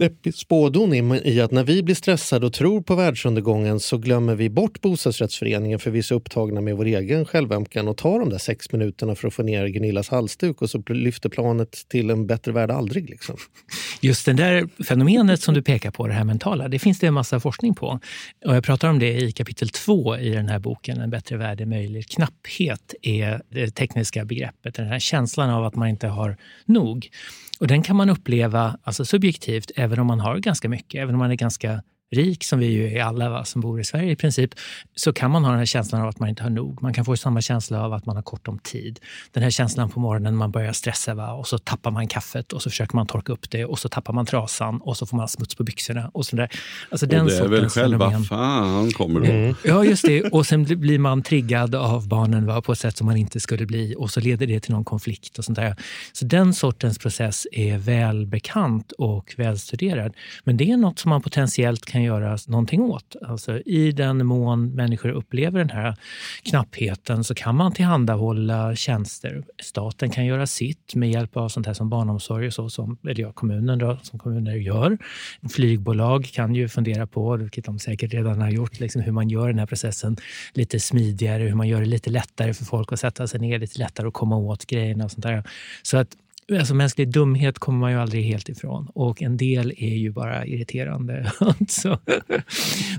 deppig 0.00 0.34
spådom 0.34 0.94
i 1.24 1.40
att 1.40 1.50
när 1.50 1.64
vi 1.64 1.82
blir 1.82 1.94
stressade 1.94 2.46
och 2.46 2.52
tror 2.52 2.80
på 2.80 2.94
världsundergången 2.94 3.80
så 3.80 3.98
glömmer 3.98 4.34
vi 4.34 4.50
bort 4.50 4.80
bostadsrättsföreningen 4.80 5.78
för 5.78 5.90
vi 5.90 5.98
är 5.98 6.02
så 6.02 6.14
upptagna 6.14 6.60
med 6.60 6.76
vår 6.76 6.84
egen 6.84 7.24
självömkan 7.24 7.88
och 7.88 7.96
tar 7.96 8.18
de 8.18 8.30
där 8.30 8.38
sex 8.38 8.72
minuterna 8.72 9.14
för 9.14 9.28
att 9.28 9.34
få 9.34 9.42
ner 9.42 9.66
Gunillas 9.66 10.08
halsduk 10.08 10.62
och 10.62 10.70
så 10.70 10.82
lyfter 10.88 11.28
planet 11.28 11.88
till 11.88 12.10
en 12.10 12.26
bättre 12.26 12.52
värld 12.52 12.70
aldrig. 12.70 13.10
Liksom. 13.10 13.36
Just 14.00 14.26
det 14.26 14.32
där 14.32 14.68
fenomenet 14.84 15.42
som 15.42 15.54
du 15.54 15.62
pekar 15.62 15.90
på, 15.90 16.06
det 16.06 16.12
här 16.12 16.24
mentala, 16.24 16.68
det 16.68 16.78
finns 16.78 16.98
det 16.98 17.06
en 17.06 17.14
massa 17.14 17.40
forskning 17.40 17.74
på. 17.74 18.00
Och 18.46 18.56
jag 18.56 18.64
pratar 18.64 18.88
om 18.88 18.98
det 18.98 19.20
i 19.20 19.32
kapitel 19.32 19.68
två 19.68 20.16
i 20.16 20.30
den 20.30 20.48
här 20.48 20.58
boken, 20.58 21.00
En 21.00 21.10
bättre 21.10 21.36
värld 21.36 21.60
är 21.60 21.66
möjlig. 21.66 22.08
Knapphet 22.08 22.94
är 23.02 23.42
det 23.48 23.70
tekniska 23.70 24.24
begreppet, 24.24 24.74
den 24.74 24.86
här 24.86 24.98
känslan 24.98 25.50
av 25.50 25.64
att 25.64 25.74
man 25.74 25.88
inte 25.88 26.06
har 26.06 26.36
nog. 26.64 27.10
Och 27.60 27.66
den 27.66 27.82
kan 27.82 27.96
man 27.96 28.10
uppleva 28.10 28.78
alltså 28.82 29.04
subjektivt 29.04 29.70
även 29.90 30.00
om 30.00 30.06
man 30.06 30.20
har 30.20 30.38
ganska 30.38 30.68
mycket, 30.68 31.02
även 31.02 31.14
om 31.14 31.18
man 31.18 31.30
är 31.30 31.34
ganska 31.34 31.82
rik, 32.10 32.44
som 32.44 32.58
vi 32.58 32.66
ju 32.66 32.98
är 32.98 33.02
alla 33.02 33.30
va, 33.30 33.44
som 33.44 33.60
bor 33.60 33.80
i 33.80 33.84
Sverige 33.84 34.10
i 34.10 34.16
princip, 34.16 34.50
så 34.94 35.12
kan 35.12 35.30
man 35.30 35.44
ha 35.44 35.50
den 35.50 35.58
här 35.58 35.66
känslan 35.66 36.02
av 36.02 36.08
att 36.08 36.18
man 36.18 36.28
inte 36.28 36.42
har 36.42 36.50
nog. 36.50 36.82
Man 36.82 36.94
kan 36.94 37.04
få 37.04 37.16
samma 37.16 37.40
känsla 37.40 37.84
av 37.84 37.92
att 37.92 38.06
man 38.06 38.16
har 38.16 38.22
kort 38.22 38.48
om 38.48 38.58
tid. 38.58 39.00
Den 39.32 39.42
här 39.42 39.50
känslan 39.50 39.90
på 39.90 40.00
morgonen 40.00 40.32
när 40.32 40.38
man 40.38 40.50
börjar 40.50 40.72
stressa 40.72 41.14
va, 41.14 41.32
och 41.32 41.46
så 41.46 41.58
tappar 41.58 41.90
man 41.90 42.08
kaffet 42.08 42.52
och 42.52 42.62
så 42.62 42.70
försöker 42.70 42.96
man 42.96 43.06
torka 43.06 43.32
upp 43.32 43.50
det 43.50 43.64
och 43.64 43.78
så 43.78 43.88
tappar 43.88 44.12
man 44.12 44.26
trasan 44.26 44.80
och 44.80 44.96
så 44.96 45.06
får 45.06 45.16
man 45.16 45.28
smuts 45.28 45.54
på 45.54 45.64
byxorna. 45.64 46.10
Och, 46.14 46.26
så 46.26 46.36
där. 46.36 46.50
Alltså 46.90 47.06
och 47.06 47.10
den 47.10 47.26
det 47.26 47.38
är 47.38 47.48
väl 47.48 47.68
själva 47.68 48.20
fan 48.28 48.90
kommer 48.90 49.20
då. 49.20 49.26
Mm. 49.26 49.54
Ja, 49.64 49.84
just 49.84 50.06
det. 50.06 50.22
Och 50.22 50.46
sen 50.46 50.64
blir 50.64 50.98
man 50.98 51.22
triggad 51.22 51.74
av 51.74 52.08
barnen 52.08 52.46
va, 52.46 52.62
på 52.62 52.72
ett 52.72 52.78
sätt 52.78 52.96
som 52.96 53.06
man 53.06 53.16
inte 53.16 53.40
skulle 53.40 53.66
bli 53.66 53.94
och 53.98 54.10
så 54.10 54.20
leder 54.20 54.46
det 54.46 54.60
till 54.60 54.72
någon 54.72 54.84
konflikt. 54.84 55.38
och 55.38 55.44
sånt 55.44 55.56
där. 55.56 55.76
Så 56.12 56.24
den 56.24 56.54
sortens 56.54 56.98
process 56.98 57.46
är 57.52 57.78
välbekant 57.78 58.92
och 58.92 59.34
välstuderad. 59.36 60.14
Men 60.44 60.56
det 60.56 60.70
är 60.70 60.76
något 60.76 60.98
som 60.98 61.08
man 61.08 61.22
potentiellt 61.22 61.86
kan 61.86 61.99
kan 62.00 62.04
göra 62.04 62.38
någonting 62.46 62.80
åt. 62.80 63.16
Alltså, 63.22 63.58
I 63.58 63.92
den 63.92 64.26
mån 64.26 64.74
människor 64.74 65.08
upplever 65.08 65.58
den 65.58 65.70
här 65.70 65.96
knappheten 66.42 67.24
så 67.24 67.34
kan 67.34 67.56
man 67.56 67.72
tillhandahålla 67.72 68.76
tjänster. 68.76 69.44
Staten 69.62 70.10
kan 70.10 70.26
göra 70.26 70.46
sitt 70.46 70.94
med 70.94 71.10
hjälp 71.10 71.36
av 71.36 71.48
sånt 71.48 71.66
här 71.66 71.74
som 71.74 71.88
barnomsorg, 71.88 72.46
och 72.46 72.52
så, 72.52 72.70
som, 72.70 72.98
eller 73.04 73.20
ja, 73.22 73.32
kommunen 73.32 73.78
då, 73.78 73.98
som 74.02 74.18
kommuner 74.18 74.54
gör. 74.54 74.98
Flygbolag 75.50 76.24
kan 76.24 76.54
ju 76.54 76.68
fundera 76.68 77.06
på, 77.06 77.36
vilket 77.36 77.64
de 77.64 77.78
säkert 77.78 78.12
redan 78.12 78.40
har 78.40 78.50
gjort, 78.50 78.80
liksom 78.80 79.02
hur 79.02 79.12
man 79.12 79.28
gör 79.28 79.48
den 79.48 79.58
här 79.58 79.66
processen 79.66 80.16
lite 80.54 80.80
smidigare, 80.80 81.42
hur 81.42 81.54
man 81.54 81.68
gör 81.68 81.80
det 81.80 81.86
lite 81.86 82.10
lättare 82.10 82.54
för 82.54 82.64
folk 82.64 82.92
att 82.92 83.00
sätta 83.00 83.26
sig 83.26 83.40
ner, 83.40 83.58
lite 83.58 83.78
lättare 83.78 84.08
att 84.08 84.14
komma 84.14 84.36
åt 84.36 84.66
grejerna 84.66 85.04
och 85.04 85.10
sånt 85.10 85.22
där. 85.22 85.42
Så 85.82 85.96
att 85.96 86.16
alltså 86.58 86.74
mänsklig 86.74 87.12
dumhet 87.12 87.58
kommer 87.58 87.78
man 87.78 87.92
ju 87.92 87.98
aldrig 87.98 88.24
helt 88.24 88.48
ifrån 88.48 88.88
och 88.94 89.22
en 89.22 89.36
del 89.36 89.72
är 89.76 89.96
ju 89.96 90.10
bara 90.10 90.46
irriterande. 90.46 91.32
alltså. 91.38 91.98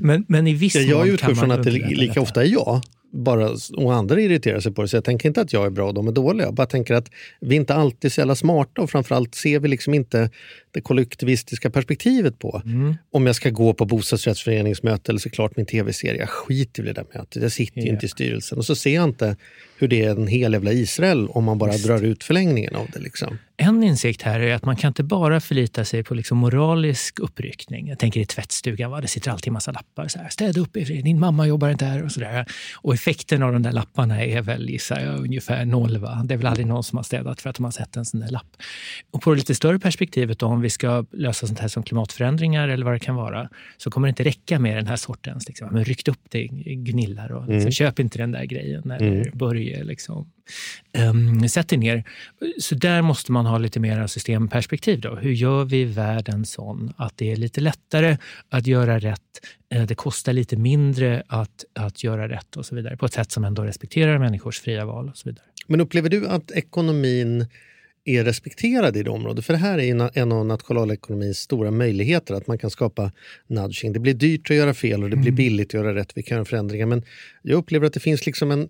men, 0.01 0.25
men 0.27 0.47
i 0.47 0.53
viss 0.53 0.75
ja, 0.75 0.81
Jag 0.81 1.07
utgår 1.07 1.35
från 1.35 1.51
att 1.51 1.63
det 1.63 1.71
lika 1.71 2.21
ofta 2.21 2.43
är 2.43 2.47
jag 2.47 2.81
bara, 3.11 3.49
och 3.77 3.93
andra 3.93 4.21
irriterar 4.21 4.59
sig 4.59 4.71
på 4.71 4.81
det. 4.81 4.87
Så 4.87 4.95
jag 4.97 5.03
tänker 5.03 5.27
inte 5.27 5.41
att 5.41 5.53
jag 5.53 5.65
är 5.65 5.69
bra 5.69 5.87
och 5.87 5.93
de 5.93 6.07
är 6.07 6.11
dåliga. 6.11 6.47
Jag 6.47 6.53
bara 6.53 6.67
tänker 6.67 6.93
att 6.93 7.09
vi 7.39 7.55
inte 7.55 7.73
alltid 7.73 8.05
är 8.05 8.09
så 8.09 8.21
jävla 8.21 8.35
smarta 8.35 8.81
och 8.81 8.89
framförallt 8.89 9.35
ser 9.35 9.59
vi 9.59 9.67
liksom 9.67 9.93
inte 9.93 10.29
det 10.71 10.81
kollektivistiska 10.81 11.69
perspektivet 11.69 12.39
på. 12.39 12.61
Mm. 12.65 12.95
Om 13.11 13.25
jag 13.25 13.35
ska 13.35 13.49
gå 13.49 13.73
på 13.73 13.85
bostadsrättsföreningsmöte 13.85 15.11
eller 15.11 15.19
såklart 15.19 15.57
min 15.57 15.65
tv-serie. 15.65 16.19
Jag 16.19 16.29
skiter 16.29 16.83
i 16.83 16.85
det 16.85 16.93
där 16.93 17.05
mötet. 17.13 17.43
Jag 17.43 17.51
sitter 17.51 17.77
ju 17.77 17.83
yeah. 17.83 17.93
inte 17.93 18.05
i 18.05 18.09
styrelsen. 18.09 18.57
Och 18.57 18.65
så 18.65 18.75
ser 18.75 18.95
jag 18.95 19.03
inte 19.03 19.35
hur 19.77 19.87
det 19.87 20.03
är 20.03 20.11
en 20.11 20.27
hel 20.27 20.53
jävla 20.53 20.71
Israel 20.71 21.27
om 21.29 21.43
man 21.43 21.57
bara 21.57 21.71
Just. 21.71 21.85
drar 21.85 22.03
ut 22.03 22.23
förlängningen 22.23 22.75
av 22.75 22.87
det. 22.93 22.99
Liksom. 22.99 23.37
En 23.63 23.83
insikt 23.83 24.21
här 24.21 24.39
är 24.39 24.55
att 24.55 24.65
man 24.65 24.75
kan 24.75 24.87
inte 24.87 25.03
bara 25.03 25.39
förlita 25.39 25.85
sig 25.85 26.03
på 26.03 26.13
liksom 26.13 26.37
moralisk 26.37 27.19
uppryckning. 27.19 27.87
Jag 27.87 27.99
tänker 27.99 28.19
i 28.19 28.25
tvättstugan, 28.25 28.91
va? 28.91 29.01
det 29.01 29.07
sitter 29.07 29.31
alltid 29.31 29.47
en 29.47 29.53
massa 29.53 29.71
lappar. 29.71 30.07
Så 30.07 30.19
här, 30.19 30.29
Städa 30.29 30.61
upp, 30.61 30.73
din 30.73 31.19
mamma 31.19 31.47
jobbar 31.47 31.69
inte 31.69 31.85
här. 31.85 32.03
Och, 32.03 32.11
så 32.11 32.19
där. 32.19 32.45
och 32.75 32.93
effekten 32.93 33.43
av 33.43 33.53
de 33.53 33.61
där 33.63 33.71
lapparna 33.71 34.25
är 34.25 34.41
väl 34.41 34.69
gissar 34.69 34.99
jag, 34.99 35.19
ungefär 35.19 35.65
noll. 35.65 35.97
Va? 35.97 36.21
Det 36.25 36.33
är 36.33 36.37
väl 36.37 36.47
aldrig 36.47 36.67
någon 36.67 36.83
som 36.83 36.97
har 36.97 37.03
städat 37.03 37.41
för 37.41 37.49
att 37.49 37.55
de 37.55 37.63
har 37.63 37.71
sett 37.71 37.95
en 37.95 38.05
sån 38.05 38.19
där 38.19 38.29
lapp. 38.29 38.57
Och 39.11 39.21
på 39.21 39.31
det 39.31 39.37
lite 39.37 39.55
större 39.55 39.79
perspektivet, 39.79 40.39
då, 40.39 40.45
om 40.45 40.61
vi 40.61 40.69
ska 40.69 41.05
lösa 41.11 41.47
sånt 41.47 41.59
här 41.59 41.67
som 41.67 41.83
klimatförändringar 41.83 42.67
eller 42.67 42.85
vad 42.85 42.93
det 42.93 42.99
kan 42.99 43.15
vara, 43.15 43.49
så 43.77 43.91
kommer 43.91 44.07
det 44.07 44.09
inte 44.09 44.23
räcka 44.23 44.59
med 44.59 44.77
den 44.77 44.87
här 44.87 44.95
sortens, 44.95 45.47
liksom, 45.47 45.69
men 45.71 45.83
ryckt 45.83 46.07
upp 46.07 46.21
det 46.29 46.47
gnillar 46.75 47.31
och 47.31 47.41
liksom, 47.41 47.59
mm. 47.59 47.71
köp 47.71 47.99
inte 47.99 48.17
den 48.17 48.31
där 48.31 48.45
grejen. 48.45 48.91
Eller 48.91 49.11
mm. 49.11 49.29
börje 49.33 49.83
liksom. 49.83 50.31
Um, 50.97 51.49
sätt 51.49 51.73
er 51.73 51.77
ner. 51.77 52.03
Så 52.59 52.75
där 52.75 53.01
måste 53.01 53.31
man 53.31 53.45
ha 53.45 53.57
lite 53.57 53.79
mer 53.79 54.07
systemperspektiv. 54.07 55.01
Då. 55.01 55.15
Hur 55.15 55.31
gör 55.31 55.65
vi 55.65 55.83
världen 55.83 56.45
sån 56.45 56.93
att 56.97 57.17
det 57.17 57.31
är 57.31 57.35
lite 57.35 57.61
lättare 57.61 58.17
att 58.49 58.67
göra 58.67 58.99
rätt, 58.99 59.21
eh, 59.73 59.85
det 59.85 59.95
kostar 59.95 60.33
lite 60.33 60.57
mindre 60.57 61.23
att, 61.27 61.65
att 61.75 62.03
göra 62.03 62.29
rätt 62.29 62.57
och 62.57 62.65
så 62.65 62.75
vidare 62.75 62.97
på 62.97 63.05
ett 63.05 63.13
sätt 63.13 63.31
som 63.31 63.43
ändå 63.43 63.63
respekterar 63.63 64.19
människors 64.19 64.59
fria 64.59 64.85
val 64.85 65.09
och 65.09 65.17
så 65.17 65.29
vidare. 65.29 65.45
Men 65.67 65.81
upplever 65.81 66.09
du 66.09 66.27
att 66.27 66.51
ekonomin 66.51 67.47
är 68.05 68.23
respekterad 68.23 68.97
i 68.97 69.03
det 69.03 69.09
området. 69.09 69.45
För 69.45 69.53
det 69.53 69.59
här 69.59 69.79
är 69.79 70.17
en 70.17 70.31
av 70.31 70.45
nationalekonomins 70.45 71.37
stora 71.37 71.71
möjligheter, 71.71 72.33
att 72.33 72.47
man 72.47 72.57
kan 72.57 72.69
skapa 72.69 73.11
nudging. 73.47 73.93
Det 73.93 73.99
blir 73.99 74.13
dyrt 74.13 74.51
att 74.51 74.57
göra 74.57 74.73
fel 74.73 75.03
och 75.03 75.09
det 75.09 75.15
blir 75.15 75.31
mm. 75.31 75.35
billigt 75.35 75.67
att 75.67 75.73
göra 75.73 75.95
rätt. 75.95 76.11
Vi 76.15 76.23
kan 76.23 76.35
göra 76.35 76.45
förändringar. 76.45 76.85
Men 76.85 77.03
jag 77.41 77.57
upplever 77.57 77.87
att 77.87 77.93
det 77.93 77.99
finns 77.99 78.25
liksom 78.25 78.51
en 78.51 78.69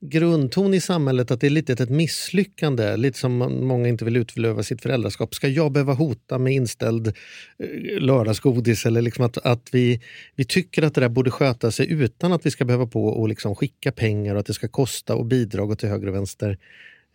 grundton 0.00 0.74
i 0.74 0.80
samhället 0.80 1.30
att 1.30 1.40
det 1.40 1.46
är 1.46 1.50
lite 1.50 1.72
ett 1.72 1.90
misslyckande. 1.90 2.96
Lite 2.96 3.18
som 3.18 3.38
många 3.66 3.88
inte 3.88 4.04
vill 4.04 4.16
utlöva 4.16 4.62
sitt 4.62 4.82
föräldraskap. 4.82 5.34
Ska 5.34 5.48
jag 5.48 5.72
behöva 5.72 5.92
hota 5.92 6.38
med 6.38 6.52
inställd 6.52 7.06
eh, 7.06 8.00
lördagsgodis? 8.00 8.86
Eller 8.86 9.02
liksom 9.02 9.24
att, 9.24 9.38
att 9.38 9.68
vi, 9.72 10.00
vi 10.34 10.44
tycker 10.44 10.82
att 10.82 10.94
det 10.94 11.00
där 11.00 11.08
borde 11.08 11.30
sköta 11.30 11.70
sig 11.70 11.92
utan 11.92 12.32
att 12.32 12.46
vi 12.46 12.50
ska 12.50 12.64
behöva 12.64 12.86
på 12.86 13.06
och 13.06 13.28
liksom 13.28 13.54
skicka 13.54 13.92
pengar 13.92 14.34
och 14.34 14.40
att 14.40 14.46
det 14.46 14.54
ska 14.54 14.68
kosta 14.68 15.14
och 15.14 15.26
bidrag 15.26 15.78
till 15.78 15.88
höger 15.88 16.08
och 16.08 16.14
vänster. 16.14 16.58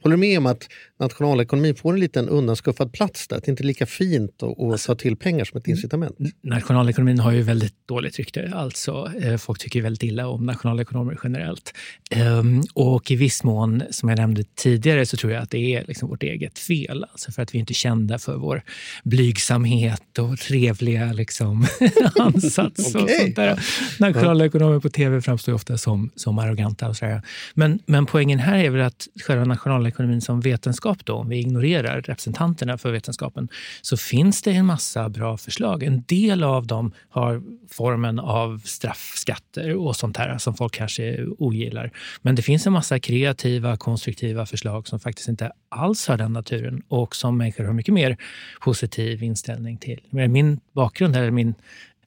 Håller 0.04 0.16
du 0.16 0.20
med 0.20 0.38
om 0.38 0.46
att 0.46 0.68
nationalekonomin 1.00 1.76
får 1.76 1.94
en 1.94 2.00
liten 2.00 2.30
undanskuffad 2.30 2.94
plats 2.94 3.28
där? 3.28 3.38
Att 3.38 3.44
det 3.44 3.52
inte 3.52 3.64
är 3.64 3.66
lika 3.66 3.86
fint 3.86 4.44
att, 4.44 4.60
att 4.60 4.84
ta 4.84 4.96
till 4.96 5.18
pengar 5.18 5.46
som 5.46 5.58
ett 5.58 5.68
incitament? 5.68 6.18
Nationalekonomin 6.42 7.20
har 7.20 7.32
ju 7.32 7.42
väldigt 7.42 7.88
dåligt 7.88 8.18
rykte. 8.18 8.52
Alltså, 8.56 9.12
eh, 9.22 9.38
folk 9.38 9.60
tycker 9.60 9.82
väldigt 9.82 10.04
illa 10.04 10.28
om 10.28 10.46
nationalekonomer 10.46 11.20
generellt. 11.24 11.74
Ehm, 12.12 12.62
och 12.74 13.12
i 13.12 13.16
viss 13.16 13.44
mån, 13.44 13.84
som 13.90 14.10
jag 14.10 14.18
nämnde 14.18 14.44
tidigare, 14.56 15.06
så 15.06 15.18
tror 15.18 15.34
jag 15.34 15.44
att 15.44 15.50
det 15.50 15.76
är 15.76 15.86
liksom 15.88 16.10
vårt 16.10 16.24
eget 16.24 16.60
fel. 16.60 17.06
Alltså 17.12 17.32
för 17.32 17.42
att 17.42 17.56
vi 17.56 17.60
inte 17.60 17.72
är 17.72 17.76
kända 17.76 18.20
för 18.20 18.38
vår 18.38 18.62
blygsamhet 19.04 20.20
och 20.20 20.40
trevliga 20.40 21.14
liksom, 21.14 21.66
ansats. 22.20 22.96
okay. 22.96 23.04
och 23.04 23.10
sånt 23.10 23.36
där. 23.36 23.60
Nationalekonomer 24.00 24.80
på 24.80 24.90
tv 24.90 25.22
framstår 25.22 25.54
ofta 25.54 25.78
som, 25.78 26.12
som 26.16 26.40
arroganta. 26.40 26.90
Och 26.90 26.98
så 26.98 27.22
men, 27.54 27.80
men 27.86 28.06
poängen 28.06 28.40
här 28.40 28.58
är 28.58 28.70
väl 28.70 28.82
att 28.82 29.08
själva 29.26 29.46
nationalekonomin 29.46 29.91
ekonomin 29.92 30.22
som 30.22 30.42
vetenskap, 30.42 31.06
då, 31.06 31.14
om 31.14 31.30
vi 31.30 31.38
ignorerar 31.38 32.02
representanterna 32.02 32.78
för 32.78 32.92
vetenskapen, 32.92 33.50
så 33.82 33.98
finns 33.98 34.42
det 34.42 34.52
en 34.52 34.66
massa 34.66 35.10
bra 35.10 35.38
förslag. 35.38 35.84
En 35.84 36.04
del 36.08 36.44
av 36.44 36.68
dem 36.68 36.92
har 37.10 37.42
formen 37.70 38.20
av 38.20 38.62
straffskatter 38.66 39.76
och 39.76 39.96
sånt 39.96 40.18
här 40.18 40.38
som 40.38 40.54
folk 40.54 40.74
kanske 40.74 41.26
ogillar. 41.38 41.92
Men 42.22 42.36
det 42.36 42.42
finns 42.42 42.68
en 42.68 42.74
massa 42.74 43.00
kreativa, 43.00 43.78
konstruktiva 43.78 44.46
förslag 44.46 44.88
som 44.88 45.00
faktiskt 45.00 45.30
inte 45.30 45.52
alls 45.70 46.08
har 46.08 46.18
den 46.18 46.34
naturen 46.34 46.82
och 46.88 47.16
som 47.16 47.38
människor 47.38 47.64
har 47.64 47.74
mycket 47.74 47.94
mer 47.94 48.18
positiv 48.62 49.24
inställning 49.24 49.78
till. 49.78 50.02
Min 50.10 50.60
bakgrund, 50.74 51.16
eller 51.16 51.32
min 51.32 51.56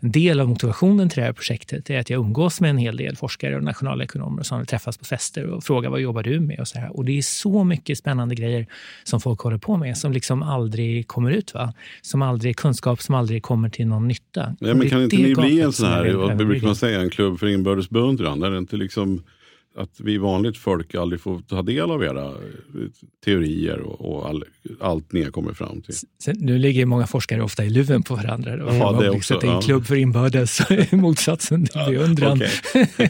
en 0.04 0.12
del 0.12 0.40
av 0.40 0.48
motivationen 0.48 1.08
till 1.08 1.20
det 1.20 1.26
här 1.26 1.32
projektet 1.32 1.90
är 1.90 1.98
att 1.98 2.10
jag 2.10 2.20
umgås 2.20 2.60
med 2.60 2.70
en 2.70 2.78
hel 2.78 2.96
del 2.96 3.16
forskare 3.16 3.56
och 3.56 3.62
nationalekonomer 3.62 4.42
som 4.42 4.66
träffas 4.66 4.98
på 4.98 5.04
fester 5.04 5.46
och 5.46 5.64
frågar 5.64 5.90
vad 5.90 6.00
jobbar 6.00 6.22
du 6.22 6.40
med? 6.40 6.60
Och, 6.60 6.68
så 6.68 6.78
här. 6.78 6.96
och 6.96 7.04
Det 7.04 7.18
är 7.18 7.22
så 7.22 7.64
mycket 7.64 7.98
spännande 7.98 8.34
grejer 8.34 8.66
som 9.04 9.20
folk 9.20 9.40
håller 9.40 9.58
på 9.58 9.76
med 9.76 9.98
som 9.98 10.12
liksom 10.12 10.42
aldrig 10.42 11.08
kommer 11.08 11.30
ut. 11.30 11.54
Va? 11.54 11.74
Som 12.02 12.22
aldrig, 12.22 12.56
kunskap 12.56 13.02
som 13.02 13.14
aldrig 13.14 13.42
kommer 13.42 13.68
till 13.68 13.86
någon 13.86 14.08
nytta. 14.08 14.56
Ja, 14.60 14.74
men 14.74 14.90
kan 14.90 15.02
inte 15.02 15.16
ni 15.16 15.34
bli 15.34 15.60
en 15.60 15.72
sån 15.72 15.86
här, 15.86 16.12
vad 16.14 16.36
brukar 16.36 16.66
man 16.66 16.76
säga, 16.76 17.00
en 17.00 17.10
klubb 17.10 17.38
för 17.38 17.46
inbördes 17.46 17.90
beundran? 17.90 18.40
Där 18.40 18.50
det 18.50 18.58
inte 18.58 18.76
liksom 18.76 19.22
att 19.76 20.00
vi 20.00 20.18
vanligt 20.18 20.58
folk 20.58 20.94
aldrig 20.94 21.20
får 21.20 21.40
ta 21.40 21.62
del 21.62 21.90
av 21.90 22.04
era 22.04 22.24
eh, 22.24 22.34
teorier 23.24 23.80
och, 23.80 24.00
och 24.00 24.28
all, 24.28 24.44
allt 24.80 25.12
ni 25.12 25.24
kommit 25.24 25.56
fram 25.56 25.82
till. 25.82 25.94
Sen, 26.22 26.36
nu 26.38 26.58
ligger 26.58 26.86
många 26.86 27.06
forskare 27.06 27.42
ofta 27.42 27.64
i 27.64 27.70
luven 27.70 28.02
på 28.02 28.14
varandra. 28.14 28.56
Då. 28.56 28.66
Ja, 28.66 28.92
det 29.00 29.10
också, 29.10 29.38
det 29.38 29.46
är 29.46 29.54
en 29.54 29.62
klubb 29.62 29.86
för 29.86 29.96
inbördes 29.96 30.60
motsatsen 30.92 31.66
till 31.66 31.80
beundran. 31.88 32.32
Okay. 32.32 32.48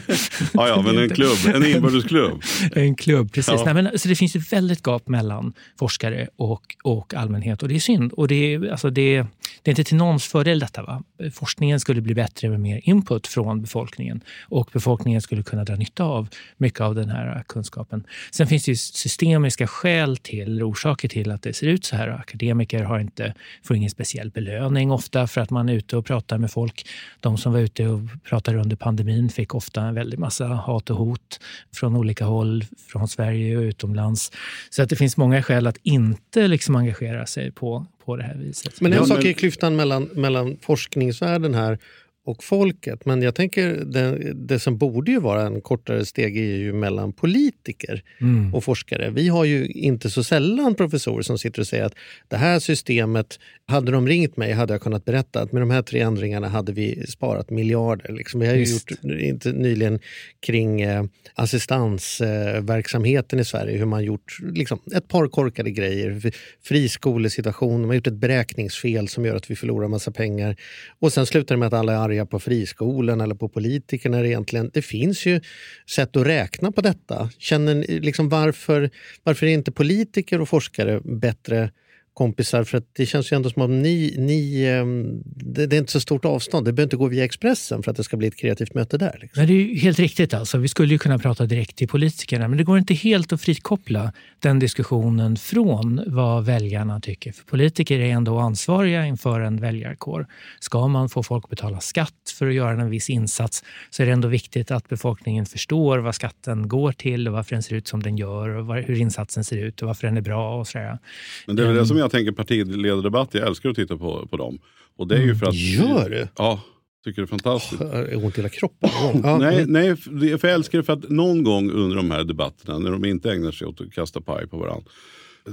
ja, 0.53 0.67
ja, 0.67 0.81
men 0.81 0.97
en 0.97 1.09
klubb, 1.09 1.37
en 1.55 1.65
inbördesklubb. 1.65 2.41
en 2.71 2.95
klubb, 2.95 3.31
precis. 3.31 3.53
Ja. 3.57 3.65
Nej, 3.65 3.73
men, 3.73 3.87
alltså, 3.87 4.09
det 4.09 4.15
finns 4.15 4.35
ett 4.35 4.53
väldigt 4.53 4.83
gap 4.83 5.07
mellan 5.07 5.53
forskare 5.79 6.27
och, 6.35 6.75
och 6.83 7.13
allmänhet 7.13 7.63
och 7.63 7.69
det 7.69 7.75
är 7.75 7.79
synd. 7.79 8.13
Och 8.13 8.27
det, 8.27 8.69
alltså, 8.71 8.89
det, 8.89 9.25
det 9.61 9.69
är 9.69 9.71
inte 9.71 9.83
till 9.83 9.97
någons 9.97 10.27
fördel 10.27 10.59
detta. 10.59 10.83
Va? 10.83 11.03
Forskningen 11.33 11.79
skulle 11.79 12.01
bli 12.01 12.13
bättre 12.13 12.49
med 12.49 12.59
mer 12.59 12.81
input 12.83 13.27
från 13.27 13.61
befolkningen 13.61 14.21
och 14.41 14.69
befolkningen 14.73 15.21
skulle 15.21 15.43
kunna 15.43 15.63
dra 15.63 15.75
nytta 15.75 16.03
av 16.03 16.27
mycket 16.57 16.81
av 16.81 16.95
den 16.95 17.09
här 17.09 17.43
kunskapen. 17.47 18.03
Sen 18.31 18.47
finns 18.47 18.65
det 18.65 18.71
ju 18.71 18.75
systemiska 18.75 19.67
skäl 19.67 20.17
till, 20.17 20.63
orsaker 20.63 21.07
till 21.07 21.31
att 21.31 21.41
det 21.41 21.53
ser 21.53 21.67
ut 21.67 21.85
så 21.85 21.95
här. 21.95 22.07
Akademiker 22.07 22.83
har 22.83 22.99
inte, 22.99 23.33
får 23.63 23.75
ingen 23.75 23.89
speciell 23.89 24.29
belöning 24.31 24.91
ofta 24.91 25.27
för 25.27 25.41
att 25.41 25.49
man 25.49 25.69
är 25.69 25.73
ute 25.73 25.97
och 25.97 26.05
pratar 26.05 26.37
med 26.37 26.51
folk. 26.51 26.87
De 27.19 27.37
som 27.37 27.53
var 27.53 27.59
ute 27.59 27.87
och 27.87 28.01
pratade 28.23 28.57
under 28.57 28.75
pandemin 28.75 29.29
fick 29.29 29.55
ofta 29.55 29.81
en 29.81 29.93
väldig 29.93 30.19
massa 30.19 30.47
hat 30.47 30.89
och 30.89 30.97
hot 30.97 31.39
från 31.75 31.95
olika 31.95 32.25
håll, 32.25 32.65
från 32.87 33.07
Sverige 33.07 33.57
och 33.57 33.61
utomlands. 33.61 34.31
Så 34.69 34.83
att 34.83 34.89
det 34.89 34.95
finns 34.95 35.17
många 35.17 35.43
skäl 35.43 35.67
att 35.67 35.77
inte 35.83 36.47
liksom 36.47 36.75
engagera 36.75 37.25
sig 37.25 37.51
på, 37.51 37.85
på 38.05 38.15
det 38.15 38.23
här 38.23 38.35
viset. 38.35 38.81
Men 38.81 38.93
en 38.93 39.05
sak 39.05 39.25
är 39.25 39.33
klyftan 39.33 39.75
mellan, 39.75 40.03
mellan 40.03 40.57
forskningsvärlden 40.61 41.53
här 41.53 41.79
och 42.25 42.43
folket. 42.43 43.05
Men 43.05 43.21
jag 43.21 43.35
tänker 43.35 43.85
det, 43.85 44.33
det 44.33 44.59
som 44.59 44.77
borde 44.77 45.11
ju 45.11 45.19
vara 45.19 45.41
en 45.41 45.61
kortare 45.61 46.05
steg 46.05 46.37
är 46.37 46.55
ju 46.55 46.73
mellan 46.73 47.13
politiker 47.13 48.03
mm. 48.21 48.53
och 48.53 48.63
forskare. 48.63 49.09
Vi 49.09 49.27
har 49.27 49.45
ju 49.45 49.67
inte 49.67 50.09
så 50.09 50.23
sällan 50.23 50.75
professorer 50.75 51.21
som 51.21 51.37
sitter 51.37 51.59
och 51.59 51.67
säger 51.67 51.85
att 51.85 51.95
det 52.27 52.37
här 52.37 52.59
systemet, 52.59 53.39
hade 53.67 53.91
de 53.91 54.07
ringt 54.07 54.37
mig 54.37 54.51
hade 54.51 54.73
jag 54.73 54.81
kunnat 54.81 55.05
berätta 55.05 55.41
att 55.41 55.51
med 55.51 55.61
de 55.61 55.71
här 55.71 55.81
tre 55.81 55.99
ändringarna 55.99 56.47
hade 56.47 56.71
vi 56.71 57.05
sparat 57.07 57.49
miljarder. 57.49 58.13
Liksom. 58.13 58.39
Vi 58.39 58.47
har 58.47 58.55
ju 58.55 58.73
gjort 58.73 58.91
inte 59.05 59.51
nyligen 59.51 59.99
kring 60.39 60.81
eh, 60.81 61.03
assistansverksamheten 61.33 63.39
eh, 63.39 63.41
i 63.41 63.45
Sverige, 63.45 63.77
hur 63.77 63.85
man 63.85 64.03
gjort 64.03 64.37
liksom, 64.53 64.79
ett 64.95 65.07
par 65.07 65.27
korkade 65.27 65.71
grejer. 65.71 66.31
Friskolesituation, 66.63 67.81
man 67.81 67.89
har 67.89 67.95
gjort 67.95 68.07
ett 68.07 68.13
beräkningsfel 68.13 69.07
som 69.07 69.25
gör 69.25 69.35
att 69.35 69.51
vi 69.51 69.55
förlorar 69.55 69.87
massa 69.87 70.11
pengar. 70.11 70.55
Och 70.99 71.13
sen 71.13 71.25
slutar 71.25 71.55
det 71.55 71.59
med 71.59 71.67
att 71.67 71.73
alla 71.73 71.93
är 71.93 71.97
arga 71.97 72.14
arga 72.15 72.25
på 72.25 72.39
friskolan 72.39 73.21
eller 73.21 73.35
på 73.35 73.49
politikerna. 73.49 74.25
Egentligen. 74.25 74.71
Det 74.73 74.81
finns 74.81 75.25
ju 75.25 75.41
sätt 75.89 76.15
att 76.15 76.27
räkna 76.27 76.71
på 76.71 76.81
detta. 76.81 77.29
Känner, 77.37 77.99
liksom 78.01 78.29
varför, 78.29 78.89
varför 79.23 79.45
är 79.45 79.51
inte 79.51 79.71
politiker 79.71 80.41
och 80.41 80.49
forskare 80.49 81.01
bättre 81.03 81.71
kompisar? 82.15 82.63
För 82.63 82.77
att 82.77 82.89
det 82.93 83.05
känns 83.05 83.31
ju 83.31 83.35
ändå 83.35 83.49
som 83.49 83.61
att 83.61 83.69
ni, 83.69 84.15
ni, 84.17 84.65
ehm, 84.65 85.21
det, 85.25 85.65
det, 85.65 85.75
är 85.75 85.77
inte 85.77 85.91
så 85.91 85.99
stort 85.99 86.25
avstånd. 86.25 86.65
Det 86.65 86.73
behöver 86.73 86.87
inte 86.87 86.97
gå 86.97 87.07
via 87.07 87.25
Expressen 87.25 87.83
för 87.83 87.91
att 87.91 87.97
det 87.97 88.03
ska 88.03 88.17
bli 88.17 88.27
ett 88.27 88.35
kreativt 88.35 88.73
möte 88.73 88.97
där. 88.97 89.17
Liksom. 89.21 89.45
Nej, 89.45 89.47
det 89.47 89.53
är 89.53 89.75
helt 89.75 89.99
riktigt. 89.99 90.33
Alltså. 90.33 90.57
Vi 90.57 90.67
skulle 90.67 90.93
ju 90.93 90.99
kunna 90.99 91.19
prata 91.19 91.45
direkt 91.45 91.75
till 91.75 91.87
politikerna 91.87 92.47
men 92.47 92.57
det 92.57 92.63
går 92.63 92.77
inte 92.77 92.93
helt 92.93 93.33
att 93.33 93.41
frikoppla 93.41 94.13
den 94.39 94.59
diskussionen 94.59 95.37
från 95.37 96.01
vad 96.07 96.45
väljarna 96.45 96.99
tycker. 96.99 97.31
För 97.31 97.43
politiker 97.43 97.99
är 97.99 98.09
ändå 98.09 98.39
ansvariga 98.39 99.05
inför 99.05 99.39
en 99.39 99.57
väljarkår. 99.57 100.27
Ska 100.59 100.87
man 100.87 101.09
få 101.09 101.23
folk 101.23 101.43
att 101.43 101.49
betala 101.49 101.79
skatt 101.79 102.33
för 102.37 102.47
att 102.47 102.53
göra 102.53 102.81
en 102.81 102.89
viss 102.89 103.09
insats 103.09 103.63
så 103.89 104.03
är 104.03 104.07
det 104.07 104.13
ändå 104.13 104.27
viktigt 104.27 104.71
att 104.71 104.89
befolkningen 104.89 105.45
förstår 105.45 105.97
vad 105.97 106.15
skatten 106.15 106.67
går 106.67 106.91
till 106.91 107.27
och 107.27 107.33
varför 107.33 107.55
den 107.55 107.63
ser 107.63 107.75
ut 107.75 107.87
som 107.87 108.03
den 108.03 108.17
gör 108.17 108.49
och 108.49 108.75
hur 108.75 109.01
insatsen 109.01 109.43
ser 109.43 109.57
ut 109.57 109.81
och 109.81 109.87
varför 109.87 110.07
den 110.07 110.17
är 110.17 110.21
bra. 110.21 110.59
Och 110.59 110.67
sådär. 110.67 110.99
Men 111.47 111.55
det 111.55 111.63
är 111.63 111.67
väl 111.67 111.75
det 111.75 111.85
som 111.85 111.97
jag 111.97 112.04
tänker 112.11 112.31
partiledardebatt, 112.31 113.33
jag 113.33 113.47
älskar 113.47 113.69
att 113.69 113.75
titta 113.75 113.97
på, 113.97 114.27
på 114.27 114.37
dem. 114.37 114.59
Och 114.97 115.07
det 115.07 115.15
är 115.15 115.21
ju 115.21 115.35
för 115.35 115.45
att... 115.45 115.55
Gör 115.55 116.09
du? 116.09 116.27
Ja, 116.37 116.61
tycker 117.05 117.21
det 117.21 117.25
är 117.25 117.27
fantastiskt. 117.27 117.81
Är 117.81 118.25
ont 118.25 118.37
i 118.37 118.41
hela 118.41 118.49
kroppen? 118.49 118.89
Ja. 119.23 119.37
nej, 119.37 119.65
nej, 119.67 119.95
för 119.95 120.47
jag 120.47 120.53
älskar 120.53 120.77
det 120.77 120.83
för 120.83 120.93
att 120.93 121.09
någon 121.09 121.43
gång 121.43 121.71
under 121.71 121.95
de 121.95 122.11
här 122.11 122.23
debatterna, 122.23 122.79
när 122.79 122.91
de 122.91 123.05
inte 123.05 123.31
ägnar 123.31 123.51
sig 123.51 123.67
åt 123.67 123.81
att 123.81 123.93
kasta 123.93 124.21
paj 124.21 124.47
på 124.47 124.57
varandra, 124.57 124.91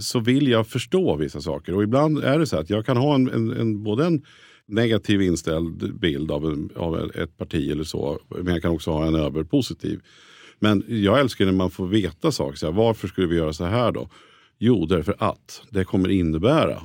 så 0.01 0.21
vill 0.21 0.49
jag 0.49 0.67
förstå 0.67 1.17
vissa 1.17 1.41
saker. 1.41 1.75
Och 1.75 1.83
ibland 1.83 2.19
är 2.19 2.39
det 2.39 2.47
så 2.47 2.57
att 2.57 2.71
jag 2.71 2.87
kan 2.87 2.97
ha 2.97 3.15
en, 3.15 3.31
en, 3.31 3.51
en 3.51 3.83
både 3.83 4.07
en 4.07 4.23
negativ 4.67 5.23
inställd 5.23 5.99
bild 6.01 6.31
av, 6.31 6.45
en, 6.45 6.71
av 6.77 7.11
ett 7.15 7.39
parti 7.39 7.71
eller 7.71 7.85
så, 7.85 8.19
men 8.29 8.55
jag 8.55 8.63
kan 8.63 8.71
också 8.71 8.91
ha 8.91 9.07
en 9.07 9.15
överpositiv. 9.15 10.01
Men 10.59 10.85
jag 10.89 11.21
älskar 11.21 11.45
när 11.45 11.53
man 11.53 11.71
får 11.71 11.87
veta 11.87 12.33
saker. 12.33 12.57
Så 12.57 12.67
här, 12.67 12.73
varför 12.73 13.09
skulle 13.09 13.27
vi 13.27 13.37
göra 13.37 13.53
så 13.53 13.65
här 13.65 13.93
då? 13.93 14.09
Jo, 14.65 14.87
därför 14.87 15.15
att 15.19 15.63
det 15.71 15.85
kommer 15.85 16.09
innebära. 16.09 16.83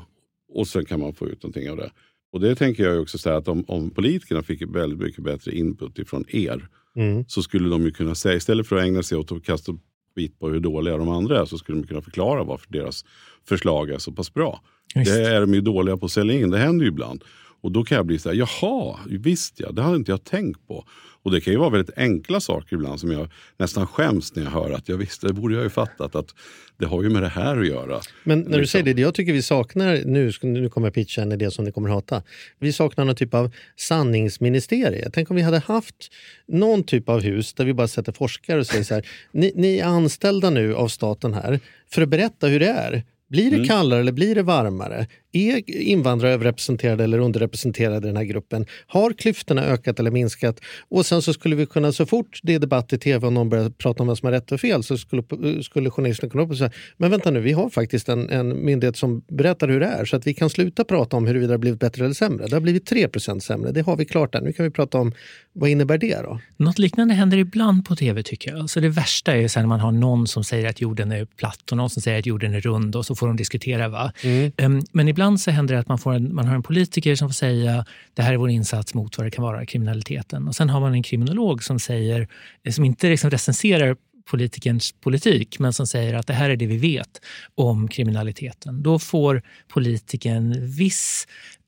Och 0.53 0.67
sen 0.67 0.85
kan 0.85 0.99
man 0.99 1.13
få 1.13 1.27
ut 1.27 1.43
någonting 1.43 1.69
av 1.69 1.77
det. 1.77 1.91
Och 2.31 2.39
det 2.39 2.55
tänker 2.55 2.83
jag 2.83 3.01
också 3.01 3.17
säga 3.17 3.37
att 3.37 3.47
om, 3.47 3.63
om 3.67 3.89
politikerna 3.89 4.43
fick 4.43 4.61
väldigt 4.61 4.99
mycket 4.99 5.23
bättre 5.23 5.55
input 5.55 5.99
ifrån 5.99 6.25
er 6.27 6.67
mm. 6.95 7.25
så 7.27 7.43
skulle 7.43 7.69
de 7.69 7.83
ju 7.83 7.91
kunna 7.91 8.15
säga, 8.15 8.35
istället 8.35 8.67
för 8.67 8.75
att 8.75 8.83
ägna 8.83 9.03
sig 9.03 9.17
åt 9.17 9.31
att 9.31 9.43
kasta 9.43 9.71
skit 10.15 10.39
på 10.39 10.49
hur 10.49 10.59
dåliga 10.59 10.97
de 10.97 11.09
andra 11.09 11.41
är 11.41 11.45
så 11.45 11.57
skulle 11.57 11.81
de 11.81 11.87
kunna 11.87 12.01
förklara 12.01 12.43
varför 12.43 12.71
deras 12.71 13.05
förslag 13.47 13.89
är 13.89 13.97
så 13.97 14.11
pass 14.11 14.33
bra. 14.33 14.61
Just. 14.95 15.11
Det 15.11 15.27
är 15.27 15.41
de 15.41 15.53
ju 15.53 15.61
dåliga 15.61 15.97
på 15.97 16.05
att 16.05 16.11
sälja 16.11 16.39
in, 16.39 16.49
det 16.49 16.57
händer 16.57 16.85
ju 16.85 16.89
ibland. 16.89 17.23
Och 17.61 17.71
då 17.71 17.83
kan 17.83 17.95
jag 17.95 18.05
bli 18.05 18.19
så 18.19 18.29
här, 18.29 18.35
jaha, 18.35 18.99
visst 19.05 19.59
ja, 19.59 19.71
det 19.71 19.81
hade 19.81 19.95
inte 19.95 20.11
jag 20.11 20.23
tänkt 20.23 20.67
på. 20.67 20.85
Och 21.27 21.33
det 21.33 21.41
kan 21.41 21.53
ju 21.53 21.59
vara 21.59 21.69
väldigt 21.69 21.97
enkla 21.97 22.39
saker 22.39 22.75
ibland 22.75 22.99
som 22.99 23.11
jag 23.11 23.29
nästan 23.57 23.87
skäms 23.87 24.35
när 24.35 24.43
jag 24.43 24.51
hör 24.51 24.71
att 24.71 24.89
jag 24.89 24.97
visste, 24.97 25.27
det 25.27 25.33
borde 25.33 25.55
jag 25.55 25.63
ju 25.63 25.69
fattat 25.69 26.15
att 26.15 26.35
det 26.77 26.85
har 26.85 27.03
ju 27.03 27.09
med 27.09 27.21
det 27.21 27.29
här 27.29 27.57
att 27.57 27.67
göra. 27.67 28.01
Men 28.23 28.39
när 28.39 28.45
liksom. 28.45 28.61
du 28.61 28.67
säger 28.67 28.95
det, 28.95 29.01
jag 29.01 29.13
tycker 29.13 29.33
vi 29.33 29.41
saknar, 29.41 30.01
nu, 30.05 30.31
nu 30.41 30.69
kommer 30.69 30.87
jag 30.87 30.93
pitcha 30.93 31.21
en 31.21 31.31
idé 31.31 31.51
som 31.51 31.65
ni 31.65 31.71
kommer 31.71 31.89
hata. 31.89 32.23
Vi 32.59 32.73
saknar 32.73 33.05
någon 33.05 33.15
typ 33.15 33.33
av 33.33 33.51
sanningsministerie. 33.75 35.09
Tänk 35.13 35.29
om 35.29 35.35
vi 35.35 35.41
hade 35.41 35.59
haft 35.59 36.11
någon 36.47 36.83
typ 36.83 37.09
av 37.09 37.21
hus 37.21 37.53
där 37.53 37.65
vi 37.65 37.73
bara 37.73 37.87
sätter 37.87 38.11
forskare 38.11 38.59
och 38.59 38.67
säger 38.67 38.83
så 38.83 38.93
här, 38.93 39.07
ni, 39.31 39.51
ni 39.55 39.77
är 39.77 39.85
anställda 39.85 40.49
nu 40.49 40.75
av 40.75 40.87
staten 40.87 41.33
här 41.33 41.59
för 41.91 42.01
att 42.01 42.09
berätta 42.09 42.47
hur 42.47 42.59
det 42.59 42.69
är. 42.69 43.03
Blir 43.29 43.49
det 43.49 43.55
mm. 43.55 43.67
kallare 43.67 43.99
eller 43.99 44.11
blir 44.11 44.35
det 44.35 44.43
varmare? 44.43 45.07
Är 45.37 45.69
invandrare 45.69 46.33
överrepresenterade 46.33 47.03
eller 47.03 47.19
underrepresenterade 47.19 48.07
i 48.07 48.09
den 48.09 48.17
här 48.17 48.23
gruppen? 48.23 48.65
Har 48.87 49.13
klyftorna 49.13 49.63
ökat 49.63 49.99
eller 49.99 50.11
minskat? 50.11 50.59
Och 50.89 51.05
sen 51.05 51.21
så 51.21 51.33
skulle 51.33 51.55
vi 51.55 51.65
kunna, 51.65 51.91
så 51.91 52.05
fort 52.05 52.39
det 52.43 52.53
är 52.53 52.59
debatt 52.59 52.93
i 52.93 52.97
tv 52.97 53.27
och 53.27 53.33
någon 53.33 53.49
börjar 53.49 53.69
prata 53.69 54.03
om 54.03 54.07
vad 54.07 54.17
som 54.17 54.27
är 54.27 54.31
rätt 54.31 54.51
och 54.51 54.59
fel 54.61 54.83
så 54.83 54.97
skulle, 54.97 55.23
skulle 55.63 55.89
journalisterna 55.89 56.29
kunna 56.29 56.43
upp 56.43 56.49
och 56.49 56.57
säga 56.57 56.71
men 56.97 57.11
vänta 57.11 57.31
nu, 57.31 57.39
vi 57.39 57.51
har 57.51 57.69
faktiskt 57.69 58.09
en, 58.09 58.29
en 58.29 58.65
myndighet 58.65 58.97
som 58.97 59.21
berättar 59.27 59.67
hur 59.67 59.79
det 59.79 59.85
är 59.85 60.05
så 60.05 60.15
att 60.15 60.27
vi 60.27 60.33
kan 60.33 60.49
sluta 60.49 60.83
prata 60.83 61.17
om 61.17 61.27
huruvida 61.27 61.47
det 61.47 61.53
har 61.53 61.57
blivit 61.57 61.79
bättre 61.79 62.05
eller 62.05 62.13
sämre. 62.13 62.47
Det 62.47 62.55
har 62.55 62.61
blivit 62.61 62.91
3% 62.91 63.39
sämre, 63.39 63.71
det 63.71 63.81
har 63.81 63.95
vi 63.95 64.05
klart 64.05 64.33
där. 64.33 64.41
Nu 64.41 64.53
kan 64.53 64.63
vi 64.63 64.71
prata 64.71 64.97
om 64.97 65.13
vad 65.53 65.69
innebär 65.69 65.97
det 65.97 66.21
då? 66.23 66.39
Något 66.57 66.79
liknande 66.79 67.13
händer 67.13 67.37
ibland 67.37 67.85
på 67.85 67.95
tv 67.95 68.23
tycker 68.23 68.51
jag. 68.51 68.59
Alltså 68.59 68.79
det 68.79 68.89
värsta 68.89 69.35
är 69.35 69.47
sen 69.47 69.61
när 69.63 69.67
man 69.67 69.79
har 69.79 69.91
någon 69.91 70.27
som 70.27 70.43
säger 70.43 70.69
att 70.69 70.81
jorden 70.81 71.11
är 71.11 71.25
platt 71.25 71.71
och 71.71 71.77
någon 71.77 71.89
som 71.89 72.01
säger 72.01 72.19
att 72.19 72.25
jorden 72.25 72.53
är 72.53 72.61
rund 72.61 72.95
och 72.95 73.05
så 73.05 73.15
får 73.15 73.27
de 73.27 73.35
diskutera. 73.35 73.87
Va? 73.87 74.11
Mm. 74.23 74.51
Um, 74.57 74.81
men 74.91 75.07
ibland 75.07 75.26
ibland 75.27 75.41
så 75.41 75.51
händer 75.51 75.73
det 75.73 75.79
att 75.79 75.87
man, 75.87 75.97
får 75.97 76.13
en, 76.13 76.35
man 76.35 76.47
har 76.47 76.55
en 76.55 76.63
politiker 76.63 77.15
som 77.15 77.29
får 77.29 77.33
säga 77.33 77.85
det 78.13 78.21
här 78.21 78.33
är 78.33 78.37
vår 78.37 78.49
insats 78.49 78.93
mot 78.93 79.17
vad 79.17 79.27
det 79.27 79.31
kan 79.31 79.43
vara, 79.43 79.65
kriminaliteten. 79.65 80.47
Och 80.47 80.55
sen 80.55 80.69
har 80.69 80.79
man 80.79 80.93
en 80.93 81.03
kriminolog 81.03 81.63
som, 81.63 81.79
säger, 81.79 82.27
eh, 82.63 82.71
som 82.71 82.85
inte 82.85 83.09
liksom 83.09 83.29
recenserar 83.29 83.95
politikerns 84.29 84.91
politik 84.91 85.59
men 85.59 85.73
som 85.73 85.87
säger 85.87 86.13
att 86.13 86.27
det 86.27 86.33
här 86.33 86.49
är 86.49 86.55
det 86.55 86.67
vi 86.67 86.77
vet 86.77 87.21
om 87.55 87.87
kriminaliteten. 87.87 88.83
Då 88.83 88.99
får 88.99 89.41
politikern 89.67 90.67
viss 90.77 91.27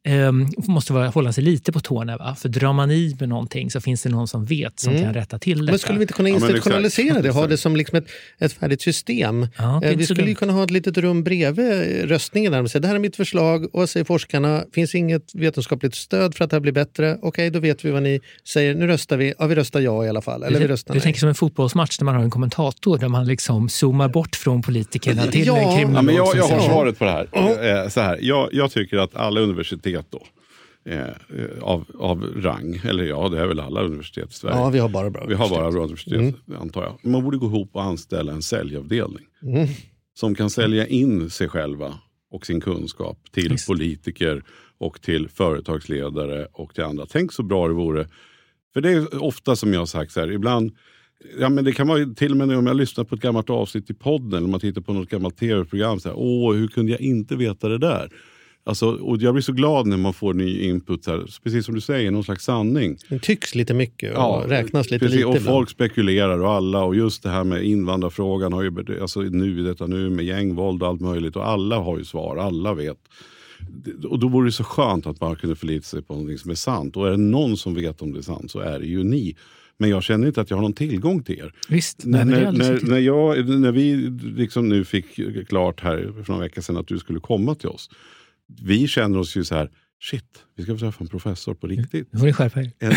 Um, 0.09 0.47
måste 0.57 0.93
vara, 0.93 1.07
hålla 1.07 1.33
sig 1.33 1.43
lite 1.43 1.71
på 1.71 1.79
tårna. 1.79 2.17
Va? 2.17 2.35
För 2.39 2.49
drar 2.49 2.73
man 2.73 2.91
i 2.91 3.15
med 3.19 3.29
någonting 3.29 3.71
så 3.71 3.81
finns 3.81 4.03
det 4.03 4.09
någon 4.09 4.27
som 4.27 4.45
vet 4.45 4.79
som 4.79 4.93
mm. 4.93 5.05
kan 5.05 5.13
rätta 5.13 5.39
till 5.39 5.65
det. 5.65 5.71
Men 5.71 5.79
skulle 5.79 5.99
vi 5.99 6.03
inte 6.03 6.13
kunna 6.13 6.29
institutionalisera 6.29 7.15
ja, 7.15 7.21
det? 7.21 7.29
Ha 7.29 7.47
det 7.47 7.57
som 7.57 7.75
liksom 7.75 7.97
ett, 7.97 8.07
ett 8.39 8.53
färdigt 8.53 8.81
system? 8.81 9.47
Ja, 9.57 9.81
uh, 9.85 9.97
vi 9.97 10.05
skulle 10.05 10.29
ju 10.29 10.35
kunna 10.35 10.53
ha 10.53 10.63
ett 10.63 10.71
litet 10.71 10.97
rum 10.97 11.23
bredvid 11.23 12.09
röstningen. 12.09 12.51
Där 12.51 12.59
de 12.59 12.69
säger, 12.69 12.81
det 12.81 12.87
här 12.87 12.95
är 12.95 12.99
mitt 12.99 13.15
förslag 13.15 13.63
och 13.63 13.79
vad 13.79 13.89
säger 13.89 14.03
forskarna? 14.03 14.63
Finns 14.73 14.95
inget 14.95 15.35
vetenskapligt 15.35 15.95
stöd 15.95 16.35
för 16.35 16.43
att 16.43 16.49
det 16.49 16.55
här 16.55 16.61
blir 16.61 16.71
bättre? 16.71 17.13
Okej, 17.15 17.27
okay, 17.27 17.49
då 17.49 17.59
vet 17.59 17.85
vi 17.85 17.91
vad 17.91 18.03
ni 18.03 18.19
säger. 18.47 18.75
Nu 18.75 18.87
röstar 18.87 19.17
vi. 19.17 19.33
Ja, 19.39 19.45
vi 19.45 19.55
röstar 19.55 19.79
ja 19.79 20.05
i 20.05 20.09
alla 20.09 20.21
fall. 20.21 20.43
Eller 20.43 20.59
du, 20.59 20.65
vi 20.65 20.73
röstar 20.73 20.93
du 20.93 20.99
tänker 20.99 21.19
som 21.19 21.29
en 21.29 21.35
fotbollsmatch 21.35 21.97
där 21.97 22.05
man 22.05 22.15
har 22.15 22.23
en 22.23 22.29
kommentator 22.29 22.97
där 22.97 23.07
man 23.07 23.25
liksom 23.25 23.69
zoomar 23.69 24.09
bort 24.09 24.35
från 24.35 24.61
politikerna 24.61 25.27
till 25.27 25.47
ja. 25.47 25.57
en 25.57 25.77
kriminolog. 25.77 25.97
Ja, 25.97 26.01
men 26.01 26.15
jag, 26.15 26.35
jag 26.35 26.43
har 26.43 26.59
svaret 26.59 26.99
på 26.99 27.05
det 27.05 27.11
här. 27.11 27.83
Uh. 27.83 27.89
Så 27.89 28.01
här 28.01 28.19
jag, 28.21 28.49
jag 28.51 28.71
tycker 28.71 28.97
att 28.97 29.15
alla 29.15 29.39
universitet 29.39 29.98
då 30.09 30.23
Eh, 30.85 31.07
av, 31.61 31.85
av 31.99 32.23
rang. 32.35 32.81
Eller 32.83 33.03
ja, 33.03 33.29
det 33.29 33.39
är 33.39 33.47
väl 33.47 33.59
alla 33.59 33.81
universitet 33.81 34.29
i 34.29 34.33
Sverige. 34.33 34.55
Ja, 34.55 34.69
vi 34.69 34.79
har 34.79 34.89
bara 34.89 35.09
bra 35.09 35.25
Vi 35.27 35.33
har 35.33 35.49
bara 35.49 35.71
bra 35.71 35.81
universitet, 35.81 36.19
mm. 36.19 36.61
antar 36.61 36.83
jag. 36.83 37.11
Man 37.11 37.23
borde 37.23 37.37
gå 37.37 37.45
ihop 37.45 37.69
och 37.73 37.83
anställa 37.83 38.31
en 38.31 38.41
säljavdelning. 38.41 39.25
Mm. 39.43 39.67
Som 40.13 40.35
kan 40.35 40.49
sälja 40.49 40.87
in 40.87 41.29
sig 41.29 41.49
själva 41.49 41.93
och 42.31 42.45
sin 42.45 42.61
kunskap 42.61 43.17
till 43.31 43.51
Just. 43.51 43.67
politiker 43.67 44.43
och 44.77 45.01
till 45.01 45.29
företagsledare 45.29 46.47
och 46.53 46.73
till 46.73 46.83
andra. 46.83 47.05
Tänk 47.05 47.33
så 47.33 47.43
bra 47.43 47.67
det 47.67 47.73
vore. 47.73 48.07
För 48.73 48.81
det 48.81 48.91
är 48.91 49.23
ofta 49.23 49.55
som 49.55 49.73
jag 49.73 49.81
har 49.81 49.85
sagt, 49.85 50.11
så 50.11 50.19
här, 50.19 50.31
ibland 50.31 50.71
Ja, 51.39 51.49
men 51.49 51.65
det 51.65 51.71
kan 51.71 51.87
vara 51.87 52.05
till 52.05 52.31
och 52.31 52.37
med 52.37 52.57
om 52.57 52.67
jag 52.67 52.75
lyssnar 52.75 53.03
på 53.03 53.15
ett 53.15 53.21
gammalt 53.21 53.49
avsnitt 53.49 53.89
i 53.89 53.93
podden 53.93 54.37
eller 54.37 54.47
man 54.47 54.59
tittar 54.59 54.81
på 54.81 54.93
något 54.93 55.09
gammalt 55.09 55.37
tv-program. 55.37 55.99
Så 55.99 56.09
här, 56.09 56.15
Åh, 56.17 56.53
hur 56.53 56.67
kunde 56.67 56.91
jag 56.91 57.01
inte 57.01 57.35
veta 57.35 57.69
det 57.69 57.77
där? 57.77 58.09
Alltså, 58.63 58.87
och 58.89 59.17
jag 59.17 59.33
blir 59.33 59.41
så 59.41 59.53
glad 59.53 59.87
när 59.87 59.97
man 59.97 60.13
får 60.13 60.33
ny 60.33 60.61
input. 60.61 61.07
Här. 61.07 61.41
Precis 61.43 61.65
som 61.65 61.75
du 61.75 61.81
säger, 61.81 62.11
någon 62.11 62.23
slags 62.23 62.43
sanning. 62.43 62.97
Det 63.09 63.19
tycks 63.19 63.55
lite 63.55 63.73
mycket 63.73 64.11
och 64.11 64.17
ja, 64.17 64.43
räknas 64.47 64.91
lite 64.91 65.05
precis, 65.05 65.15
lite. 65.15 65.27
Och 65.27 65.35
ibland. 65.35 65.55
folk 65.55 65.69
spekulerar 65.69 66.39
och 66.39 66.51
alla. 66.51 66.83
Och 66.83 66.95
just 66.95 67.23
det 67.23 67.29
här 67.29 67.43
med 67.43 67.63
invandrarfrågan 67.63 68.53
har 68.53 68.63
ju, 68.63 69.01
alltså 69.01 69.21
nu, 69.21 69.63
detta 69.63 69.87
nu 69.87 70.09
med 70.09 70.25
gängvåld 70.25 70.83
och 70.83 70.89
allt 70.89 71.01
möjligt. 71.01 71.35
Och 71.35 71.47
alla 71.47 71.79
har 71.79 71.97
ju 71.97 72.05
svar, 72.05 72.37
alla 72.37 72.73
vet. 72.73 72.97
och 74.09 74.19
då 74.19 74.27
vore 74.27 74.47
det 74.47 74.51
så 74.51 74.63
skönt 74.63 75.07
att 75.07 75.21
man 75.21 75.35
kunde 75.35 75.55
förlita 75.55 75.85
sig 75.85 76.01
på 76.01 76.13
någonting 76.13 76.37
som 76.37 76.51
är 76.51 76.55
sant. 76.55 76.97
Och 76.97 77.07
är 77.07 77.11
det 77.11 77.17
någon 77.17 77.57
som 77.57 77.73
vet 77.73 78.01
om 78.01 78.13
det 78.13 78.19
är 78.19 78.23
sant 78.23 78.51
så 78.51 78.59
är 78.59 78.79
det 78.79 78.85
ju 78.85 79.03
ni. 79.03 79.35
Men 79.77 79.89
jag 79.89 80.03
känner 80.03 80.27
inte 80.27 80.41
att 80.41 80.49
jag 80.49 80.57
har 80.57 80.61
någon 80.61 80.73
tillgång 80.73 81.23
till 81.23 81.39
er. 81.39 81.53
Visst, 81.69 82.05
när, 82.05 82.25
när, 82.25 82.51
när, 82.51 82.79
när, 82.89 82.99
jag, 82.99 83.49
när 83.59 83.71
vi 83.71 83.95
liksom 84.35 84.69
nu 84.69 84.85
fick 84.85 85.05
klart 85.47 85.81
här 85.81 86.11
för 86.23 86.33
några 86.33 86.43
veckor 86.43 86.61
sedan 86.61 86.77
att 86.77 86.87
du 86.87 86.99
skulle 86.99 87.19
komma 87.19 87.55
till 87.55 87.69
oss. 87.69 87.89
Vi 88.61 88.87
känner 88.87 89.19
oss 89.19 89.35
ju 89.35 89.43
så 89.43 89.55
här, 89.55 89.71
shit, 90.01 90.45
vi 90.55 90.63
ska 90.63 90.73
få 90.73 90.79
träffa 90.79 91.03
en 91.03 91.07
professor 91.07 91.53
på 91.53 91.67
riktigt. 91.67 92.07
Nu 92.13 92.19
får 92.19 92.25
ni 92.25 92.33
skärpa 92.33 92.61
er. 92.61 92.71
Ja, 92.79 92.89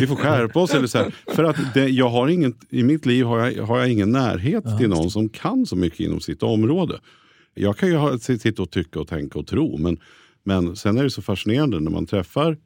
vi 0.00 0.06
får 0.06 0.16
skärpa 0.16 0.60
oss. 0.60 0.74
Eller 0.74 0.86
så 0.86 0.98
här. 0.98 1.14
För 1.26 1.44
att 1.44 1.74
det, 1.74 1.88
jag 1.88 2.08
har 2.08 2.28
ingen, 2.28 2.54
I 2.70 2.82
mitt 2.82 3.06
liv 3.06 3.24
har 3.24 3.50
jag, 3.50 3.66
har 3.66 3.78
jag 3.78 3.88
ingen 3.88 4.10
närhet 4.10 4.64
ja, 4.66 4.78
till 4.78 4.88
någon 4.88 5.10
som 5.10 5.28
kan 5.28 5.66
så 5.66 5.76
mycket 5.76 6.00
inom 6.00 6.20
sitt 6.20 6.42
område. 6.42 7.00
Jag 7.54 7.76
kan 7.76 7.88
ju 7.88 7.96
ha, 7.96 8.18
sitta 8.18 8.62
och 8.62 8.70
tycka 8.70 9.00
och 9.00 9.08
tänka 9.08 9.38
och 9.38 9.46
tro, 9.46 9.78
men, 9.78 9.98
men 10.44 10.76
sen 10.76 10.98
är 10.98 11.02
det 11.02 11.10
så 11.10 11.22
fascinerande 11.22 11.80
när 11.80 11.90
man 11.90 12.06
träffar 12.06 12.56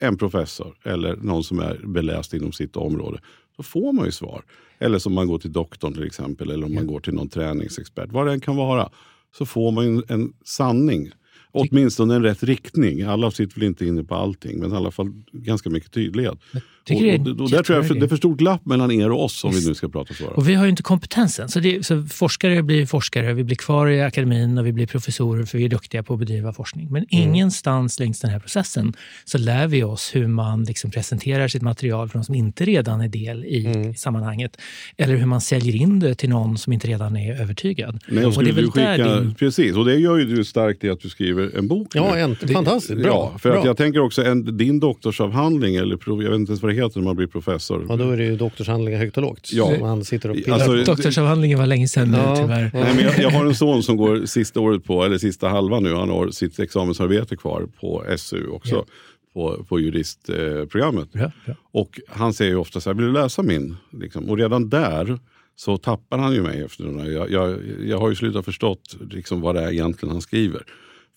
en 0.00 0.16
professor 0.18 0.74
eller 0.84 1.16
någon 1.16 1.44
som 1.44 1.58
är 1.58 1.80
beläst 1.84 2.34
inom 2.34 2.52
sitt 2.52 2.76
område. 2.76 3.20
Då 3.56 3.62
får 3.62 3.92
man 3.92 4.04
ju 4.04 4.12
svar. 4.12 4.42
Eller 4.78 4.98
som 4.98 5.14
man 5.14 5.26
går 5.26 5.38
till 5.38 5.52
doktorn 5.52 5.94
till 5.94 6.06
exempel, 6.06 6.50
eller 6.50 6.66
om 6.66 6.74
man 6.74 6.86
går 6.86 7.00
till 7.00 7.14
någon 7.14 7.28
träningsexpert. 7.28 8.12
Vad 8.12 8.26
det 8.26 8.32
än 8.32 8.40
kan 8.40 8.56
vara. 8.56 8.90
Så 9.38 9.46
får 9.46 9.72
man 9.72 9.86
en, 9.86 10.02
en 10.08 10.32
sanning 10.44 11.10
åtminstone 11.58 12.14
en 12.14 12.22
rätt 12.22 12.42
riktning. 12.42 13.02
Alla 13.02 13.30
sitter 13.30 13.54
väl 13.54 13.64
inte 13.68 13.86
inne 13.86 14.04
på 14.04 14.14
allting, 14.14 14.58
men 14.58 14.72
i 14.72 14.76
alla 14.76 14.90
fall 14.90 15.12
ganska 15.32 15.70
mycket 15.70 15.92
tydlighet. 15.92 16.38
Och, 16.90 17.26
och, 17.26 17.40
och 17.40 17.50
där 17.50 17.62
tror 17.62 17.84
jag 17.84 17.98
det 17.98 18.06
är 18.06 18.08
för 18.08 18.16
stort 18.16 18.38
glapp 18.38 18.66
mellan 18.66 18.90
er 18.90 19.10
och 19.10 19.24
oss 19.24 19.44
om 19.44 19.50
vi 19.50 19.68
nu 19.68 19.74
ska 19.74 19.88
prata 19.88 20.14
så. 20.14 20.26
Och 20.26 20.48
vi 20.48 20.54
har 20.54 20.64
ju 20.64 20.70
inte 20.70 20.82
kompetensen. 20.82 21.48
Så, 21.48 21.60
det, 21.60 21.86
så 21.86 22.02
forskare 22.02 22.62
blir 22.62 22.86
forskare, 22.86 23.34
vi 23.34 23.44
blir 23.44 23.56
kvar 23.56 23.88
i 23.88 24.02
akademin 24.02 24.58
och 24.58 24.66
vi 24.66 24.72
blir 24.72 24.86
professorer 24.86 25.44
för 25.44 25.58
vi 25.58 25.64
är 25.64 25.68
duktiga 25.68 26.02
på 26.02 26.14
att 26.14 26.20
bedriva 26.20 26.52
forskning. 26.52 26.88
Men 26.90 27.06
mm. 27.10 27.28
ingenstans 27.28 28.00
längs 28.00 28.20
den 28.20 28.30
här 28.30 28.38
processen 28.38 28.94
så 29.24 29.38
lär 29.38 29.66
vi 29.66 29.82
oss 29.82 30.10
hur 30.14 30.26
man 30.26 30.64
liksom 30.64 30.90
presenterar 30.90 31.48
sitt 31.48 31.62
material 31.62 32.08
för 32.08 32.18
de 32.18 32.24
som 32.24 32.34
inte 32.34 32.64
redan 32.64 33.00
är 33.00 33.08
del 33.08 33.44
i 33.44 33.66
mm. 33.66 33.94
sammanhanget. 33.94 34.56
Eller 34.96 35.16
hur 35.16 35.26
man 35.26 35.40
säljer 35.40 35.76
in 35.76 36.00
det 36.00 36.14
till 36.14 36.28
någon 36.28 36.58
som 36.58 36.72
inte 36.72 36.88
redan 36.88 37.16
är 37.16 37.40
övertygad. 37.40 37.98
Nej, 38.08 38.26
och, 38.26 38.36
och 38.36 38.44
det 38.44 38.50
är 38.50 38.54
väl 38.54 38.70
skicka, 38.70 38.96
din... 38.96 39.34
Precis, 39.34 39.76
och 39.76 39.84
det 39.84 39.96
gör 39.96 40.18
ju 40.18 40.24
du 40.24 40.44
starkt 40.44 40.84
i 40.84 40.90
att 40.90 41.00
du 41.00 41.08
skriver 41.08 41.58
en 41.58 41.68
bok. 41.68 41.88
Ja, 41.94 42.16
en, 42.16 42.36
fantastiskt. 42.36 43.02
Bra. 43.02 43.30
Ja, 43.32 43.38
för 43.38 43.50
bra. 43.50 43.58
Att 43.58 43.64
jag 43.64 43.76
tänker 43.76 44.00
också, 44.00 44.24
en, 44.24 44.56
din 44.56 44.80
doktorsavhandling, 44.80 45.76
eller 45.76 45.96
prov, 45.96 46.22
jag 46.22 46.30
vet 46.30 46.38
inte 46.38 46.50
ens 46.50 46.62
vad 46.62 46.70
det 46.70 46.74
heter 46.84 46.98
när 47.00 47.04
man 47.04 47.16
blir 47.16 47.26
professor. 47.26 47.86
Ja, 47.88 47.96
då 47.96 48.10
är 48.10 48.16
det 48.16 48.24
ju 48.24 48.36
doktorsavhandlingar 48.36 48.98
högt 48.98 49.16
och 49.16 49.22
lågt. 49.22 49.52
Ja. 49.52 49.78
Man 49.80 50.04
sitter 50.04 50.30
och 50.30 50.48
alltså, 50.48 50.84
Doktorsavhandlingen 50.84 51.58
var 51.58 51.66
länge 51.66 51.88
sedan 51.88 52.14
ja. 52.14 52.34
nu 52.34 52.40
tyvärr. 52.40 52.70
Nej, 52.74 52.94
men 52.94 53.04
jag, 53.04 53.18
jag, 53.18 53.30
har 53.30 53.46
en 53.46 53.54
son 53.54 53.82
som 53.82 53.96
går 53.96 54.26
sista 54.26 54.60
året 54.60 54.84
på, 54.84 55.04
eller 55.04 55.18
sista 55.18 55.48
halvan 55.48 55.82
nu, 55.82 55.94
han 55.94 56.10
har 56.10 56.30
sitt 56.30 56.58
examensarbete 56.58 57.36
kvar 57.36 57.68
på 57.80 58.04
SU 58.16 58.48
också. 58.48 58.74
Ja. 58.74 58.84
På, 59.34 59.64
på 59.64 59.80
juristprogrammet. 59.80 61.08
Ja, 61.12 61.32
ja. 61.44 61.54
Och 61.72 62.00
han 62.08 62.32
säger 62.32 62.50
ju 62.50 62.56
ofta 62.56 62.80
så 62.80 62.90
här, 62.90 62.94
vill 62.94 63.06
du 63.06 63.12
läsa 63.12 63.42
min? 63.42 63.76
Liksom. 63.92 64.30
Och 64.30 64.38
redan 64.38 64.68
där 64.68 65.18
så 65.56 65.76
tappar 65.76 66.18
han 66.18 66.34
ju 66.34 66.42
mig 66.42 66.62
efter. 66.62 67.10
Jag, 67.10 67.30
jag, 67.30 67.58
jag 67.86 67.98
har 67.98 68.08
ju 68.08 68.14
slutat 68.14 68.44
förstått 68.44 68.96
liksom 69.10 69.40
vad 69.40 69.54
det 69.54 69.60
är 69.60 69.72
egentligen 69.72 70.12
han 70.12 70.22
skriver. 70.22 70.62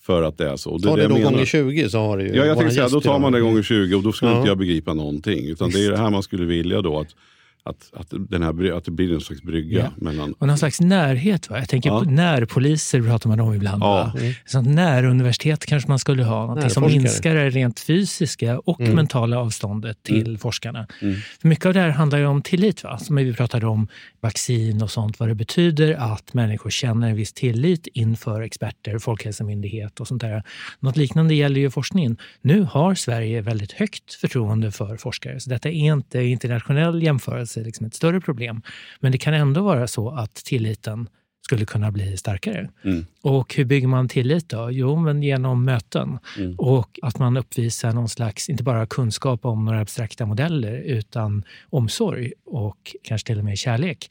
För 0.02 0.24
att 0.24 0.38
det 0.38 0.50
är 0.50 0.56
så. 0.56 0.80
Ta 0.80 0.96
det, 0.96 1.02
det 1.02 1.08
då 1.08 1.18
gånger 1.18 1.46
20 1.46 1.90
så 1.90 2.00
har 2.00 2.18
du 2.18 2.28
ju 2.28 2.36
Ja, 2.36 2.46
jag 2.46 2.58
tänkte 2.58 2.76
säga, 2.76 2.90
då 2.90 3.02
tar 3.02 3.20
man 3.20 3.32
det 3.32 3.40
gånger 3.40 3.64
20 3.64 3.96
och 3.96 4.04
då 4.04 4.12
skulle 4.12 4.32
ja. 4.32 4.38
inte 4.38 4.50
jag 4.50 4.58
begripa 4.58 4.94
någonting. 4.94 5.46
Utan 5.46 5.70
det 5.70 5.86
är 5.86 5.92
det 5.92 5.98
här 5.98 6.10
man 6.10 6.24
skulle 6.24 6.46
vilja 6.46 6.82
då. 6.82 7.00
Att, 7.00 7.16
att, 7.64 7.92
att, 7.94 8.08
den 8.30 8.44
här, 8.44 8.78
att 8.78 8.86
det 8.86 8.92
blir 8.92 9.14
en 9.14 9.22
slags 9.22 9.42
brygga. 9.42 9.80
Ja. 9.80 9.92
Mellan... 9.96 10.34
Och 10.34 10.48
någon 10.48 10.58
slags 10.58 10.82
närhet. 10.82 11.50
Va? 11.50 11.60
Jag 11.60 11.70
tänker 11.70 11.90
ja. 11.90 12.00
på 12.00 12.10
närpoliser 12.10 13.02
pratar 13.02 13.30
man 13.30 13.40
om 13.40 13.54
ibland. 13.54 13.84
Ja. 13.84 14.14
Mm. 14.20 14.34
Sånt 14.46 14.68
näruniversitet 14.68 15.66
kanske 15.66 15.90
man 15.90 16.00
skulle 16.00 16.24
ha. 16.24 16.42
Någonting 16.42 16.70
som 16.70 16.84
minskar 16.84 17.36
det 17.36 17.50
rent 17.50 17.80
fysiska 17.80 18.60
och 18.60 18.82
mm. 18.82 18.96
mentala 18.96 19.40
avståndet 19.40 20.04
till 20.04 20.28
mm. 20.28 20.38
forskarna. 20.38 20.88
Mm. 21.02 21.16
För 21.42 21.48
mycket 21.48 21.66
av 21.66 21.74
det 21.74 21.80
här 21.80 21.90
handlar 21.90 22.20
ju 22.20 22.26
om 22.26 22.42
tillit. 22.42 22.84
Va? 22.84 22.98
Som 22.98 23.16
vi 23.16 23.34
pratade 23.34 23.68
om 23.68 23.88
vaccin 24.22 24.82
och 24.82 24.92
sånt. 24.92 25.20
Vad 25.20 25.30
det 25.30 25.36
betyder 25.36 25.94
att 25.94 26.34
människor 26.34 26.70
känner 26.70 27.10
en 27.10 27.16
viss 27.16 27.34
tillit 27.34 27.88
inför 27.94 28.42
experter, 28.42 29.00
Folkhälsomyndighet 29.00 30.00
och 30.00 30.08
sånt 30.08 30.22
där. 30.22 30.44
Något 30.80 30.98
liknande 30.98 31.34
gäller 31.34 31.62
ju 31.62 31.70
forskningen. 31.70 32.18
Nu 32.42 32.62
har 32.64 32.96
Sverige 32.96 33.42
väldigt 33.42 33.72
högt 33.72 34.14
förtroende 34.14 34.72
för 34.72 34.98
forskare. 34.98 35.40
Så 35.40 35.50
detta 35.50 35.70
är 35.70 35.74
inte 35.74 36.24
internationell 36.24 37.04
jämförelse 37.04 37.51
är 37.58 37.64
liksom 37.64 37.86
ett 37.86 37.94
större 37.94 38.22
problem. 38.22 38.62
Men 39.00 39.12
det 39.12 39.18
kan 39.18 39.34
ändå 39.34 39.62
vara 39.62 39.88
så 39.88 40.10
att 40.10 40.36
tilliten 40.36 41.08
skulle 41.46 41.66
kunna 41.66 41.92
bli 41.92 42.18
starkare. 42.18 42.70
Mm. 42.84 43.06
Och 43.22 43.56
hur 43.56 43.66
bygger 43.66 43.88
man 43.88 44.08
tillit 44.08 44.50
då? 44.50 44.72
Jo, 44.72 44.96
men 44.96 45.24
genom 45.24 45.66
möten. 45.66 46.20
Mm. 46.38 46.56
Och 46.58 47.00
att 47.02 47.20
man 47.20 47.38
uppvisar 47.38 47.94
någon 47.94 48.10
slags, 48.10 48.50
inte 48.50 48.64
bara 48.64 48.86
kunskap 48.86 49.46
om 49.46 49.66
några 49.66 49.80
abstrakta 49.80 50.26
modeller, 50.26 50.74
utan 50.74 51.44
omsorg 51.70 52.34
och 52.46 52.96
kanske 53.04 53.28
till 53.28 53.40
och 53.40 53.46
med 53.46 53.58
kärlek. 53.58 54.10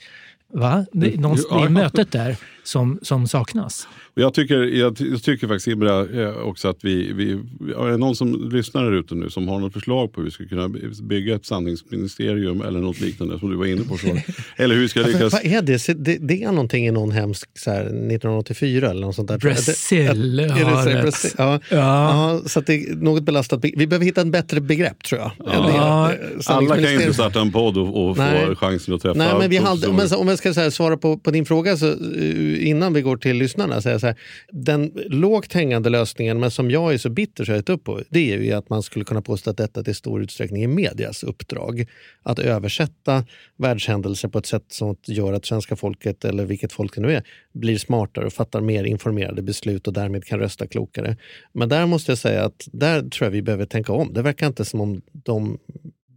Va? 0.52 0.86
Det 0.92 1.06
är 1.06 1.10
mm. 1.10 1.22
någonstans 1.22 1.66
i 1.66 1.72
mötet 1.72 2.12
där 2.12 2.36
som, 2.64 2.98
som 3.02 3.28
saknas. 3.28 3.88
Jag, 4.14 4.34
tycker, 4.34 4.62
jag, 4.62 4.96
jag 5.00 5.22
tycker 5.22 5.48
faktiskt 5.48 5.68
Imra 5.68 6.22
eh, 6.22 6.36
också 6.36 6.68
att 6.68 6.84
vi, 6.84 7.12
vi... 7.12 7.32
Är 7.74 7.90
det 7.90 7.96
någon 7.96 8.16
som 8.16 8.50
lyssnar 8.52 8.84
här 8.84 8.92
ute 8.92 9.14
nu 9.14 9.30
som 9.30 9.48
har 9.48 9.58
något 9.58 9.72
förslag 9.72 10.12
på 10.12 10.20
hur 10.20 10.24
vi 10.24 10.30
ska 10.30 10.44
kunna 10.44 10.68
bygga 11.02 11.34
ett 11.34 11.46
sanningsministerium 11.46 12.62
eller 12.62 12.80
något 12.80 13.00
liknande 13.00 13.38
som 13.38 13.50
du 13.50 13.56
var 13.56 13.66
inne 13.66 13.84
på. 13.84 13.96
Så. 13.96 14.06
Eller 14.56 14.74
hur 14.74 14.82
vi 14.82 14.88
ska 14.88 15.00
lyckas... 15.00 15.32
Vad 15.32 15.44
är 15.44 15.62
det? 15.62 15.86
det? 16.04 16.18
Det 16.20 16.42
är 16.42 16.52
någonting 16.52 16.86
i 16.86 16.90
någon 16.90 17.12
hemsk 17.12 17.58
så 17.58 17.70
här, 17.70 17.80
1984 17.80 18.90
eller 18.90 19.00
något 19.00 19.14
sånt 19.14 19.28
där. 19.28 19.38
Brasil 19.38 20.06
har 20.50 20.84
det. 20.84 21.34
Ja. 21.38 21.60
Ja. 21.70 21.76
ja. 21.76 22.40
så 22.46 22.60
det 22.60 22.74
är 22.74 22.94
något 22.94 23.22
belastat. 23.22 23.60
Vi 23.62 23.86
behöver 23.86 24.06
hitta 24.06 24.20
ett 24.20 24.32
bättre 24.32 24.60
begrepp 24.60 25.04
tror 25.04 25.20
jag. 25.20 25.32
Ja. 25.46 26.12
Alla 26.46 26.74
kan 26.76 26.92
inte 26.92 27.14
starta 27.14 27.40
en 27.40 27.52
podd 27.52 27.76
och, 27.76 28.08
och 28.08 28.16
få 28.16 28.54
chansen 28.54 28.94
att 28.94 29.02
träffa... 29.02 29.18
Nej, 29.18 29.34
men 29.38 29.50
vi 29.50 29.56
hade, 29.56 29.92
men 29.92 30.14
om 30.14 30.28
jag 30.28 30.38
ska 30.40 30.52
här, 30.52 30.70
svara 30.70 30.96
på, 30.96 31.18
på 31.18 31.30
din 31.30 31.44
fråga 31.44 31.76
så, 31.76 31.86
eh, 31.86 32.68
innan 32.68 32.92
vi 32.92 33.02
går 33.02 33.16
till 33.16 33.36
lyssnarna. 33.36 33.80
Så 33.80 33.88
här, 33.88 33.98
så 33.98 34.06
här, 34.06 34.16
den 34.52 34.92
lågt 35.06 35.52
hängande 35.52 35.90
lösningen, 35.90 36.40
men 36.40 36.50
som 36.50 36.70
jag 36.70 36.94
är 36.94 36.98
så 36.98 37.10
bitter 37.10 37.44
så 37.44 37.52
jag 37.52 37.70
upp 37.70 37.84
på, 37.84 38.00
det 38.08 38.32
är 38.32 38.38
ju 38.38 38.52
att 38.52 38.70
man 38.70 38.82
skulle 38.82 39.04
kunna 39.04 39.22
påstå 39.22 39.50
att 39.50 39.56
detta 39.56 39.82
till 39.82 39.94
stor 39.94 40.22
utsträckning 40.22 40.62
är 40.62 40.68
medias 40.68 41.22
uppdrag. 41.22 41.86
Att 42.22 42.38
översätta 42.38 43.24
världshändelser 43.56 44.28
på 44.28 44.38
ett 44.38 44.46
sätt 44.46 44.64
som 44.68 44.96
gör 45.06 45.32
att 45.32 45.46
svenska 45.46 45.76
folket, 45.76 46.24
eller 46.24 46.44
vilket 46.44 46.72
folk 46.72 46.94
det 46.94 47.00
nu 47.00 47.12
är, 47.12 47.22
blir 47.52 47.78
smartare 47.78 48.26
och 48.26 48.32
fattar 48.32 48.60
mer 48.60 48.84
informerade 48.84 49.42
beslut 49.42 49.86
och 49.86 49.92
därmed 49.92 50.24
kan 50.24 50.38
rösta 50.38 50.66
klokare. 50.66 51.16
Men 51.52 51.68
där 51.68 51.86
måste 51.86 52.10
jag 52.10 52.18
säga 52.18 52.44
att 52.44 52.68
där 52.72 53.00
tror 53.02 53.26
jag 53.26 53.30
vi 53.30 53.42
behöver 53.42 53.66
tänka 53.66 53.92
om. 53.92 54.12
Det 54.12 54.22
verkar 54.22 54.46
inte 54.46 54.64
som 54.64 54.80
om 54.80 55.02
de 55.12 55.58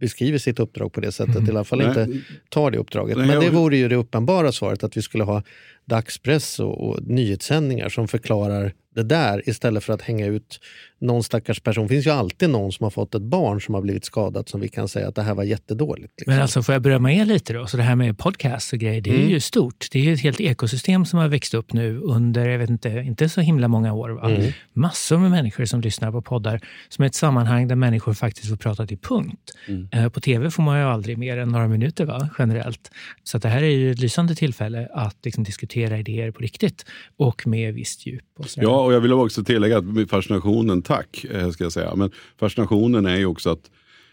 beskriver 0.00 0.38
sitt 0.38 0.60
uppdrag 0.60 0.92
på 0.92 1.00
det 1.00 1.12
sättet, 1.12 1.36
mm. 1.36 1.46
i 1.46 1.50
alla 1.50 1.64
fall 1.64 1.78
Nej. 1.78 1.88
inte 1.88 2.20
tar 2.48 2.70
det 2.70 2.78
uppdraget. 2.78 3.16
Nej, 3.16 3.26
Men 3.26 3.40
det 3.40 3.50
vore 3.50 3.76
ju 3.76 3.88
det 3.88 3.96
uppenbara 3.96 4.52
svaret, 4.52 4.84
att 4.84 4.96
vi 4.96 5.02
skulle 5.02 5.24
ha 5.24 5.42
dagspress 5.84 6.60
och, 6.60 6.88
och 6.88 7.02
nyhetssändningar 7.02 7.88
som 7.88 8.08
förklarar 8.08 8.72
det 8.94 9.02
där 9.02 9.48
istället 9.48 9.84
för 9.84 9.92
att 9.92 10.02
hänga 10.02 10.26
ut 10.26 10.60
någon 11.04 11.22
stackars 11.22 11.60
person. 11.60 11.86
Det 11.86 11.88
finns 11.88 12.06
ju 12.06 12.10
alltid 12.10 12.50
någon 12.50 12.72
som 12.72 12.84
har 12.84 12.90
fått 12.90 13.14
ett 13.14 13.22
barn 13.22 13.60
som 13.60 13.74
har 13.74 13.82
blivit 13.82 14.04
skadat 14.04 14.48
som 14.48 14.60
vi 14.60 14.68
kan 14.68 14.88
säga 14.88 15.08
att 15.08 15.14
det 15.14 15.22
här 15.22 15.34
var 15.34 15.44
jättedåligt. 15.44 16.12
Liksom. 16.18 16.32
Men 16.32 16.42
alltså 16.42 16.62
får 16.62 16.72
jag 16.72 16.82
berömma 16.82 17.12
er 17.12 17.24
lite 17.24 17.52
då? 17.52 17.66
Så 17.66 17.76
det 17.76 17.82
här 17.82 17.96
med 17.96 18.18
podcast 18.18 18.72
och 18.72 18.78
grejer, 18.78 19.00
det 19.00 19.10
är 19.10 19.14
mm. 19.14 19.28
ju 19.28 19.40
stort. 19.40 19.86
Det 19.92 20.08
är 20.08 20.12
ett 20.12 20.20
helt 20.20 20.40
ekosystem 20.40 21.04
som 21.04 21.18
har 21.18 21.28
växt 21.28 21.54
upp 21.54 21.72
nu 21.72 21.98
under, 21.98 22.48
jag 22.48 22.58
vet 22.58 22.70
inte, 22.70 22.88
inte 22.88 23.28
så 23.28 23.40
himla 23.40 23.68
många 23.68 23.92
år. 23.92 24.10
Va? 24.10 24.30
Mm. 24.30 24.52
Massor 24.72 25.18
med 25.18 25.30
människor 25.30 25.64
som 25.64 25.80
lyssnar 25.80 26.12
på 26.12 26.22
poddar 26.22 26.60
som 26.88 27.02
är 27.02 27.06
ett 27.06 27.14
sammanhang 27.14 27.68
där 27.68 27.76
människor 27.76 28.14
faktiskt 28.14 28.48
får 28.48 28.56
prata 28.56 28.86
till 28.86 28.98
punkt. 28.98 29.52
Mm. 29.68 29.88
Eh, 29.92 30.08
på 30.08 30.20
tv 30.20 30.50
får 30.50 30.62
man 30.62 30.78
ju 30.78 30.84
aldrig 30.84 31.18
mer 31.18 31.38
än 31.38 31.48
några 31.48 31.68
minuter 31.68 32.04
va? 32.04 32.28
generellt. 32.38 32.90
Så 33.24 33.38
det 33.38 33.48
här 33.48 33.62
är 33.62 33.70
ju 33.70 33.90
ett 33.90 33.98
lysande 33.98 34.34
tillfälle 34.34 34.88
att 34.92 35.16
liksom 35.24 35.44
diskutera 35.44 35.98
idéer 35.98 36.30
på 36.30 36.40
riktigt 36.40 36.84
och 37.16 37.46
med 37.46 37.74
visst 37.74 38.06
djup. 38.06 38.24
Och 38.38 38.46
ja, 38.56 38.80
och 38.80 38.92
jag 38.92 39.00
vill 39.00 39.12
också 39.12 39.44
tillägga 39.44 39.78
att 39.78 40.10
fascinationen, 40.10 40.82
tack, 40.96 41.24
eh, 41.24 41.50
ska 41.50 41.64
jag 41.64 41.72
säga. 41.72 41.94
Men 41.94 42.10
fascinationen 42.38 43.06
är 43.06 43.16
ju 43.16 43.26
också 43.26 43.50
att, 43.50 43.70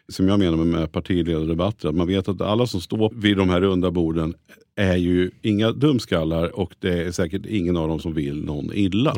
som 0.10 0.28
jag 0.28 0.40
menar 0.40 0.58
med 0.58 0.92
partiledardebatter, 0.92 1.90
att 1.90 1.96
man 1.96 2.08
vet 2.08 2.28
att 2.28 2.42
alla 2.42 2.68
som 2.68 2.82
står 2.82 3.12
vid 3.16 3.38
de 3.38 3.50
här 3.50 3.62
runda 3.62 3.92
borden 3.92 4.34
är 4.76 4.96
ju 4.96 5.32
inga 5.42 5.72
dumskallar 5.72 6.60
och 6.60 6.74
det 6.80 7.04
är 7.04 7.12
säkert 7.12 7.46
ingen 7.46 7.78
av 7.78 7.88
dem 7.88 8.00
som 8.00 8.14
vill 8.14 8.44
någon 8.44 8.74
illa. 8.74 9.14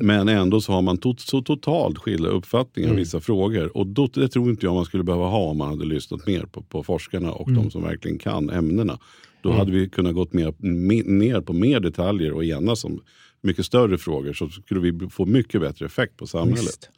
Men 0.00 0.28
ändå 0.28 0.60
så 0.60 0.72
har 0.72 0.82
man 0.82 0.98
to 0.98 1.14
så 1.18 1.42
totalt 1.42 1.98
skilda 1.98 2.28
uppfattningar 2.28 2.88
mm. 2.88 2.98
i 2.98 3.02
vissa 3.02 3.20
frågor. 3.20 3.76
Och 3.76 3.86
då, 3.86 4.06
det 4.06 4.28
tror 4.28 4.50
inte 4.50 4.66
jag 4.66 4.74
man 4.74 4.84
skulle 4.84 5.04
behöva 5.04 5.26
ha 5.26 5.38
om 5.38 5.58
man 5.58 5.68
hade 5.68 5.84
lyssnat 5.84 6.26
mer 6.26 6.42
på, 6.42 6.62
på 6.62 6.82
forskarna 6.82 7.32
och 7.32 7.48
mm. 7.48 7.62
de 7.62 7.70
som 7.70 7.82
verkligen 7.82 8.18
kan 8.18 8.50
ämnena. 8.50 8.98
Då 9.42 9.48
mm. 9.48 9.58
hade 9.58 9.72
vi 9.72 9.88
kunnat 9.88 10.14
gå 10.14 10.26
ner 10.32 11.40
på 11.40 11.52
mer 11.52 11.80
detaljer 11.80 12.32
och 12.32 12.44
enas 12.44 12.84
om 12.84 13.00
mycket 13.40 13.66
större 13.66 13.98
frågor 13.98 14.32
så 14.32 14.48
skulle 14.48 14.80
vi 14.80 15.10
få 15.10 15.26
mycket 15.26 15.60
bättre 15.60 15.86
effekt 15.86 16.16
på 16.16 16.26
samhället. 16.26 16.60
Visst. 16.60 16.90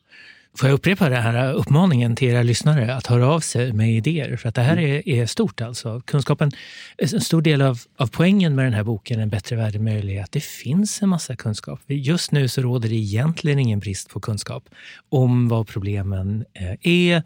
Får 0.57 0.68
jag 0.68 0.74
upprepa 0.74 1.09
den 1.09 1.22
här 1.22 1.53
uppmaningen 1.53 2.16
till 2.16 2.28
era 2.28 2.42
lyssnare 2.42 2.94
att 2.94 3.07
höra 3.07 3.26
av 3.26 3.40
sig 3.40 3.72
med 3.72 3.92
idéer? 3.92 4.36
För 4.36 4.48
att 4.48 4.55
det 4.55 4.62
här 4.62 4.76
mm. 4.76 4.90
är, 4.90 5.09
är 5.09 5.26
stort. 5.26 5.61
alltså. 5.61 6.03
Kunskapen, 6.07 6.51
en 6.98 7.20
stor 7.20 7.42
del 7.42 7.62
av, 7.62 7.78
av 7.96 8.07
poängen 8.07 8.55
med 8.55 8.64
den 8.64 8.72
här 8.72 8.84
boken, 8.84 9.20
En 9.20 9.28
bättre 9.28 9.57
värld 9.57 9.74
är 9.74 9.78
möjlig, 9.78 10.16
är 10.16 10.22
att 10.22 10.32
det 10.32 10.44
finns 10.44 11.03
en 11.03 11.09
massa 11.09 11.36
kunskap. 11.36 11.80
Just 11.86 12.32
nu 12.32 12.48
så 12.48 12.62
råder 12.62 12.88
det 12.88 12.94
egentligen 12.94 13.59
ingen 13.59 13.78
brist 13.78 14.09
på 14.09 14.20
kunskap 14.20 14.68
om 15.09 15.48
vad 15.48 15.68
problemen 15.68 16.44
eh, 16.55 16.72
är, 16.82 17.22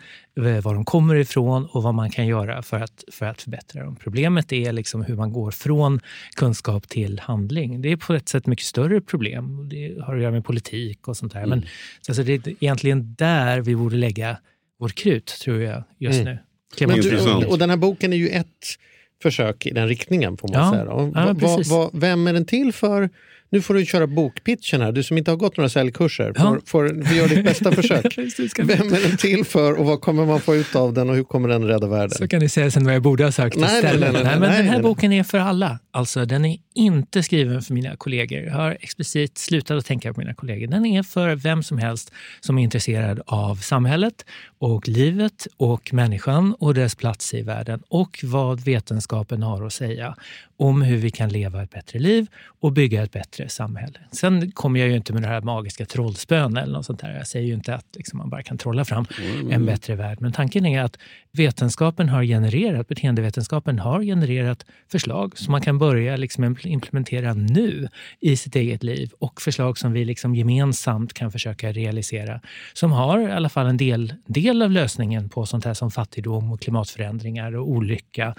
var 0.60 0.74
de 0.74 0.84
kommer 0.84 1.14
ifrån 1.14 1.66
och 1.66 1.82
vad 1.82 1.94
man 1.94 2.10
kan 2.10 2.26
göra 2.26 2.62
för 2.62 2.80
att, 2.80 3.04
för 3.12 3.26
att 3.26 3.42
förbättra 3.42 3.84
dem. 3.84 3.96
Problemet 3.96 4.52
är 4.52 4.72
liksom 4.72 5.02
hur 5.02 5.16
man 5.16 5.32
går 5.32 5.50
från 5.50 6.00
kunskap 6.36 6.88
till 6.88 7.18
handling. 7.18 7.82
Det 7.82 7.92
är 7.92 7.96
på 7.96 8.14
ett 8.14 8.28
sätt 8.28 8.46
mycket 8.46 8.66
större 8.66 9.00
problem. 9.00 9.68
Det 9.68 9.96
har 10.02 10.14
att 10.14 10.22
göra 10.22 10.32
med 10.32 10.44
politik 10.44 11.08
och 11.08 11.16
sånt 11.16 11.32
där. 11.32 11.42
Mm. 11.42 11.50
Men 11.50 11.68
alltså 12.08 12.22
det 12.22 12.32
är 12.46 12.48
egentligen 12.48 13.13
där 13.16 13.60
vi 13.60 13.76
borde 13.76 13.96
lägga 13.96 14.38
vårt 14.78 14.94
krut, 14.94 15.26
tror 15.26 15.62
jag, 15.62 15.84
just 15.98 16.20
mm. 16.20 16.36
nu. 16.78 16.86
Men 16.86 17.00
du, 17.00 17.46
och 17.46 17.58
den 17.58 17.70
här 17.70 17.76
boken 17.76 18.12
är 18.12 18.16
ju 18.16 18.28
ett 18.28 18.78
försök 19.22 19.66
i 19.66 19.70
den 19.70 19.88
riktningen, 19.88 20.36
får 20.36 20.48
man 20.48 20.64
ja. 20.64 20.70
säga. 20.70 20.84
Då. 20.84 21.12
Ja, 21.14 21.32
va, 21.32 21.62
va, 21.70 21.90
vem 21.92 22.26
är 22.26 22.32
den 22.32 22.46
till 22.46 22.72
för? 22.72 23.10
Nu 23.54 23.62
får 23.62 23.74
du 23.74 23.86
köra 23.86 24.06
bokpitchen 24.06 24.80
här. 24.80 24.92
Du 24.92 25.02
som 25.02 25.18
inte 25.18 25.30
har 25.30 25.36
gått 25.36 25.56
några 25.56 25.68
säljkurser, 25.68 26.32
får, 26.32 26.54
ja. 26.54 26.60
får, 26.66 27.04
får 27.04 27.16
göra 27.16 27.28
ditt 27.28 27.44
bästa 27.44 27.72
försök. 27.82 28.18
Vem 28.58 28.94
är 28.94 29.08
den 29.08 29.16
till 29.16 29.44
för 29.44 29.72
och 29.72 29.86
vad 29.86 30.00
kommer 30.00 30.26
man 30.26 30.40
få 30.40 30.56
ut 30.56 30.76
av 30.76 30.92
den 30.92 31.10
och 31.10 31.16
hur 31.16 31.24
kommer 31.24 31.48
den 31.48 31.64
rädda 31.64 31.86
världen? 31.86 32.10
Så 32.10 32.28
kan 32.28 32.40
ni 32.40 32.48
säga 32.48 32.70
sen 32.70 32.84
vad 32.84 32.94
jag 32.94 33.02
borde 33.02 33.24
ha 33.24 33.32
sagt. 33.32 33.56
Nej, 33.56 33.82
nej, 33.82 33.96
nej, 33.98 34.12
nej, 34.12 34.24
men 34.24 34.40
den 34.40 34.68
här 34.68 34.82
boken 34.82 35.12
är 35.12 35.22
för 35.22 35.38
alla. 35.38 35.78
Alltså, 35.90 36.24
den 36.24 36.44
är 36.44 36.56
inte 36.74 37.22
skriven 37.22 37.62
för 37.62 37.74
mina 37.74 37.96
kollegor. 37.96 38.40
Jag 38.40 38.54
har 38.54 38.76
explicit 38.80 39.38
slutat 39.38 39.78
att 39.78 39.86
tänka 39.86 40.14
på 40.14 40.20
mina 40.20 40.34
kollegor. 40.34 40.66
Den 40.66 40.86
är 40.86 41.02
för 41.02 41.34
vem 41.34 41.62
som 41.62 41.78
helst 41.78 42.12
som 42.40 42.58
är 42.58 42.62
intresserad 42.62 43.20
av 43.26 43.56
samhället 43.56 44.24
och 44.58 44.88
livet 44.88 45.46
och 45.56 45.92
människan 45.92 46.54
och 46.58 46.74
dess 46.74 46.94
plats 46.94 47.34
i 47.34 47.42
världen 47.42 47.82
och 47.88 48.20
vad 48.22 48.60
vetenskapen 48.60 49.42
har 49.42 49.66
att 49.66 49.72
säga 49.72 50.16
om 50.56 50.82
hur 50.82 50.96
vi 50.96 51.10
kan 51.10 51.28
leva 51.28 51.62
ett 51.62 51.70
bättre 51.70 51.98
liv 51.98 52.26
och 52.60 52.72
bygga 52.72 53.02
ett 53.02 53.12
bättre 53.12 53.43
samhälle. 53.48 53.98
Sen 54.12 54.52
kommer 54.52 54.80
jag 54.80 54.88
ju 54.88 54.96
inte 54.96 55.12
med 55.12 55.22
det 55.22 55.28
här 55.28 55.40
magiska 55.40 55.86
trollspön 55.86 56.56
eller 56.56 56.72
något 56.72 56.86
sånt 56.86 57.00
där. 57.00 57.16
Jag 57.16 57.26
säger 57.26 57.46
ju 57.46 57.54
inte 57.54 57.74
att 57.74 57.86
liksom 57.96 58.18
man 58.18 58.30
bara 58.30 58.42
kan 58.42 58.58
trolla 58.58 58.84
fram 58.84 59.06
mm. 59.18 59.52
en 59.52 59.66
bättre 59.66 59.94
värld. 59.94 60.18
Men 60.20 60.32
tanken 60.32 60.66
är 60.66 60.82
att 60.82 60.98
vetenskapen 61.32 62.08
har 62.08 62.22
genererat, 62.22 62.88
beteendevetenskapen 62.88 63.78
har 63.78 64.02
genererat 64.02 64.66
förslag 64.90 65.38
som 65.38 65.52
man 65.52 65.60
kan 65.60 65.78
börja 65.78 66.16
liksom 66.16 66.56
implementera 66.64 67.34
nu 67.34 67.88
i 68.20 68.36
sitt 68.36 68.56
eget 68.56 68.82
liv 68.82 69.12
och 69.18 69.42
förslag 69.42 69.78
som 69.78 69.92
vi 69.92 70.04
liksom 70.04 70.34
gemensamt 70.34 71.12
kan 71.12 71.32
försöka 71.32 71.72
realisera. 71.72 72.40
Som 72.72 72.92
har 72.92 73.28
i 73.28 73.32
alla 73.32 73.48
fall 73.48 73.66
en 73.66 73.76
del, 73.76 74.14
del 74.26 74.62
av 74.62 74.70
lösningen 74.70 75.28
på 75.28 75.46
sånt 75.46 75.64
här 75.64 75.74
som 75.74 75.90
fattigdom 75.90 76.52
och 76.52 76.60
klimatförändringar 76.60 77.56
och 77.56 77.68
olycka 77.68 78.34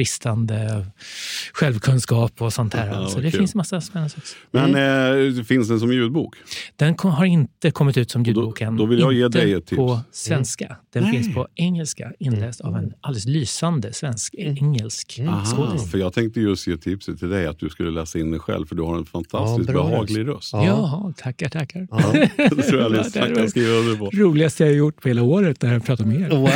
bristande 0.00 0.86
självkunskap 1.52 2.42
och 2.42 2.52
sånt 2.52 2.74
här. 2.74 2.86
Ja, 2.86 3.08
så 3.08 3.20
det 3.20 3.30
finns 3.30 3.54
massa 3.54 3.80
spännande 3.80 4.10
saker. 4.10 4.28
Men 4.50 4.70
mm. 4.70 5.38
eh, 5.38 5.44
finns 5.44 5.68
den 5.68 5.80
som 5.80 5.92
ljudbok? 5.92 6.36
Den 6.76 6.94
har 6.98 7.24
inte 7.24 7.70
kommit 7.70 7.96
ut 7.96 8.10
som 8.10 8.22
ljudbok 8.24 8.60
än. 8.60 8.76
Då 8.76 8.86
vill 8.86 8.98
jag 8.98 9.12
ge 9.12 9.26
inte 9.26 9.38
dig 9.38 9.52
ett 9.52 9.66
tips. 9.66 9.76
på 9.76 10.00
svenska. 10.12 10.76
Den 10.92 11.02
Nej. 11.02 11.12
finns 11.12 11.34
på 11.34 11.48
engelska, 11.54 12.12
inläst 12.18 12.60
av 12.60 12.76
en 12.76 12.92
alldeles 13.00 13.26
lysande 13.26 13.92
svensk-engelsk 13.92 15.18
mm. 15.18 15.44
skådis. 15.44 15.90
För 15.90 15.98
jag 15.98 16.12
tänkte 16.12 16.40
just 16.40 16.66
ge 16.66 16.76
tipset 16.76 17.18
till 17.18 17.28
dig 17.28 17.46
att 17.46 17.58
du 17.58 17.68
skulle 17.68 17.90
läsa 17.90 18.18
in 18.18 18.30
den 18.30 18.40
själv, 18.40 18.66
för 18.66 18.74
du 18.74 18.82
har 18.82 18.98
en 18.98 19.04
fantastiskt 19.04 19.70
ja, 19.70 19.74
behaglig 19.74 20.28
röst. 20.28 20.52
Ja. 20.52 20.66
Jaha, 20.66 21.12
tackar, 21.16 21.48
tackar. 21.48 21.88
Ja, 21.90 22.12
det 22.36 22.62
tror 22.62 22.82
jag 22.82 23.34
kan 23.34 23.50
skriva 23.50 23.72
under 23.72 23.96
på. 23.96 24.10
roligaste 24.12 24.64
jag 24.64 24.70
har 24.70 24.76
gjort 24.76 25.02
på 25.02 25.08
hela 25.08 25.22
året 25.22 25.62
när 25.62 25.72
jag 25.72 25.84
pratar 25.84 26.04
med 26.04 26.20
er. 26.20 26.28
Wow. 26.36 26.50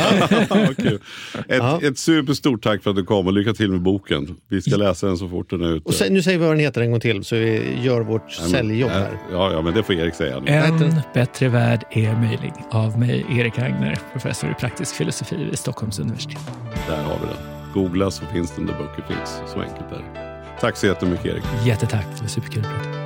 ett, 1.77 1.83
ett 1.83 1.97
superstort 1.97 2.63
tack 2.63 2.83
för 2.83 2.89
att 2.89 2.95
du 2.95 3.03
kom 3.03 3.27
och 3.27 3.33
lycka 3.35 3.53
till 3.53 3.71
med 3.71 3.81
boken. 3.81 4.35
Vi 4.49 4.61
ska 4.61 4.75
läsa 4.75 5.07
den 5.07 5.17
så 5.17 5.29
fort 5.29 5.49
den 5.49 5.61
är 5.61 5.75
ute. 5.75 5.87
Och 5.87 5.93
sen, 5.93 6.13
nu 6.13 6.21
säger 6.21 6.37
vi 6.37 6.45
vad 6.45 6.53
den 6.53 6.59
heter 6.59 6.81
en 6.81 6.91
gång 6.91 6.99
till 6.99 7.23
så 7.23 7.35
vi 7.35 7.79
gör 7.81 8.01
vårt 8.01 8.31
säljjobb 8.31 8.91
här. 8.91 9.17
Ja, 9.31 9.51
ja, 9.51 9.61
men 9.61 9.73
det 9.73 9.83
får 9.83 9.95
Erik 9.95 10.15
säga. 10.15 10.39
Nu. 10.39 10.51
En 10.51 11.01
bättre 11.13 11.49
värld 11.49 11.83
är 11.91 12.15
möjlig 12.15 12.53
av 12.71 12.99
mig, 12.99 13.25
Erik 13.29 13.59
Agner, 13.59 13.99
professor 14.11 14.51
i 14.51 14.53
praktisk 14.53 14.95
filosofi 14.95 15.35
vid 15.35 15.59
Stockholms 15.59 15.99
universitet. 15.99 16.39
Där 16.87 17.03
har 17.03 17.19
vi 17.19 17.25
den. 17.25 17.35
Googla 17.73 18.11
så 18.11 18.25
finns 18.25 18.55
den 18.55 18.65
där 18.65 18.73
böcker 18.73 19.15
finns. 19.15 19.41
Så 19.53 19.59
enkelt 19.59 19.91
är 19.91 19.97
det. 19.97 20.61
Tack 20.61 20.77
så 20.77 20.87
jättemycket 20.87 21.25
Erik. 21.25 21.43
Jättetack, 21.65 22.05
det 22.15 22.21
var 22.21 22.27
superkul 22.27 22.65
att 22.65 22.83
prata. 22.83 23.05